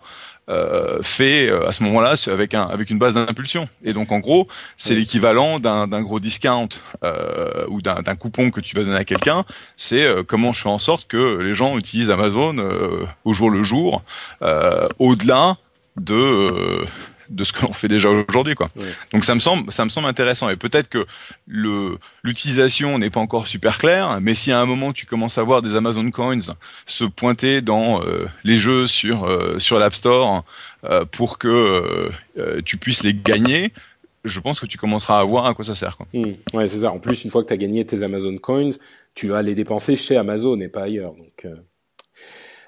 euh, 0.49 0.99
fait 1.01 1.47
euh, 1.47 1.67
à 1.67 1.73
ce 1.73 1.83
moment-là 1.83 2.15
avec 2.27 2.53
un 2.53 2.63
avec 2.63 2.89
une 2.89 2.99
base 2.99 3.13
d'impulsion 3.13 3.69
et 3.83 3.93
donc 3.93 4.11
en 4.11 4.19
gros 4.19 4.47
c'est 4.77 4.93
Oui. 4.93 4.99
l'équivalent 5.01 5.59
d'un 5.59 5.87
d'un 5.87 6.01
gros 6.01 6.19
discount 6.19 6.69
ou 7.69 7.81
d'un 7.81 8.15
coupon 8.15 8.51
que 8.51 8.59
tu 8.59 8.75
vas 8.75 8.83
donner 8.83 8.97
à 8.97 9.05
quelqu'un 9.05 9.43
c'est 9.75 10.05
comment 10.27 10.51
je 10.53 10.61
fais 10.61 10.69
en 10.69 10.79
sorte 10.79 11.07
que 11.07 11.37
les 11.39 11.53
gens 11.53 11.77
utilisent 11.77 12.11
Amazon 12.11 12.55
au 13.23 13.33
jour 13.33 13.49
le 13.49 13.63
jour 13.63 14.03
au-delà 14.99 15.55
de 15.97 16.85
de 17.29 17.43
ce 17.43 17.53
que 17.53 17.61
l'on 17.61 17.73
fait 17.73 17.87
déjà 17.87 18.09
aujourd'hui 18.09 18.55
quoi. 18.55 18.69
Ouais. 18.75 18.85
Donc 19.13 19.25
ça 19.25 19.35
me 19.35 19.39
semble 19.39 19.71
ça 19.71 19.85
me 19.85 19.89
semble 19.89 20.07
intéressant 20.07 20.49
et 20.49 20.55
peut-être 20.55 20.89
que 20.89 21.05
le 21.47 21.97
l'utilisation 22.23 22.97
n'est 22.97 23.09
pas 23.09 23.19
encore 23.19 23.47
super 23.47 23.77
claire 23.77 24.19
mais 24.21 24.35
si 24.35 24.51
à 24.51 24.59
un 24.59 24.65
moment 24.65 24.93
tu 24.93 25.05
commences 25.05 25.37
à 25.37 25.43
voir 25.43 25.61
des 25.61 25.75
Amazon 25.75 26.09
Coins 26.11 26.53
se 26.85 27.03
pointer 27.03 27.61
dans 27.61 28.03
euh, 28.03 28.27
les 28.43 28.57
jeux 28.57 28.87
sur 28.87 29.25
euh, 29.25 29.59
sur 29.59 29.79
l'App 29.79 29.93
Store 29.93 30.43
euh, 30.83 31.05
pour 31.05 31.37
que 31.37 32.09
tu 32.65 32.77
puisses 32.77 33.03
les 33.03 33.13
gagner, 33.13 33.73
je 34.23 34.39
pense 34.39 34.59
que 34.59 34.65
tu 34.65 34.77
commenceras 34.77 35.19
à 35.19 35.23
voir 35.23 35.45
à 35.45 35.53
quoi 35.53 35.65
ça 35.65 35.75
sert 35.75 35.97
quoi. 35.97 36.07
Mmh. 36.13 36.31
Ouais, 36.53 36.67
c'est 36.67 36.79
ça. 36.79 36.91
En 36.91 36.99
plus, 36.99 37.23
une 37.23 37.31
fois 37.31 37.43
que 37.43 37.47
tu 37.47 37.53
as 37.53 37.57
gagné 37.57 37.85
tes 37.85 38.01
Amazon 38.03 38.37
Coins, 38.37 38.71
tu 39.13 39.27
vas 39.27 39.41
les 39.41 39.55
dépenser 39.55 39.95
chez 39.95 40.15
Amazon 40.15 40.59
et 40.61 40.69
pas 40.69 40.83
ailleurs. 40.83 41.13
Donc, 41.13 41.45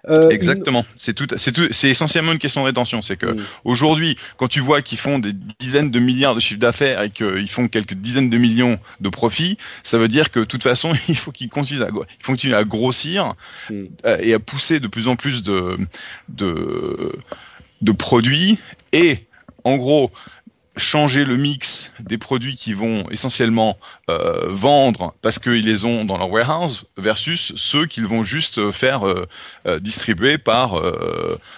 euh... 0.10 0.30
Exactement. 0.30 0.86
C'est 0.98 1.14
tout, 1.14 1.28
c'est 1.38 1.52
tout, 1.52 1.68
c'est 1.72 1.90
essentiellement 1.90 2.32
une 2.32 2.40
question 2.40 2.62
de 2.62 2.66
rétention. 2.68 3.02
C'est 3.02 3.18
que 3.18 3.36
aujourd'hui, 3.64 4.18
quand 4.38 4.48
tu 4.48 4.60
vois 4.60 4.82
qu'ils 4.82 4.98
font 4.98 5.20
des 5.20 5.34
dizaines 5.60 5.92
de 5.92 6.00
milliards 6.00 6.36
de 6.36 6.40
chiffres 6.40 6.60
d'affaires 6.60 7.02
et 7.02 7.10
qu'ils 7.10 7.50
font 7.50 7.68
quelques 7.68 7.94
dizaines 7.94 8.30
de 8.30 8.38
millions 8.38 8.80
de 9.00 9.10
profits, 9.10 9.58
ça 9.84 9.98
veut 9.98 10.08
dire 10.08 10.32
que 10.32 10.40
de 10.40 10.46
toute 10.46 10.64
façon, 10.64 10.94
il 11.08 11.16
faut 11.16 11.32
qu'ils 11.32 11.50
continuent 11.50 11.84
à, 11.84 11.90
ils 12.20 12.26
continuent 12.26 12.56
à 12.56 12.64
grossir 12.64 13.36
Mm. 13.70 13.86
euh, 14.06 14.18
et 14.22 14.34
à 14.34 14.40
pousser 14.40 14.80
de 14.80 14.88
plus 14.88 15.08
en 15.08 15.16
plus 15.16 15.44
de, 15.44 15.78
de, 16.30 17.12
de 17.82 17.92
produits 17.92 18.58
et, 18.92 19.26
en 19.64 19.78
gros, 19.78 20.12
changer 20.78 21.26
le 21.26 21.36
mix 21.36 21.92
des 22.00 22.18
produits 22.18 22.56
qui 22.56 22.74
vont 22.74 23.04
essentiellement 23.12 23.78
euh, 24.10 24.46
vendre 24.48 25.14
parce 25.22 25.38
qu'ils 25.38 25.66
les 25.66 25.84
ont 25.86 26.06
dans 26.06 26.18
leur 26.18 26.30
warehouse 26.32 26.86
versus 26.98 27.54
ceux 27.58 27.86
qu'ils 27.86 28.08
vont 28.08 28.24
juste 28.24 28.72
faire 28.72 29.06
euh, 29.06 29.28
euh, 29.66 29.80
distribuer 29.80 30.38
par 30.38 30.82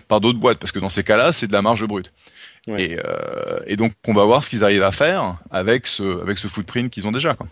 par 0.07 0.19
d'autres 0.19 0.39
boîtes 0.39 0.57
parce 0.57 0.71
que 0.71 0.79
dans 0.79 0.89
ces 0.89 1.03
cas-là 1.03 1.31
c'est 1.31 1.47
de 1.47 1.53
la 1.53 1.61
marge 1.61 1.85
brute 1.85 2.11
Ouais. 2.65 2.97
et, 3.67 3.71
et 3.73 3.75
donc 3.75 3.91
on 4.07 4.13
va 4.13 4.23
voir 4.23 4.41
ce 4.41 4.49
qu'ils 4.49 4.63
arrivent 4.63 4.83
à 4.83 4.93
faire 4.93 5.35
avec 5.51 5.85
ce 5.85 6.21
avec 6.21 6.37
ce 6.37 6.47
footprint 6.47 6.89
qu'ils 6.89 7.05
ont 7.05 7.11
déjà 7.11 7.33
quoi. 7.33 7.45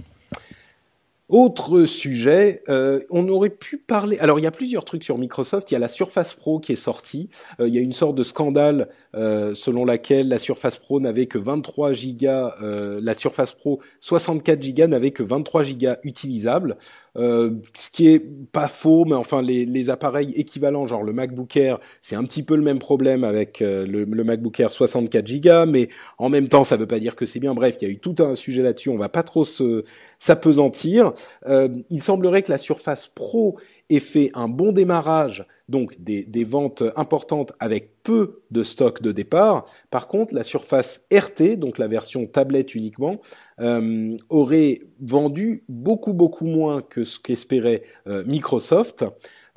Autre 1.32 1.86
sujet, 1.86 2.62
euh, 2.68 3.00
on 3.10 3.30
aurait 3.30 3.52
pu 3.52 3.78
parler. 3.78 4.20
Alors, 4.20 4.38
il 4.38 4.42
y 4.42 4.48
a 4.48 4.52
plusieurs 4.52 4.84
trucs 4.84 5.06
sur 5.06 5.18
Microsoft. 5.18 5.72
Il 5.72 5.76
y 5.76 5.78
a 5.78 5.80
la 5.80 5.88
Surface 5.88 6.34
Pro 6.34 6.60
qui 6.60 6.74
est 6.74 6.76
sortie. 6.76 7.30
Euh, 7.62 7.70
il 7.70 7.74
y 7.74 7.78
a 7.78 7.82
une 7.82 7.94
sorte 7.94 8.16
de 8.16 8.24
scandale 8.24 8.90
euh, 9.16 9.54
selon 9.56 9.86
laquelle 9.86 10.28
la 10.28 10.40
Surface 10.40 10.78
Pro 10.78 11.00
n'avait 11.00 11.28
que 11.28 11.38
23 11.38 11.94
gigas. 11.94 12.54
la 12.60 13.14
Surface 13.14 13.54
Pro 13.54 13.80
64 14.02 14.62
gigas 14.62 14.88
n'avait 14.88 15.12
que 15.12 15.24
23 15.24 15.64
gigas 15.64 16.00
utilisables. 16.04 16.76
Euh, 17.18 17.52
ce 17.74 17.90
qui 17.90 18.08
est 18.08 18.20
pas 18.52 18.70
faux, 18.70 19.04
mais 19.06 19.16
enfin 19.16 19.42
les, 19.42 19.66
les 19.66 19.90
appareils 19.90 20.32
équivalents, 20.36 20.86
genre 20.86 21.04
le 21.04 21.12
MacBook 21.12 21.58
Air, 21.58 21.80
c'est 22.02 22.16
un 22.16 22.24
petit 22.24 22.42
peu 22.42 22.56
le 22.56 22.62
même 22.62 22.80
problème 22.80 23.26
avec 23.26 23.62
euh, 23.62 23.86
le, 23.86 24.06
le 24.06 24.24
MacBook 24.24 24.58
Air 24.60 24.72
64 24.72 25.28
gigas, 25.28 25.66
mais 25.66 25.90
en 26.18 26.30
même 26.30 26.48
temps, 26.48 26.64
ça 26.64 26.78
veut 26.78 26.88
pas 26.88 27.00
dire 27.00 27.16
que 27.18 27.26
c'est 27.26 27.40
bien. 27.40 27.54
Bref, 27.54 27.76
il 27.82 27.88
y 27.88 27.92
a 27.92 27.94
eu 27.94 28.00
tout 28.00 28.16
un 28.20 28.36
sujet 28.36 28.62
là-dessus. 28.62 28.90
On 28.90 28.98
va 28.98 29.10
pas 29.10 29.24
trop 29.24 29.44
se 29.44 29.84
s'apesantir. 30.18 31.12
Euh, 31.48 31.68
il 31.90 32.02
semblerait 32.02 32.44
que 32.44 32.52
la 32.52 32.58
Surface 32.58 33.08
Pro 33.08 33.58
ait 33.96 34.00
fait 34.00 34.32
un 34.34 34.48
bon 34.48 34.72
démarrage, 34.72 35.46
donc 35.70 35.96
des, 36.00 36.44
ventes 36.44 36.84
importantes 36.96 37.54
avec 37.60 38.02
peu 38.04 38.42
de 38.52 38.64
stock 38.64 39.02
de 39.02 39.12
départ. 39.12 39.66
Par 39.90 40.08
contre, 40.08 40.34
la 40.34 40.44
Surface 40.44 41.02
RT, 41.14 41.58
donc 41.58 41.78
la 41.78 41.88
version 41.88 42.26
tablette 42.26 42.76
uniquement, 42.76 43.22
euh, 43.60 44.18
aurait 44.30 44.80
vendu 45.00 45.64
beaucoup 45.70 46.14
beaucoup 46.14 46.46
moins 46.46 46.82
que 46.82 47.04
ce 47.04 47.20
qu'espérait 47.20 47.84
euh, 48.08 48.24
Microsoft. 48.26 49.06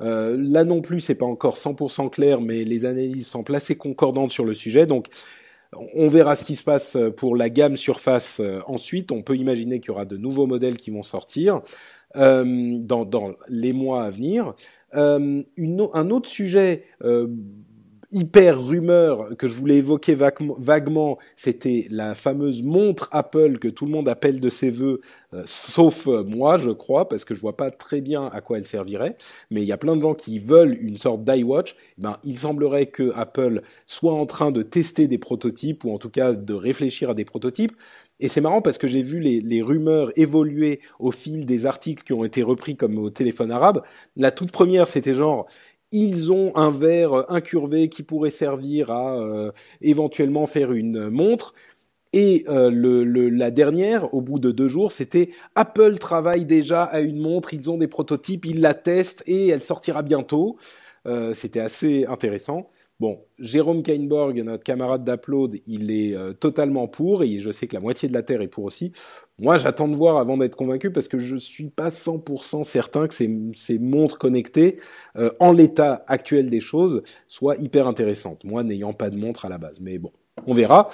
Euh, 0.01 0.37
là 0.39 0.63
non 0.63 0.81
plus, 0.81 0.99
c'est 0.99 1.15
pas 1.15 1.25
encore 1.25 1.57
100% 1.57 2.09
clair, 2.09 2.41
mais 2.41 2.63
les 2.63 2.85
analyses 2.85 3.27
semblent 3.27 3.55
assez 3.55 3.75
concordantes 3.75 4.31
sur 4.31 4.45
le 4.45 4.53
sujet. 4.53 4.85
Donc, 4.85 5.07
on 5.93 6.07
verra 6.07 6.35
ce 6.35 6.45
qui 6.45 6.55
se 6.55 6.63
passe 6.63 6.97
pour 7.17 7.35
la 7.35 7.49
gamme 7.49 7.75
Surface 7.75 8.39
euh, 8.39 8.61
ensuite. 8.67 9.11
On 9.11 9.21
peut 9.21 9.35
imaginer 9.35 9.79
qu'il 9.79 9.89
y 9.89 9.91
aura 9.91 10.05
de 10.05 10.17
nouveaux 10.17 10.47
modèles 10.47 10.77
qui 10.77 10.91
vont 10.91 11.03
sortir 11.03 11.61
euh, 12.15 12.77
dans, 12.79 13.33
les 13.49 13.73
mois 13.73 14.03
à 14.03 14.09
venir. 14.09 14.53
Euh, 14.93 15.43
un 15.93 16.09
autre 16.09 16.29
sujet 16.29 16.83
euh, 17.03 17.27
hyper 18.15 18.65
rumeur 18.65 19.35
que 19.37 19.45
je 19.45 19.53
voulais 19.53 19.75
évoquer 19.75 20.15
vaguement, 20.15 21.17
c'était 21.35 21.85
la 21.91 22.15
fameuse 22.15 22.63
montre 22.63 23.09
Apple 23.11 23.59
que 23.59 23.67
tout 23.67 23.85
le 23.85 23.91
monde 23.91 24.07
appelle 24.07 24.39
de 24.39 24.49
ses 24.49 24.69
voeux, 24.69 25.01
euh, 25.33 25.43
sauf 25.45 26.07
euh, 26.07 26.23
moi, 26.23 26.57
je 26.57 26.69
crois, 26.69 27.09
parce 27.09 27.25
que 27.25 27.35
je 27.35 27.41
vois 27.41 27.57
pas 27.57 27.71
très 27.71 27.99
bien 27.99 28.27
à 28.27 28.39
quoi 28.39 28.57
elle 28.57 28.65
servirait. 28.65 29.17
Mais 29.51 29.61
il 29.61 29.67
y 29.67 29.73
a 29.73 29.77
plein 29.77 29.97
de 29.97 30.01
gens 30.01 30.13
qui 30.13 30.39
veulent 30.39 30.77
une 30.79 30.97
sorte 30.97 31.25
d'iWatch. 31.25 31.75
Eh 31.97 32.01
Ben, 32.01 32.17
il 32.23 32.37
semblerait 32.37 32.85
que 32.85 33.11
Apple 33.15 33.61
soit 33.85 34.13
en 34.13 34.25
train 34.25 34.51
de 34.51 34.61
tester 34.61 35.07
des 35.07 35.17
prototypes 35.17 35.83
ou 35.83 35.91
en 35.91 35.97
tout 35.97 36.09
cas 36.09 36.33
de 36.33 36.53
réfléchir 36.53 37.09
à 37.09 37.13
des 37.13 37.25
prototypes. 37.25 37.73
Et 38.21 38.29
c'est 38.29 38.39
marrant 38.39 38.61
parce 38.61 38.77
que 38.77 38.87
j'ai 38.87 39.01
vu 39.01 39.19
les 39.19 39.61
rumeurs 39.61 40.09
évoluer 40.17 40.79
au 40.99 41.11
fil 41.11 41.45
des 41.45 41.65
articles 41.65 42.01
qui 42.01 42.13
ont 42.13 42.23
été 42.23 42.43
repris 42.43 42.77
comme 42.77 42.97
au 42.97 43.09
téléphone 43.09 43.51
arabe. 43.51 43.81
La 44.15 44.31
toute 44.31 44.53
première, 44.53 44.87
c'était 44.87 45.13
genre 45.13 45.47
ils 45.95 46.31
ont 46.31 46.55
un 46.55 46.71
verre 46.71 47.31
incurvé 47.31 47.87
qui 47.87 48.03
pourrait 48.03 48.29
servir 48.29 48.91
à 48.91 49.17
euh, 49.17 49.51
éventuellement 49.81 50.45
faire 50.45 50.73
une 50.73 51.09
montre. 51.09 51.53
Et 52.11 52.43
euh, 52.47 52.69
la 53.31 53.51
dernière, 53.51 54.13
au 54.13 54.21
bout 54.21 54.39
de 54.39 54.51
deux 54.51 54.67
jours, 54.67 54.91
c'était 54.91 55.29
Apple 55.55 55.97
travaille 55.97 56.45
déjà 56.45 56.83
à 56.83 56.99
une 56.99 57.19
montre, 57.19 57.53
ils 57.53 57.69
ont 57.69 57.77
des 57.77 57.87
prototypes, 57.87 58.45
ils 58.45 58.61
la 58.61 58.73
testent 58.73 59.23
et 59.25 59.47
elle 59.49 59.63
sortira 59.63 60.03
bientôt. 60.03 60.57
C'était 61.33 61.59
assez 61.59 62.03
intéressant. 62.07 62.67
Bon, 62.99 63.19
Jérôme 63.37 63.83
Kainborg, 63.83 64.41
notre 64.41 64.63
camarade 64.63 65.03
d'Upload, 65.03 65.57
il 65.67 65.91
est 65.91 66.15
totalement 66.39 66.87
pour, 66.87 67.21
et 67.21 67.39
je 67.39 67.51
sais 67.51 67.67
que 67.67 67.75
la 67.75 67.79
moitié 67.79 68.09
de 68.09 68.13
la 68.15 68.23
Terre 68.23 68.41
est 68.41 68.47
pour 68.47 68.63
aussi. 68.63 68.91
Moi, 69.37 69.57
j'attends 69.57 69.87
de 69.87 69.95
voir 69.95 70.17
avant 70.17 70.37
d'être 70.37 70.55
convaincu, 70.55 70.91
parce 70.91 71.07
que 71.07 71.19
je 71.19 71.35
suis 71.35 71.69
pas 71.69 71.89
100% 71.89 72.63
certain 72.63 73.07
que 73.07 73.13
ces, 73.13 73.29
ces 73.53 73.79
montres 73.79 74.17
connectées, 74.17 74.79
en 75.39 75.51
l'état 75.51 76.05
actuel 76.07 76.49
des 76.49 76.61
choses, 76.61 77.03
soient 77.27 77.55
hyper 77.57 77.87
intéressantes. 77.87 78.43
Moi, 78.45 78.63
n'ayant 78.63 78.93
pas 78.93 79.09
de 79.09 79.17
montre 79.17 79.45
à 79.45 79.49
la 79.49 79.57
base. 79.57 79.79
Mais 79.81 79.97
bon, 79.97 80.11
on 80.47 80.53
verra. 80.53 80.89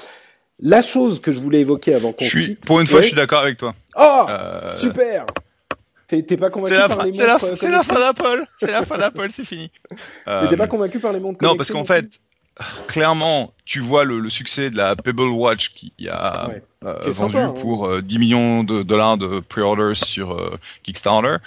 La 0.59 0.81
chose 0.81 1.19
que 1.19 1.31
je 1.31 1.39
voulais 1.39 1.61
évoquer 1.61 1.95
avant 1.95 2.13
qu'on 2.13 2.23
je 2.23 2.29
suis, 2.29 2.55
Pour 2.55 2.79
une 2.79 2.87
fois, 2.87 3.01
je 3.01 3.07
suis 3.07 3.15
d'accord 3.15 3.39
avec 3.39 3.57
toi. 3.57 3.73
Oh 3.95 4.25
euh... 4.29 4.71
Super 4.73 5.25
T'es 6.07 6.35
pas 6.35 6.49
convaincu 6.49 6.75
par 6.75 7.05
les 7.05 7.11
montres 7.11 7.55
C'est 7.55 7.69
la, 7.71 7.83
fin 7.83 7.99
d'Apple 7.99 8.45
C'est 8.57 8.71
la 8.71 8.83
fin 8.83 8.97
d'Apple, 8.97 9.27
c'est 9.29 9.45
fini. 9.45 9.71
Mais 10.27 10.49
t'es 10.49 10.57
pas 10.57 10.65
euh, 10.65 10.67
convaincu 10.67 10.99
par 10.99 11.13
les 11.13 11.21
montres 11.21 11.41
Non, 11.41 11.55
parce 11.55 11.71
qu'en 11.71 11.85
fait, 11.85 12.19
clairement, 12.87 13.53
tu 13.65 13.79
vois 13.79 14.03
le, 14.03 14.19
le, 14.19 14.29
succès 14.29 14.69
de 14.69 14.77
la 14.77 14.95
Pebble 14.95 15.29
Watch 15.29 15.69
qui 15.69 15.93
a 16.09 16.49
ouais. 16.49 16.63
euh, 16.85 17.11
vendu 17.11 17.35
sympa, 17.35 17.45
hein. 17.45 17.53
pour 17.61 17.87
euh, 17.87 18.01
10 18.01 18.19
millions 18.19 18.63
de 18.63 18.83
dollars 18.83 19.17
de 19.17 19.39
pre-orders 19.39 19.97
sur 19.97 20.31
euh, 20.31 20.57
Kickstarter. 20.83 21.37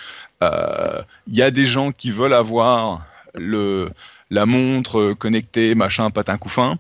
Euh, 0.43 1.03
il 1.27 1.37
y 1.37 1.43
a 1.43 1.51
des 1.51 1.65
gens 1.65 1.93
qui 1.93 2.11
veulent 2.11 2.35
avoir 2.35 3.07
le 3.35 3.91
la 4.31 4.47
montre 4.47 5.13
connectée, 5.13 5.75
machin, 5.75 6.11
patin 6.11 6.39
couffin. 6.39 6.77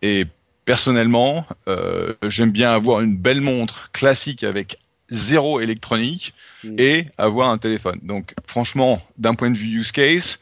Et 0.00 0.26
personnellement, 0.64 1.46
euh, 1.68 2.14
j'aime 2.26 2.50
bien 2.50 2.72
avoir 2.72 3.00
une 3.00 3.16
belle 3.16 3.40
montre 3.40 3.90
classique 3.92 4.44
avec 4.44 4.78
zéro 5.10 5.60
électronique 5.60 6.34
mm. 6.62 6.76
et 6.78 7.06
avoir 7.18 7.50
un 7.50 7.58
téléphone. 7.58 7.98
Donc 8.02 8.34
franchement, 8.46 9.02
d'un 9.18 9.34
point 9.34 9.50
de 9.50 9.56
vue 9.56 9.80
use 9.80 9.92
case, 9.92 10.38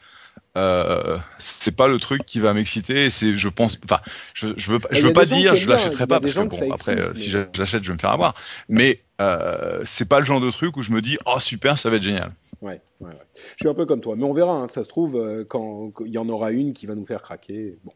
euh, 0.57 1.17
c'est 1.37 1.75
pas 1.75 1.87
le 1.87 1.99
truc 1.99 2.25
qui 2.25 2.39
va 2.39 2.53
m'exciter. 2.53 3.09
C'est, 3.09 3.35
je 3.35 3.49
pense, 3.49 3.79
enfin, 3.85 4.01
je, 4.33 4.47
je 4.57 4.71
veux, 4.71 4.79
je 4.91 5.07
veux 5.07 5.13
pas 5.13 5.25
dire, 5.25 5.55
je 5.55 5.69
l'achèterai 5.69 6.07
pas 6.07 6.19
parce 6.19 6.33
que 6.33 6.41
bon, 6.41 6.71
après, 6.71 6.99
euh, 6.99 7.15
si 7.15 7.29
j'achète, 7.29 7.83
je 7.83 7.89
vais 7.89 7.95
me 7.95 7.99
faire 7.99 8.11
avoir. 8.11 8.33
Mais 8.69 9.01
euh, 9.21 9.81
c'est 9.85 10.07
pas 10.07 10.19
le 10.19 10.25
genre 10.25 10.41
de 10.41 10.51
truc 10.51 10.77
où 10.77 10.81
je 10.81 10.91
me 10.91 11.01
dis, 11.01 11.17
oh 11.25 11.39
super, 11.39 11.77
ça 11.77 11.89
va 11.89 11.97
être 11.97 12.03
génial. 12.03 12.31
Ouais, 12.61 12.81
ouais, 12.99 13.09
ouais. 13.09 13.15
Je 13.57 13.63
suis 13.63 13.69
un 13.69 13.73
peu 13.73 13.85
comme 13.85 14.01
toi, 14.01 14.15
mais 14.17 14.23
on 14.23 14.33
verra. 14.33 14.53
Hein, 14.53 14.67
ça 14.67 14.83
se 14.83 14.89
trouve, 14.89 15.15
euh, 15.15 15.43
quand 15.43 15.91
il 16.05 16.11
y 16.11 16.17
en 16.17 16.29
aura 16.29 16.51
une 16.51 16.73
qui 16.73 16.85
va 16.85 16.95
nous 16.95 17.05
faire 17.05 17.21
craquer. 17.21 17.75
Bon. 17.83 17.91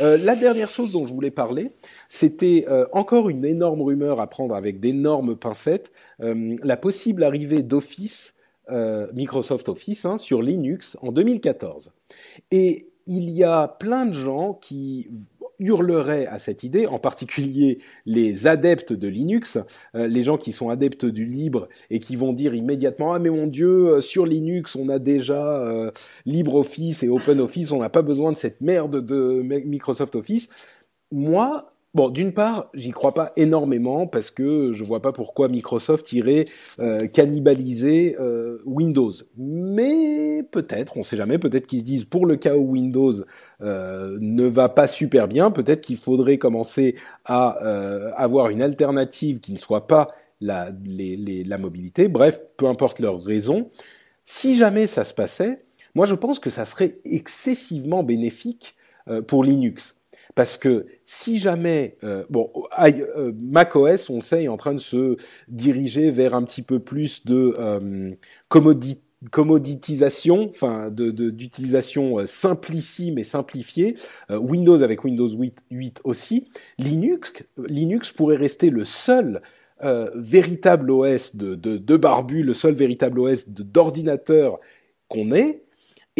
Euh, 0.00 0.16
la 0.18 0.36
dernière 0.36 0.70
chose 0.70 0.92
dont 0.92 1.06
je 1.06 1.12
voulais 1.12 1.32
parler, 1.32 1.72
c'était 2.08 2.66
euh, 2.68 2.86
encore 2.92 3.28
une 3.28 3.44
énorme 3.44 3.82
rumeur 3.82 4.20
à 4.20 4.28
prendre 4.28 4.54
avec 4.54 4.78
d'énormes 4.78 5.36
pincettes, 5.36 5.90
euh, 6.22 6.56
la 6.62 6.76
possible 6.76 7.24
arrivée 7.24 7.62
d'Office, 7.62 8.34
Microsoft 9.14 9.68
Office, 9.68 10.04
hein, 10.04 10.18
sur 10.18 10.42
Linux 10.42 10.96
en 11.02 11.12
2014. 11.12 11.92
Et 12.50 12.88
il 13.06 13.30
y 13.30 13.42
a 13.42 13.68
plein 13.68 14.06
de 14.06 14.12
gens 14.12 14.52
qui 14.54 15.08
hurleraient 15.58 16.26
à 16.26 16.38
cette 16.38 16.62
idée, 16.62 16.86
en 16.86 16.98
particulier 16.98 17.78
les 18.06 18.46
adeptes 18.46 18.92
de 18.92 19.08
Linux, 19.08 19.58
euh, 19.94 20.06
les 20.06 20.22
gens 20.22 20.38
qui 20.38 20.52
sont 20.52 20.68
adeptes 20.68 21.04
du 21.04 21.24
libre 21.24 21.68
et 21.90 21.98
qui 21.98 22.16
vont 22.16 22.32
dire 22.32 22.54
immédiatement 22.54 23.12
ah 23.12 23.18
mais 23.18 23.30
mon 23.30 23.46
Dieu 23.46 23.88
euh, 23.88 24.00
sur 24.00 24.24
Linux 24.24 24.76
on 24.76 24.88
a 24.88 24.98
déjà 24.98 25.60
euh, 25.62 25.90
LibreOffice 26.26 27.02
et 27.02 27.08
OpenOffice, 27.08 27.72
on 27.72 27.80
n'a 27.80 27.88
pas 27.88 28.02
besoin 28.02 28.30
de 28.30 28.36
cette 28.36 28.60
merde 28.60 29.04
de 29.04 29.42
Microsoft 29.42 30.14
Office. 30.14 30.48
Moi, 31.10 31.64
Bon, 31.94 32.10
d'une 32.10 32.34
part, 32.34 32.68
j'y 32.74 32.90
crois 32.90 33.14
pas 33.14 33.32
énormément 33.36 34.06
parce 34.06 34.30
que 34.30 34.72
je 34.72 34.84
vois 34.84 35.00
pas 35.00 35.12
pourquoi 35.12 35.48
Microsoft 35.48 36.12
irait 36.12 36.44
euh, 36.80 37.06
cannibaliser 37.06 38.14
euh, 38.20 38.58
Windows. 38.66 39.12
Mais 39.38 40.42
peut-être, 40.50 40.98
on 40.98 41.02
sait 41.02 41.16
jamais, 41.16 41.38
peut-être 41.38 41.66
qu'ils 41.66 41.80
se 41.80 41.84
disent 41.84 42.04
pour 42.04 42.26
le 42.26 42.36
cas 42.36 42.56
où 42.56 42.72
Windows 42.72 43.14
euh, 43.62 44.18
ne 44.20 44.44
va 44.44 44.68
pas 44.68 44.86
super 44.86 45.28
bien, 45.28 45.50
peut-être 45.50 45.80
qu'il 45.80 45.96
faudrait 45.96 46.36
commencer 46.36 46.94
à 47.24 47.48
avoir 48.16 48.50
une 48.50 48.60
alternative 48.60 49.40
qui 49.40 49.52
ne 49.54 49.58
soit 49.58 49.86
pas 49.86 50.08
la, 50.42 50.70
la 50.70 51.58
mobilité. 51.58 52.08
Bref, 52.08 52.40
peu 52.58 52.66
importe 52.66 53.00
leur 53.00 53.22
raison. 53.22 53.70
Si 54.26 54.56
jamais 54.56 54.86
ça 54.86 55.04
se 55.04 55.14
passait, 55.14 55.64
moi 55.94 56.04
je 56.04 56.14
pense 56.14 56.38
que 56.38 56.50
ça 56.50 56.66
serait 56.66 56.98
excessivement 57.06 58.02
bénéfique 58.02 58.76
pour 59.26 59.42
Linux 59.42 59.97
parce 60.38 60.56
que 60.56 60.86
si 61.04 61.40
jamais, 61.40 61.96
euh, 62.04 62.22
bon, 62.30 62.52
euh, 62.78 63.32
macOS, 63.40 64.08
on 64.08 64.20
sait, 64.20 64.44
est 64.44 64.48
en 64.48 64.56
train 64.56 64.72
de 64.72 64.78
se 64.78 65.16
diriger 65.48 66.12
vers 66.12 66.32
un 66.32 66.44
petit 66.44 66.62
peu 66.62 66.78
plus 66.78 67.26
de 67.26 67.56
euh, 67.58 68.12
commoditisation, 68.48 70.48
enfin 70.48 70.92
d'utilisation 70.92 72.24
simplissime 72.24 73.18
et 73.18 73.24
simplifiée. 73.24 73.96
Windows 74.30 74.80
avec 74.80 75.02
Windows 75.02 75.28
8, 75.28 75.64
8, 75.72 76.02
aussi. 76.04 76.46
Linux, 76.78 77.32
Linux 77.66 78.12
pourrait 78.12 78.36
rester 78.36 78.70
le 78.70 78.84
seul 78.84 79.42
véritable 80.14 80.92
OS 80.92 81.34
de, 81.34 81.56
de, 81.56 81.78
de 81.78 81.96
barbu, 81.96 82.44
le 82.44 82.54
seul 82.54 82.74
véritable 82.74 83.18
OS 83.18 83.48
d'ordinateur 83.48 84.60
qu'on 85.08 85.32
ait, 85.32 85.64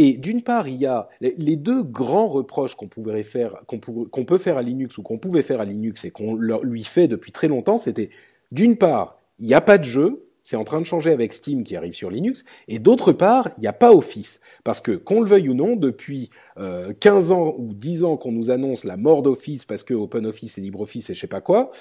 et 0.00 0.16
d'une 0.16 0.42
part, 0.42 0.68
il 0.68 0.76
y 0.76 0.86
a 0.86 1.08
les 1.20 1.56
deux 1.56 1.82
grands 1.82 2.28
reproches 2.28 2.76
qu'on 2.76 2.86
pouvait 2.86 3.24
faire, 3.24 3.56
qu'on 3.66 4.24
peut 4.24 4.38
faire 4.38 4.56
à 4.56 4.62
Linux 4.62 4.96
ou 4.96 5.02
qu'on 5.02 5.18
pouvait 5.18 5.42
faire 5.42 5.60
à 5.60 5.64
Linux 5.64 6.04
et 6.04 6.12
qu'on 6.12 6.36
lui 6.36 6.84
fait 6.84 7.08
depuis 7.08 7.32
très 7.32 7.48
longtemps, 7.48 7.78
c'était 7.78 8.10
d'une 8.52 8.76
part, 8.76 9.18
il 9.40 9.48
n'y 9.48 9.54
a 9.54 9.60
pas 9.60 9.76
de 9.76 9.82
jeu, 9.82 10.28
c'est 10.44 10.54
en 10.54 10.62
train 10.62 10.80
de 10.80 10.86
changer 10.86 11.10
avec 11.10 11.32
Steam 11.32 11.64
qui 11.64 11.74
arrive 11.74 11.94
sur 11.94 12.12
Linux, 12.12 12.44
et 12.68 12.78
d'autre 12.78 13.12
part, 13.12 13.50
il 13.56 13.62
n'y 13.62 13.66
a 13.66 13.72
pas 13.72 13.92
Office. 13.92 14.40
Parce 14.62 14.80
que, 14.80 14.92
qu'on 14.92 15.20
le 15.20 15.26
veuille 15.26 15.48
ou 15.48 15.54
non, 15.54 15.74
depuis 15.74 16.30
euh, 16.60 16.92
15 17.00 17.32
ans 17.32 17.56
ou 17.58 17.74
10 17.74 18.04
ans 18.04 18.16
qu'on 18.16 18.30
nous 18.30 18.50
annonce 18.50 18.84
la 18.84 18.96
mort 18.96 19.22
d'Office 19.22 19.64
parce 19.64 19.82
que 19.82 19.94
OpenOffice 19.94 20.58
et 20.58 20.60
LibreOffice 20.60 21.10
et 21.10 21.14
je 21.14 21.20
sais 21.20 21.26
pas 21.26 21.40
quoi, 21.40 21.72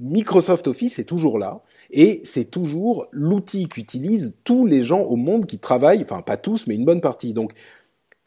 Microsoft 0.00 0.68
Office 0.68 0.98
est 0.98 1.04
toujours 1.04 1.38
là 1.38 1.60
et 1.90 2.20
c'est 2.24 2.50
toujours 2.50 3.06
l'outil 3.12 3.68
qu'utilisent 3.68 4.34
tous 4.44 4.66
les 4.66 4.82
gens 4.82 5.00
au 5.00 5.16
monde 5.16 5.46
qui 5.46 5.58
travaillent, 5.58 6.02
enfin 6.02 6.22
pas 6.22 6.36
tous, 6.36 6.66
mais 6.66 6.74
une 6.74 6.84
bonne 6.84 7.00
partie. 7.00 7.32
Donc, 7.32 7.52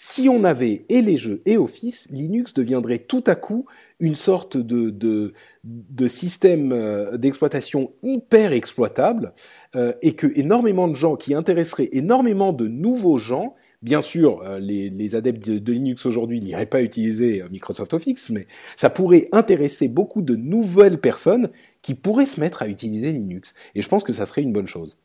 si 0.03 0.27
on 0.29 0.43
avait 0.43 0.85
et 0.89 1.03
les 1.03 1.17
jeux 1.17 1.41
et 1.45 1.57
Office, 1.57 2.07
Linux 2.09 2.55
deviendrait 2.55 2.97
tout 2.97 3.23
à 3.27 3.35
coup 3.35 3.67
une 3.99 4.15
sorte 4.15 4.57
de, 4.57 4.89
de, 4.89 5.33
de 5.63 6.07
système 6.07 6.71
euh, 6.71 7.17
d'exploitation 7.17 7.91
hyper 8.01 8.51
exploitable 8.51 9.33
euh, 9.75 9.93
et 10.01 10.15
que 10.15 10.25
énormément 10.35 10.87
de 10.87 10.95
gens 10.95 11.15
qui 11.15 11.35
intéresseraient 11.35 11.89
énormément 11.91 12.51
de 12.51 12.67
nouveaux 12.67 13.19
gens 13.19 13.53
Bien 13.81 14.01
sûr, 14.01 14.43
euh, 14.43 14.59
les, 14.59 15.15
adeptes 15.15 15.49
de, 15.49 15.73
Linux 15.73 16.05
aujourd'hui 16.05 16.39
n'iraient 16.39 16.67
pas 16.67 16.83
utiliser 16.83 17.41
euh, 17.41 17.49
Microsoft 17.49 17.95
Office, 17.95 18.29
mais 18.29 18.45
ça 18.75 18.91
pourrait 18.91 19.27
intéresser 19.31 19.87
beaucoup 19.87 20.21
de 20.21 20.35
nouvelles 20.35 20.99
personnes 20.99 21.49
qui 21.81 21.95
pourraient 21.95 22.27
se 22.27 22.39
mettre 22.39 22.61
à 22.61 22.67
utiliser 22.67 23.11
Linux. 23.11 23.55
Et 23.73 23.81
je 23.81 23.87
pense 23.87 24.03
que 24.03 24.13
ça 24.13 24.27
serait 24.27 24.43
une 24.43 24.53
bonne 24.53 24.67
chose. 24.67 24.99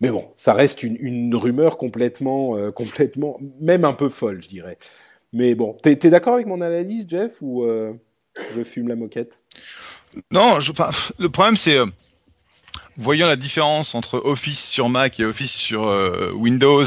Mais 0.00 0.10
bon, 0.10 0.24
ça 0.36 0.54
reste 0.54 0.82
une, 0.82 1.34
rumeur 1.34 1.76
complètement, 1.76 2.56
euh, 2.56 2.70
complètement, 2.70 3.38
même 3.60 3.84
un 3.84 3.92
peu 3.92 4.08
folle, 4.08 4.42
je 4.42 4.48
dirais. 4.48 4.78
Mais 5.34 5.54
bon, 5.54 5.76
t'es 5.82 5.92
es, 5.92 6.10
d'accord 6.10 6.34
avec 6.34 6.46
mon 6.46 6.62
analyse, 6.62 7.06
Jeff, 7.06 7.42
ou 7.42 7.64
je 8.54 8.62
fume 8.62 8.88
la 8.88 8.96
moquette? 8.96 9.42
Non, 10.30 10.60
je, 10.60 10.72
le 11.18 11.28
problème 11.30 11.56
c'est 11.56 11.78
voyant 12.96 13.26
la 13.26 13.36
différence 13.36 13.94
entre 13.94 14.20
Office 14.24 14.68
sur 14.68 14.88
Mac 14.88 15.18
et 15.20 15.24
Office 15.24 15.52
sur 15.52 15.86
euh, 15.86 16.30
Windows 16.34 16.84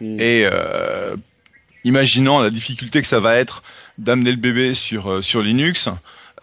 mm. 0.00 0.20
et 0.20 0.48
euh, 0.50 1.16
imaginant 1.84 2.40
la 2.40 2.50
difficulté 2.50 3.00
que 3.00 3.08
ça 3.08 3.20
va 3.20 3.36
être 3.36 3.62
d'amener 3.98 4.30
le 4.30 4.36
bébé 4.36 4.74
sur 4.74 5.10
euh, 5.10 5.22
sur 5.22 5.42
Linux, 5.42 5.88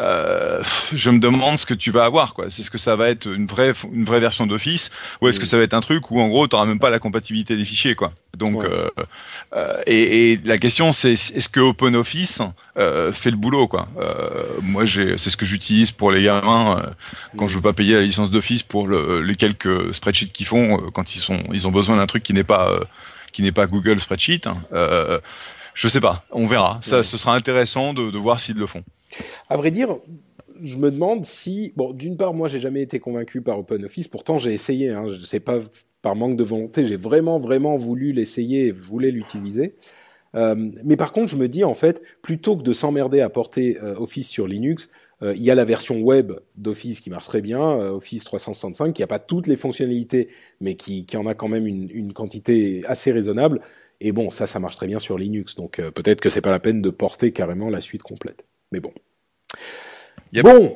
euh, 0.01 0.61
je 0.93 1.09
me 1.09 1.19
demande 1.19 1.57
ce 1.59 1.65
que 1.65 1.73
tu 1.73 1.91
vas 1.91 2.05
avoir 2.05 2.33
quoi. 2.33 2.45
C'est 2.49 2.63
ce 2.63 2.71
que 2.71 2.77
ça 2.77 2.95
va 2.95 3.09
être 3.09 3.27
une 3.27 3.45
vraie 3.45 3.73
une 3.91 4.05
vraie 4.05 4.19
version 4.19 4.47
d'Office 4.47 4.89
ou 5.21 5.27
est-ce 5.27 5.39
que 5.39 5.45
ça 5.45 5.57
va 5.57 5.63
être 5.63 5.73
un 5.73 5.81
truc 5.81 6.09
où 6.09 6.19
en 6.19 6.27
gros 6.29 6.47
tu 6.47 6.55
même 6.55 6.79
pas 6.79 6.89
la 6.89 6.99
compatibilité 6.99 7.55
des 7.55 7.65
fichiers 7.65 7.95
quoi. 7.95 8.11
Donc 8.37 8.63
euh, 8.63 8.89
euh, 9.55 9.81
et, 9.85 10.31
et, 10.31 10.39
la 10.43 10.57
question 10.57 10.91
c'est 10.91 11.13
est-ce 11.13 11.49
que 11.49 11.59
OpenOffice 11.59 12.41
euh, 12.77 13.11
fait 13.11 13.29
le 13.29 13.37
boulot 13.37 13.67
quoi? 13.67 13.87
Euh, 13.99 14.43
moi 14.63 14.83
c'est 14.87 15.17
ce 15.29 15.37
que 15.37 15.45
j'utilise 15.45 15.91
pour 15.91 16.11
les 16.11 16.23
gamins 16.23 16.79
euh, 16.79 16.89
quand 17.37 17.47
je 17.47 17.55
veux 17.55 17.61
pas 17.61 17.73
payer 17.73 17.95
la 17.95 18.01
licence 18.01 18.31
d'Office 18.31 18.63
pour 18.63 18.87
le, 18.87 19.21
les 19.21 19.35
quelques 19.35 19.93
spreadsheets 19.93 20.31
qu'ils 20.31 20.47
font 20.47 20.77
quand 20.91 21.15
ils 21.15 21.19
sont 21.19 21.43
ils 21.51 21.67
ont 21.67 21.71
besoin 21.71 21.97
d'un 21.97 22.07
truc 22.07 22.23
qui 22.23 22.33
n'est 22.33 22.43
pas 22.43 22.79
qui 23.31 23.43
n'est 23.43 23.51
pas 23.51 23.67
Google 23.67 23.99
Spreadsheet. 23.99 24.41
Hein. 24.47 24.57
je 25.73 25.87
sais 25.87 26.01
pas, 26.01 26.23
on 26.31 26.47
verra. 26.47 26.79
Ça 26.81 27.03
ce 27.03 27.17
sera 27.17 27.35
intéressant 27.35 27.93
de, 27.93 28.09
de 28.09 28.17
voir 28.17 28.39
s'ils 28.39 28.57
le 28.57 28.67
font. 28.67 28.83
À 29.49 29.57
vrai 29.57 29.71
dire, 29.71 29.97
je 30.61 30.77
me 30.77 30.91
demande 30.91 31.25
si, 31.25 31.73
bon, 31.75 31.91
d'une 31.91 32.17
part, 32.17 32.33
moi, 32.33 32.47
j'ai 32.47 32.59
jamais 32.59 32.81
été 32.81 32.99
convaincu 32.99 33.41
par 33.41 33.59
OpenOffice. 33.59 34.07
Pourtant, 34.07 34.37
j'ai 34.37 34.53
essayé. 34.53 34.89
Hein, 34.89 35.05
je 35.09 35.19
sais 35.25 35.39
pas 35.39 35.59
par 36.01 36.15
manque 36.15 36.35
de 36.35 36.43
volonté. 36.43 36.85
J'ai 36.85 36.97
vraiment, 36.97 37.39
vraiment 37.39 37.75
voulu 37.77 38.11
l'essayer. 38.11 38.69
Je 38.69 38.81
voulais 38.81 39.11
l'utiliser. 39.11 39.75
Euh, 40.35 40.71
mais 40.83 40.97
par 40.97 41.13
contre, 41.13 41.27
je 41.27 41.35
me 41.35 41.47
dis 41.47 41.63
en 41.63 41.73
fait, 41.73 42.01
plutôt 42.21 42.57
que 42.57 42.63
de 42.63 42.73
s'emmerder 42.73 43.21
à 43.21 43.29
porter 43.29 43.77
euh, 43.81 43.95
Office 43.97 44.27
sur 44.27 44.47
Linux, 44.47 44.89
euh, 45.21 45.33
il 45.35 45.43
y 45.43 45.51
a 45.51 45.55
la 45.55 45.65
version 45.65 46.01
web 46.01 46.31
d'Office 46.55 47.01
qui 47.01 47.09
marche 47.09 47.27
très 47.27 47.41
bien, 47.41 47.61
Office 47.61 48.23
365, 48.23 48.93
qui 48.93 49.01
n'a 49.01 49.07
pas 49.07 49.19
toutes 49.19 49.47
les 49.47 49.55
fonctionnalités, 49.55 50.29
mais 50.59 50.75
qui, 50.75 51.05
en 51.15 51.27
a 51.27 51.35
quand 51.35 51.47
même 51.47 51.67
une, 51.67 51.89
une 51.91 52.13
quantité 52.13 52.83
assez 52.85 53.11
raisonnable. 53.11 53.61
Et 54.01 54.11
bon, 54.11 54.31
ça, 54.31 54.47
ça 54.47 54.59
marche 54.59 54.75
très 54.75 54.87
bien 54.87 54.99
sur 54.99 55.17
Linux, 55.17 55.55
donc 55.55 55.79
peut-être 55.79 56.19
que 56.19 56.29
c'est 56.29 56.41
pas 56.41 56.51
la 56.51 56.59
peine 56.59 56.81
de 56.81 56.89
porter 56.89 57.31
carrément 57.31 57.69
la 57.69 57.79
suite 57.79 58.03
complète. 58.03 58.45
Mais 58.73 58.79
bon. 58.79 58.91
Bon, 60.41 60.75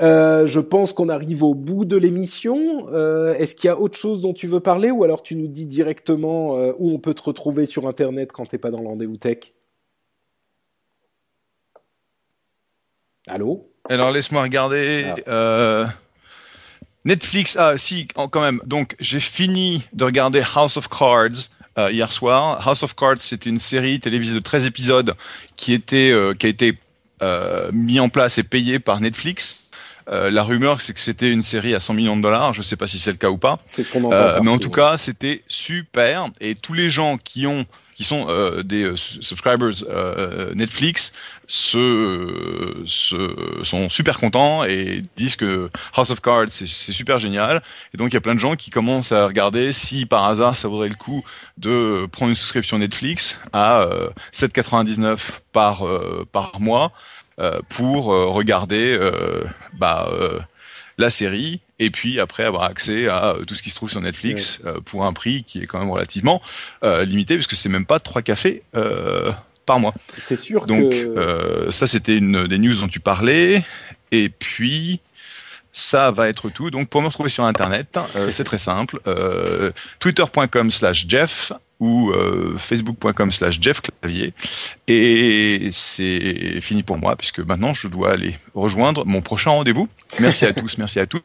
euh, 0.00 0.48
je 0.48 0.58
pense 0.58 0.92
qu'on 0.92 1.08
arrive 1.08 1.44
au 1.44 1.54
bout 1.54 1.84
de 1.84 1.96
l'émission. 1.96 2.88
Euh, 2.92 3.34
Est-ce 3.34 3.54
qu'il 3.54 3.68
y 3.68 3.70
a 3.70 3.78
autre 3.78 3.96
chose 3.96 4.20
dont 4.20 4.34
tu 4.34 4.48
veux 4.48 4.58
parler 4.58 4.90
ou 4.90 5.04
alors 5.04 5.22
tu 5.22 5.36
nous 5.36 5.46
dis 5.46 5.64
directement 5.64 6.58
euh, 6.58 6.72
où 6.78 6.92
on 6.92 6.98
peut 6.98 7.14
te 7.14 7.22
retrouver 7.22 7.66
sur 7.66 7.86
Internet 7.86 8.32
quand 8.32 8.46
t'es 8.46 8.58
pas 8.58 8.70
dans 8.70 8.80
le 8.80 8.88
rendez-vous 8.88 9.16
tech? 9.16 9.52
Allô? 13.28 13.70
Alors 13.88 14.10
laisse-moi 14.10 14.42
regarder. 14.42 15.06
Ah. 15.26 15.86
Netflix, 17.04 17.56
ah 17.56 17.78
si, 17.78 18.08
quand 18.08 18.40
même. 18.40 18.60
Donc 18.64 18.96
j'ai 18.98 19.20
fini 19.20 19.86
de 19.92 20.04
regarder 20.04 20.42
House 20.56 20.76
of 20.76 20.88
Cards 20.88 21.50
hier 21.76 22.12
soir. 22.12 22.66
House 22.66 22.82
of 22.82 22.96
Cards, 22.96 23.20
c'était 23.20 23.48
une 23.48 23.60
série 23.60 24.00
télévisée 24.00 24.34
de 24.34 24.40
13 24.40 24.66
épisodes 24.66 25.14
qui 25.56 25.72
était 25.72 26.12
qui 26.38 26.46
a 26.46 26.48
été 26.48 26.76
euh, 27.22 27.70
mis 27.72 28.00
en 28.00 28.08
place 28.08 28.38
et 28.38 28.42
payée 28.42 28.78
par 28.78 29.00
Netflix. 29.00 29.66
Euh, 30.08 30.30
la 30.30 30.42
rumeur, 30.42 30.80
c'est 30.80 30.94
que 30.94 31.00
c'était 31.00 31.32
une 31.32 31.42
série 31.42 31.74
à 31.74 31.80
100 31.80 31.94
millions 31.94 32.16
de 32.16 32.22
dollars. 32.22 32.54
Je 32.54 32.62
sais 32.62 32.76
pas 32.76 32.86
si 32.86 32.98
c'est 32.98 33.10
le 33.10 33.16
cas 33.16 33.30
ou 33.30 33.38
pas. 33.38 33.58
Ce. 33.76 33.82
Euh, 33.94 34.40
mais 34.42 34.50
en 34.50 34.58
tout 34.58 34.70
cas, 34.70 34.96
c'était 34.96 35.42
super. 35.48 36.28
Et 36.40 36.54
tous 36.54 36.74
les 36.74 36.90
gens 36.90 37.16
qui 37.16 37.46
ont, 37.46 37.64
qui 37.96 38.04
sont 38.04 38.26
euh, 38.28 38.62
des 38.62 38.84
euh, 38.84 38.96
su- 38.96 39.22
subscribers 39.22 39.84
euh, 39.88 40.52
Netflix, 40.54 41.12
se, 41.46 42.82
se 42.86 43.34
sont 43.62 43.88
super 43.88 44.18
contents 44.18 44.64
et 44.64 45.02
disent 45.16 45.36
que 45.36 45.70
House 45.94 46.10
of 46.10 46.20
Cards 46.20 46.48
c'est 46.50 46.66
super 46.66 47.18
génial. 47.18 47.62
Et 47.94 47.96
donc 47.96 48.10
il 48.10 48.14
y 48.14 48.16
a 48.18 48.20
plein 48.20 48.34
de 48.34 48.40
gens 48.40 48.54
qui 48.54 48.70
commencent 48.70 49.12
à 49.12 49.26
regarder 49.26 49.72
si 49.72 50.04
par 50.04 50.24
hasard 50.24 50.56
ça 50.56 50.68
vaudrait 50.68 50.88
le 50.88 50.94
coup 50.94 51.24
de 51.56 52.06
prendre 52.12 52.30
une 52.30 52.36
souscription 52.36 52.78
Netflix 52.78 53.40
à 53.52 53.82
euh, 53.82 54.10
7,99 54.32 55.18
par 55.52 55.86
euh, 55.86 56.26
par 56.30 56.60
mois 56.60 56.92
euh, 57.38 57.60
pour 57.70 58.06
regarder 58.06 58.98
bah, 59.78 60.10
la 60.98 61.10
série 61.10 61.60
et 61.78 61.90
puis 61.90 62.20
après 62.20 62.44
avoir 62.44 62.64
accès 62.64 63.08
à 63.08 63.34
euh, 63.34 63.44
tout 63.44 63.54
ce 63.54 63.62
qui 63.62 63.70
se 63.70 63.74
trouve 63.74 63.90
sur 63.90 64.00
Netflix 64.00 64.60
euh, 64.64 64.80
pour 64.80 65.04
un 65.04 65.12
prix 65.12 65.44
qui 65.44 65.62
est 65.62 65.66
quand 65.66 65.78
même 65.78 65.90
relativement 65.90 66.40
euh, 66.82 67.04
limité 67.04 67.34
puisque 67.34 67.54
c'est 67.54 67.68
même 67.68 67.86
pas 67.86 68.00
trois 68.00 68.22
cafés 68.22 68.62
euh, 68.74 69.30
par 69.66 69.78
mois. 69.78 69.94
C'est 70.18 70.36
sûr 70.36 70.66
Donc 70.66 70.90
que 70.90 70.96
euh, 70.96 71.70
ça 71.70 71.86
c'était 71.86 72.16
une 72.16 72.46
des 72.46 72.58
news 72.58 72.74
dont 72.80 72.88
tu 72.88 73.00
parlais 73.00 73.62
et 74.10 74.28
puis 74.28 75.00
ça 75.72 76.10
va 76.10 76.28
être 76.30 76.48
tout. 76.48 76.70
Donc 76.70 76.88
pour 76.88 77.02
me 77.02 77.08
retrouver 77.08 77.28
sur 77.28 77.44
internet, 77.44 77.98
euh, 78.16 78.30
c'est 78.30 78.44
très 78.44 78.56
simple. 78.58 78.98
Euh, 79.06 79.72
Twitter.com 79.98 80.70
slash 80.70 81.04
Jeff 81.06 81.52
ou 81.78 82.10
euh, 82.10 82.54
Facebook.com 82.56 83.30
slash 83.32 83.60
Jeff 83.60 83.80
Clavier. 83.82 84.32
Et 84.88 85.68
c'est 85.72 86.60
fini 86.60 86.82
pour 86.82 86.96
moi 86.98 87.16
puisque 87.16 87.40
maintenant 87.40 87.74
je 87.74 87.88
dois 87.88 88.12
aller 88.12 88.38
rejoindre 88.54 89.04
mon 89.04 89.20
prochain 89.20 89.50
rendez-vous. 89.50 89.88
Merci 90.20 90.46
à 90.46 90.52
tous, 90.52 90.78
merci 90.78 91.00
à 91.00 91.06
toutes. 91.06 91.24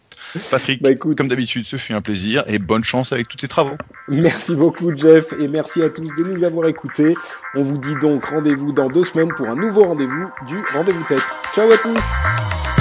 Patrick, 0.49 0.81
Bah, 0.81 0.91
écoute. 0.91 1.17
comme 1.17 1.27
d'habitude, 1.27 1.65
ce 1.65 1.77
fut 1.77 1.93
un 1.93 2.01
plaisir 2.01 2.43
et 2.47 2.59
bonne 2.59 2.83
chance 2.83 3.11
avec 3.13 3.27
tous 3.27 3.37
tes 3.37 3.47
travaux. 3.47 3.75
Merci 4.07 4.55
beaucoup 4.55 4.95
Jeff 4.95 5.33
et 5.39 5.47
merci 5.47 5.81
à 5.81 5.89
tous 5.89 6.09
de 6.17 6.23
nous 6.23 6.43
avoir 6.43 6.67
écoutés. 6.67 7.15
On 7.55 7.61
vous 7.61 7.77
dit 7.77 7.95
donc 8.01 8.25
rendez-vous 8.25 8.71
dans 8.73 8.87
deux 8.89 9.03
semaines 9.03 9.33
pour 9.35 9.47
un 9.49 9.55
nouveau 9.55 9.85
rendez-vous 9.85 10.27
du 10.47 10.57
Rendez-vous 10.73 11.03
Tech. 11.07 11.21
Ciao 11.55 11.71
à 11.71 11.77
tous 11.77 12.80